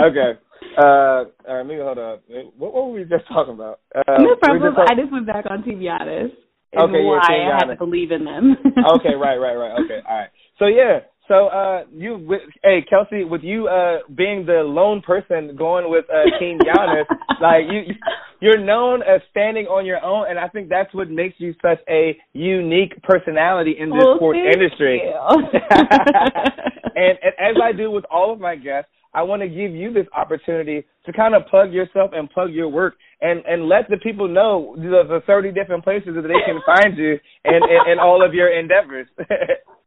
okay. 0.00 0.40
Uh, 0.78 1.28
all 1.44 1.56
right, 1.56 1.62
maybe 1.62 1.82
hold 1.82 1.98
up. 1.98 2.24
What, 2.56 2.72
what 2.72 2.86
were 2.88 2.92
we 2.92 3.04
just 3.04 3.28
talking 3.28 3.52
about? 3.52 3.80
Uh, 3.94 4.16
no 4.18 4.34
problem. 4.36 4.74
Just 4.74 4.90
I 4.90 4.94
just 4.96 5.12
went 5.12 5.26
back 5.26 5.44
on 5.50 5.62
Giannis. 5.62 6.32
Okay, 6.74 7.04
why 7.04 7.28
yeah, 7.30 7.52
I 7.52 7.58
had 7.60 7.70
to 7.70 7.76
believe 7.76 8.10
in 8.10 8.24
them. 8.24 8.56
okay, 8.96 9.14
right, 9.14 9.36
right, 9.36 9.54
right. 9.54 9.78
Okay, 9.84 10.00
all 10.08 10.18
right. 10.18 10.30
So 10.58 10.66
yeah, 10.66 11.00
so 11.28 11.46
uh 11.48 11.84
you 11.92 12.18
with 12.18 12.42
hey 12.62 12.84
Kelsey, 12.88 13.24
with 13.24 13.42
you 13.42 13.68
uh 13.68 13.98
being 14.14 14.44
the 14.46 14.62
lone 14.64 15.00
person 15.00 15.56
going 15.56 15.90
with 15.90 16.04
uh 16.10 16.38
Team 16.38 16.58
Giannis, 16.66 17.06
like 17.40 17.64
you 17.70 17.94
you're 18.40 18.58
known 18.58 19.02
as 19.02 19.20
standing 19.30 19.66
on 19.66 19.86
your 19.86 20.04
own 20.04 20.26
and 20.28 20.38
I 20.38 20.48
think 20.48 20.68
that's 20.68 20.92
what 20.94 21.10
makes 21.10 21.36
you 21.38 21.54
such 21.62 21.78
a 21.88 22.16
unique 22.32 23.00
personality 23.02 23.76
in 23.78 23.90
this 23.90 24.02
well, 24.04 24.16
sports 24.16 24.38
industry. 24.38 25.00
and, 25.30 27.18
and 27.22 27.34
as 27.38 27.56
I 27.62 27.72
do 27.72 27.90
with 27.90 28.04
all 28.10 28.32
of 28.32 28.40
my 28.40 28.56
guests, 28.56 28.90
I 29.14 29.22
want 29.22 29.42
to 29.42 29.48
give 29.48 29.70
you 29.70 29.92
this 29.92 30.06
opportunity 30.14 30.84
to 31.06 31.12
kind 31.12 31.34
of 31.34 31.46
plug 31.46 31.72
yourself 31.72 32.10
and 32.12 32.28
plug 32.30 32.52
your 32.52 32.68
work 32.68 32.94
and 33.20 33.44
and 33.46 33.68
let 33.68 33.88
the 33.88 33.96
people 34.02 34.28
know 34.28 34.74
the, 34.76 35.04
the 35.08 35.20
30 35.26 35.52
different 35.52 35.84
places 35.84 36.10
that 36.14 36.22
they 36.22 36.42
can 36.44 36.60
find 36.66 36.98
you 36.98 37.18
and 37.44 37.64
and 37.64 38.00
all 38.00 38.24
of 38.24 38.34
your 38.34 38.48
endeavors. 38.48 39.06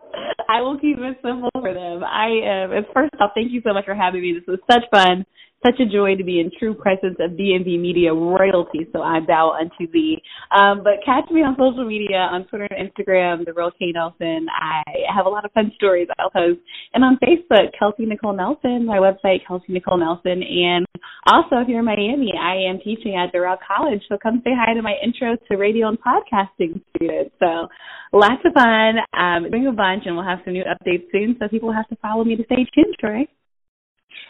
I 0.50 0.62
will 0.62 0.80
keep 0.80 0.98
it 0.98 1.18
simple 1.24 1.50
for 1.54 1.74
them. 1.74 2.04
I 2.04 2.28
am. 2.44 2.86
First 2.94 3.14
off, 3.20 3.32
thank 3.36 3.52
you 3.52 3.62
so 3.66 3.74
much 3.74 3.86
for 3.86 3.96
having 3.96 4.22
me. 4.22 4.34
This 4.34 4.48
was 4.48 4.60
such 4.72 4.84
fun. 4.92 5.26
Such 5.66 5.80
a 5.80 5.86
joy 5.86 6.16
to 6.16 6.24
be 6.24 6.40
in 6.40 6.52
true 6.60 6.74
presence 6.74 7.18
of 7.20 7.32
DMV 7.32 7.80
media 7.80 8.14
royalty, 8.14 8.88
so 8.94 9.02
I 9.02 9.20
bow 9.20 9.58
unto 9.60 9.92
thee. 9.92 10.22
Um, 10.56 10.84
but 10.84 11.04
catch 11.06 11.30
me 11.32 11.42
on 11.42 11.56
social 11.58 11.86
media, 11.86 12.30
on 12.30 12.46
Twitter 12.46 12.68
and 12.70 12.90
Instagram, 12.90 13.46
The 13.46 13.54
Real 13.54 13.72
K 13.72 13.92
Nelson. 13.94 14.48
I 14.54 14.84
have 15.14 15.26
a 15.26 15.30
lot 15.30 15.46
of 15.46 15.52
fun 15.54 15.72
stories 15.76 16.08
I'll 16.20 16.30
post. 16.30 16.60
And 16.94 17.04
on 17.04 17.18
Facebook, 17.18 17.74
Kelsey 17.78 18.06
Nicole 18.06 18.36
Nelson, 18.36 18.86
my 18.86 18.98
website, 18.98 19.46
Kelsey 19.48 19.74
Nicole 19.74 19.98
Nelson. 19.98 20.44
And 20.44 20.86
also, 21.26 21.58
if 21.58 21.68
you're 21.68 21.80
in 21.80 21.86
Miami, 21.86 22.34
I 22.40 22.70
am 22.70 22.80
teaching 22.84 23.16
at 23.16 23.34
Doral 23.34 23.58
College, 23.66 24.02
so 24.10 24.18
come 24.22 24.42
say 24.44 24.52
hi 24.54 24.74
to 24.74 24.82
my 24.82 24.94
intro 25.04 25.36
to 25.36 25.58
radio 25.58 25.90
and 25.90 25.98
podcasting 26.00 26.82
students. 26.96 27.34
So 27.40 27.68
lots 28.14 28.42
of 28.46 28.54
fun. 28.54 28.98
Um, 29.18 29.50
bring 29.50 29.68
a 29.68 29.72
bunch, 29.72 30.04
and 30.06 30.16
we'll 30.16 30.26
have 30.26 30.40
some 30.46 30.54
new 30.54 30.64
updates 30.64 31.10
soon, 31.12 31.36
so 31.40 31.48
people 31.48 31.74
have 31.74 31.88
to 31.90 31.96
follow 31.98 32.24
me 32.24 32.36
to 32.36 32.44
stay 32.46 32.66
tuned, 32.74 32.96
Troy. 33.00 33.26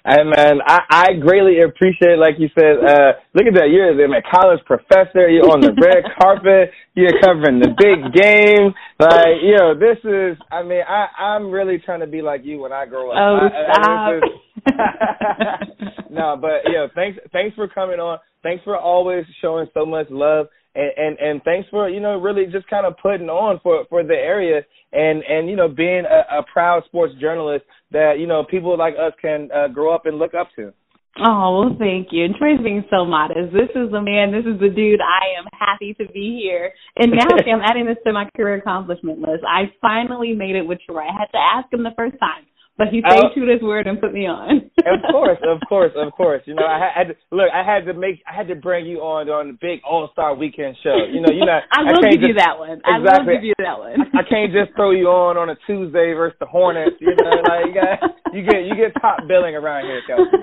Hey 0.08 0.24
man, 0.24 0.62
I, 0.66 0.80
I 0.90 1.06
greatly 1.20 1.60
appreciate, 1.60 2.18
like 2.18 2.36
you 2.40 2.48
said, 2.58 2.80
uh, 2.80 3.20
look 3.34 3.44
at 3.46 3.54
that. 3.56 3.68
You're 3.68 3.92
a 3.92 4.22
college 4.32 4.64
professor. 4.66 5.28
You're 5.28 5.52
on 5.52 5.60
the 5.60 5.76
red 5.76 6.06
carpet. 6.22 6.72
You're 6.96 7.20
covering 7.20 7.60
the 7.60 7.76
big 7.76 8.16
game. 8.16 8.72
Like, 9.02 9.44
you 9.44 9.58
know, 9.58 9.76
this 9.78 9.98
is, 10.06 10.38
I 10.50 10.64
mean, 10.64 10.80
I, 10.88 11.08
I'm 11.22 11.52
really 11.52 11.78
trying 11.84 12.00
to 12.00 12.08
be 12.08 12.22
like 12.22 12.46
you 12.46 12.60
when 12.60 12.72
I 12.72 12.86
grow 12.86 13.12
up. 13.12 13.18
Oh, 13.20 13.50
I, 13.52 13.74
stop. 13.74 14.24
I, 14.66 16.10
no, 16.10 16.38
but, 16.40 16.64
you 16.72 16.80
know, 16.80 16.88
thanks, 16.96 17.20
thanks 17.34 17.54
for 17.58 17.68
coming 17.68 18.00
on. 18.00 18.20
Thanks 18.44 18.64
for 18.64 18.78
always 18.78 19.26
showing 19.42 19.68
so 19.74 19.86
much 19.86 20.08
love. 20.10 20.48
And, 20.78 20.92
and 20.96 21.20
and 21.20 21.44
thanks 21.44 21.68
for 21.70 21.90
you 21.90 22.00
know 22.00 22.20
really 22.22 22.46
just 22.46 22.70
kind 22.70 22.86
of 22.86 22.94
putting 23.02 23.30
on 23.30 23.60
for 23.64 23.86
for 23.90 24.04
the 24.04 24.14
area 24.14 24.62
and 24.94 25.24
and 25.24 25.50
you 25.50 25.56
know 25.56 25.68
being 25.68 26.04
a, 26.06 26.40
a 26.40 26.44
proud 26.54 26.84
sports 26.86 27.16
journalist 27.20 27.66
that 27.92 28.20
you 28.20 28.28
know 28.28 28.44
people 28.44 28.78
like 28.78 28.94
us 28.94 29.14
can 29.20 29.50
uh, 29.52 29.70
grow 29.70 29.94
up 29.94 30.06
and 30.06 30.20
look 30.20 30.36
up 30.36 30.50
to. 30.56 30.72
Oh 31.18 31.58
well, 31.58 31.76
thank 31.80 32.10
you. 32.12 32.26
And 32.26 32.36
Troy's 32.36 32.62
being 32.62 32.86
so 32.92 33.06
modest. 33.06 33.52
This 33.52 33.74
is 33.74 33.90
the 33.90 34.02
man. 34.02 34.30
This 34.30 34.46
is 34.46 34.60
the 34.62 34.70
dude. 34.70 35.02
I 35.02 35.42
am 35.42 35.50
happy 35.52 35.96
to 35.96 36.06
be 36.14 36.38
here. 36.44 36.72
And 36.96 37.12
now 37.12 37.26
see, 37.44 37.50
I'm 37.50 37.62
adding 37.66 37.88
this 37.88 37.98
to 38.06 38.14
my 38.14 38.30
career 38.38 38.62
accomplishment 38.62 39.18
list. 39.18 39.42
I 39.50 39.74
finally 39.82 40.34
made 40.34 40.56
it 40.56 40.62
with 40.68 40.78
Troy. 40.86 41.02
I 41.02 41.18
had 41.18 41.34
to 41.34 41.42
ask 41.42 41.74
him 41.74 41.82
the 41.82 41.98
first 41.98 42.20
time. 42.20 42.46
But 42.78 42.94
he 42.94 43.02
uh, 43.02 43.10
stayed 43.10 43.26
oh. 43.26 43.34
true 43.34 43.46
to 43.48 43.54
his 43.54 43.62
word 43.62 43.88
and 43.88 44.00
put 44.00 44.14
me 44.14 44.28
on. 44.28 44.70
of 44.86 45.02
course, 45.10 45.40
of 45.42 45.58
course, 45.70 45.92
of 45.98 46.14
course. 46.14 46.44
You 46.46 46.54
know, 46.54 46.66
I 46.66 46.78
had 46.94 47.08
to, 47.10 47.16
look. 47.32 47.50
I 47.50 47.66
had 47.66 47.86
to 47.86 47.94
make. 47.94 48.22
I 48.30 48.36
had 48.36 48.48
to 48.50 48.56
bring 48.56 48.86
you 48.86 49.00
on 49.00 49.28
on 49.30 49.48
the 49.48 49.58
big 49.60 49.82
All 49.84 50.10
Star 50.14 50.36
Weekend 50.36 50.78
show. 50.84 50.96
You 51.10 51.22
know, 51.22 51.34
you 51.34 51.46
know. 51.46 51.58
I 51.72 51.82
will 51.82 52.02
give 52.06 52.22
just, 52.22 52.28
you 52.30 52.34
that 52.38 52.60
one. 52.60 52.78
Exactly. 52.86 52.94
I 52.94 53.18
will 53.18 53.26
give 53.26 53.44
you 53.44 53.54
that 53.58 53.80
one. 53.80 53.98
I, 54.14 54.22
I 54.22 54.24
can't 54.30 54.54
just 54.54 54.76
throw 54.76 54.92
you 54.92 55.10
on 55.10 55.38
on 55.38 55.50
a 55.50 55.58
Tuesday 55.66 56.14
versus 56.14 56.38
the 56.40 56.46
Hornets. 56.46 56.98
You 57.02 57.18
know, 57.18 57.42
like 57.50 57.66
you 57.66 57.74
got 57.74 57.98
you 58.34 58.46
get 58.46 58.62
you 58.70 58.76
get 58.78 58.94
top 59.02 59.26
billing 59.28 59.56
around 59.56 59.86
here, 59.86 60.02
Kelsey. 60.06 60.38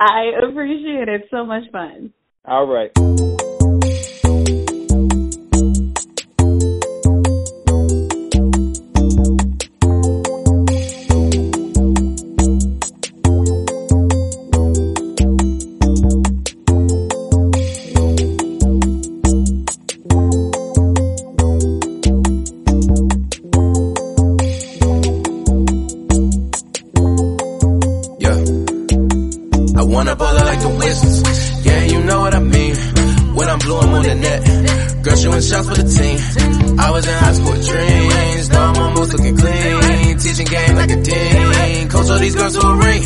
I 0.00 0.36
appreciate 0.44 1.08
it. 1.08 1.28
So 1.30 1.46
much 1.46 1.64
fun. 1.72 2.12
All 2.44 2.66
right. 2.66 2.92
Shots 35.44 35.68
for 35.68 35.76
the 35.76 35.84
team. 35.84 36.78
I 36.78 36.90
was 36.90 37.06
in 37.06 37.14
high 37.14 37.32
school 37.32 37.58
dreams. 37.68 38.50
Now 38.50 38.72
I'm 38.72 38.76
almost 38.82 39.12
looking 39.12 39.36
clean. 39.36 40.18
Teaching 40.18 40.46
game 40.46 40.74
like 40.76 40.90
a 40.90 41.00
dean. 41.02 41.88
Coach 41.88 42.10
all 42.10 42.18
these 42.18 42.34
girls 42.34 42.54
to 42.56 42.66
a 42.66 42.76
ring. 42.76 43.02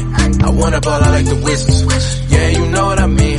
I 0.47 0.51
wanna 0.51 0.81
ball 0.81 1.03
out 1.03 1.13
like 1.13 1.27
the 1.27 1.39
Wizards. 1.45 2.31
Yeah, 2.33 2.49
you 2.49 2.65
know 2.71 2.87
what 2.87 2.99
I 3.01 3.07
mean. 3.07 3.39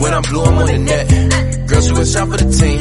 When 0.00 0.12
I'm 0.12 0.22
blue, 0.22 0.44
I'm 0.44 0.58
on 0.58 0.66
the 0.66 0.78
net. 0.78 1.06
Girl, 1.68 1.82
she 1.82 1.92
was 1.92 2.12
shot 2.12 2.28
for 2.28 2.36
the 2.36 2.48
team. 2.60 2.78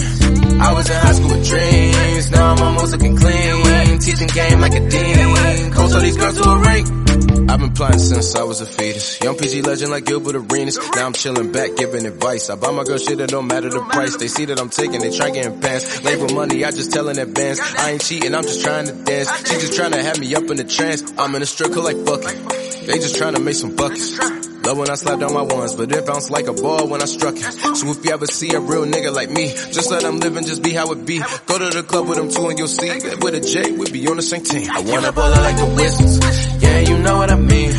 I 0.62 0.74
was 0.74 0.90
in 0.90 0.98
high 1.06 1.14
school 1.14 1.32
with 1.32 1.48
dreams. 1.48 2.32
Now 2.32 2.54
I'm 2.54 2.62
almost 2.64 2.92
looking 2.92 3.16
clean. 3.18 4.00
Teaching 4.00 4.28
game 4.28 4.60
like 4.60 4.76
a 4.76 4.84
dean. 4.90 5.72
Coach 5.72 5.94
all 5.94 6.02
these 6.02 6.18
girls 6.18 6.36
to 6.38 6.44
a 6.44 6.60
ring. 6.60 7.05
I've 7.16 7.60
been 7.62 7.74
plotting 7.74 8.00
since 8.00 8.36
I 8.36 8.44
was 8.44 8.60
a 8.60 8.66
fetus. 8.66 9.22
Young 9.22 9.38
PG 9.38 9.62
legend 9.62 9.92
like 9.92 10.06
Gilbert 10.06 10.36
Arenas. 10.36 10.78
Now 10.96 11.06
I'm 11.06 11.14
chilling 11.14 11.52
back, 11.52 11.76
giving 11.78 12.06
advice. 12.06 12.50
I 12.50 12.56
buy 12.56 12.72
my 12.72 12.84
girl 12.84 12.98
shit, 12.98 13.20
it 13.20 13.30
don't 13.30 13.48
matter 13.48 13.70
the 13.70 13.80
price. 13.80 14.18
They 14.18 14.28
see 14.28 14.46
that 14.46 14.60
I'm 14.60 14.70
taking, 14.70 15.00
they 15.00 15.16
try 15.16 15.30
getting 15.30 15.62
pants. 15.62 16.04
Label 16.04 16.34
money, 16.36 16.66
I 16.66 16.72
just 16.72 16.92
tell 16.92 17.08
in 17.08 17.18
advance. 17.18 17.62
I 17.62 17.92
ain't 17.92 18.02
cheating, 18.04 18.36
I'm 18.36 18.44
just 18.44 18.64
trying 18.64 18.88
to 18.88 18.94
dance. 18.94 19.30
She 19.48 19.56
just 19.60 19.76
trying 19.76 19.92
to 19.92 20.04
have 20.04 20.20
me 20.20 20.36
up 20.36 20.44
in 20.44 20.58
the 20.58 20.66
trance. 20.66 21.04
I'm 21.18 21.34
in 21.36 21.42
a 21.42 21.46
strip 21.46 21.76
like 21.76 21.98
fuck 22.06 22.22
it. 22.26 22.88
They 22.88 23.00
just 23.00 23.16
trying 23.16 23.36
to 23.36 23.40
make 23.40 23.56
some 23.56 23.76
buckets. 23.76 24.45
Love 24.66 24.78
when 24.80 24.90
I 24.90 24.96
slap 24.96 25.20
down 25.20 25.32
my 25.32 25.44
ones, 25.44 25.76
but 25.76 25.92
it 25.92 26.06
bounced 26.08 26.32
like 26.32 26.48
a 26.48 26.54
ball 26.54 26.88
when 26.88 27.02
I 27.02 27.06
struck 27.06 27.36
it. 27.36 27.44
So 27.78 27.90
if 27.90 28.04
you 28.04 28.12
ever 28.12 28.26
see 28.26 28.50
a 28.54 28.60
real 28.60 28.86
nigga 28.86 29.14
like 29.14 29.30
me, 29.30 29.54
just 29.54 29.92
let 29.92 30.02
them 30.02 30.18
live 30.18 30.36
and 30.36 30.48
just 30.48 30.64
be 30.64 30.74
how 30.74 30.92
it 30.92 31.06
be. 31.06 31.20
Go 31.20 31.60
to 31.60 31.70
the 31.70 31.84
club 31.84 32.08
with 32.08 32.18
them 32.18 32.30
two 32.30 32.50
and 32.50 32.58
you'll 32.58 32.68
see. 32.68 32.90
With 32.90 33.36
a 33.36 33.42
J, 33.42 33.72
we 33.74 33.92
be 33.92 34.08
on 34.08 34.18
the 34.18 34.24
same 34.24 34.44
team. 34.44 34.68
I 34.72 34.82
wanna 34.82 35.12
ball 35.12 35.30
like 35.30 35.58
the 35.58 35.66
Wizards. 35.66 36.64
Yeah, 36.64 36.80
you 36.80 36.98
know 36.98 37.18
what 37.18 37.30
I 37.30 37.36
mean. 37.36 37.72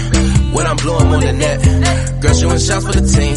When 0.55 0.67
I'm 0.67 0.77
blowing 0.77 1.07
on 1.09 1.21
the 1.21 1.33
net. 1.33 2.23
Girl 2.23 2.35
shooting 2.35 2.59
shots 2.59 2.87
for 2.87 2.93
the 2.93 3.03
team. 3.03 3.37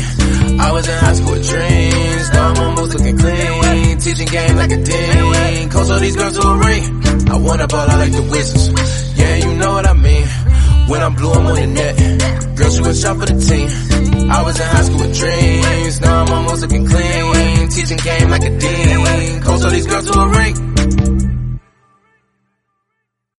I 0.60 0.72
was 0.72 0.88
in 0.88 0.98
high 1.00 1.14
school 1.14 1.32
with 1.32 1.50
dreams. 1.50 2.30
Now 2.32 2.54
I'm 2.54 2.58
almost 2.70 2.94
looking 2.94 3.18
clean. 3.18 3.98
Teaching 3.98 4.28
game 4.28 4.56
like 4.58 4.72
a 4.72 4.78
dean. 4.78 5.70
Coach 5.70 5.90
all 5.90 6.00
these 6.00 6.16
girls 6.16 6.38
to 6.38 6.48
a 6.48 6.58
ring. 6.58 6.84
I 7.30 7.38
wanna 7.38 7.68
ball 7.68 7.90
out 7.90 7.98
like 7.98 8.12
the 8.12 8.22
Wizards. 8.30 9.18
Yeah, 9.18 9.36
you 9.36 9.56
know 9.58 9.74
what 9.74 9.88
I 9.88 9.94
mean. 9.94 10.19
When 10.90 11.02
I'm 11.04 11.14
blue, 11.14 11.32
I'm 11.32 11.46
on 11.46 11.54
the 11.54 11.68
net. 11.68 12.58
Girl, 12.58 12.72
she 12.72 12.82
was 12.82 13.00
shot 13.00 13.18
for 13.20 13.26
the 13.28 13.38
team. 13.40 13.70
I 14.32 14.42
was 14.44 14.60
in 14.60 14.66
high 14.66 14.82
school 14.82 15.00
with 15.00 15.18
dreams. 15.18 16.02
Now 16.02 16.24
I'm 16.24 16.34
almost 16.34 16.62
looking 16.64 16.86
clean. 16.88 17.70
Teaching 17.70 17.98
game 17.98 18.30
like 18.32 18.44
a 18.44 18.58
dean. 18.58 19.42
Coach 19.44 19.64
all 19.64 19.70
these 19.70 19.86
girls 19.86 20.10
to 20.10 20.20
a 20.20 20.30
ring. 20.30 20.69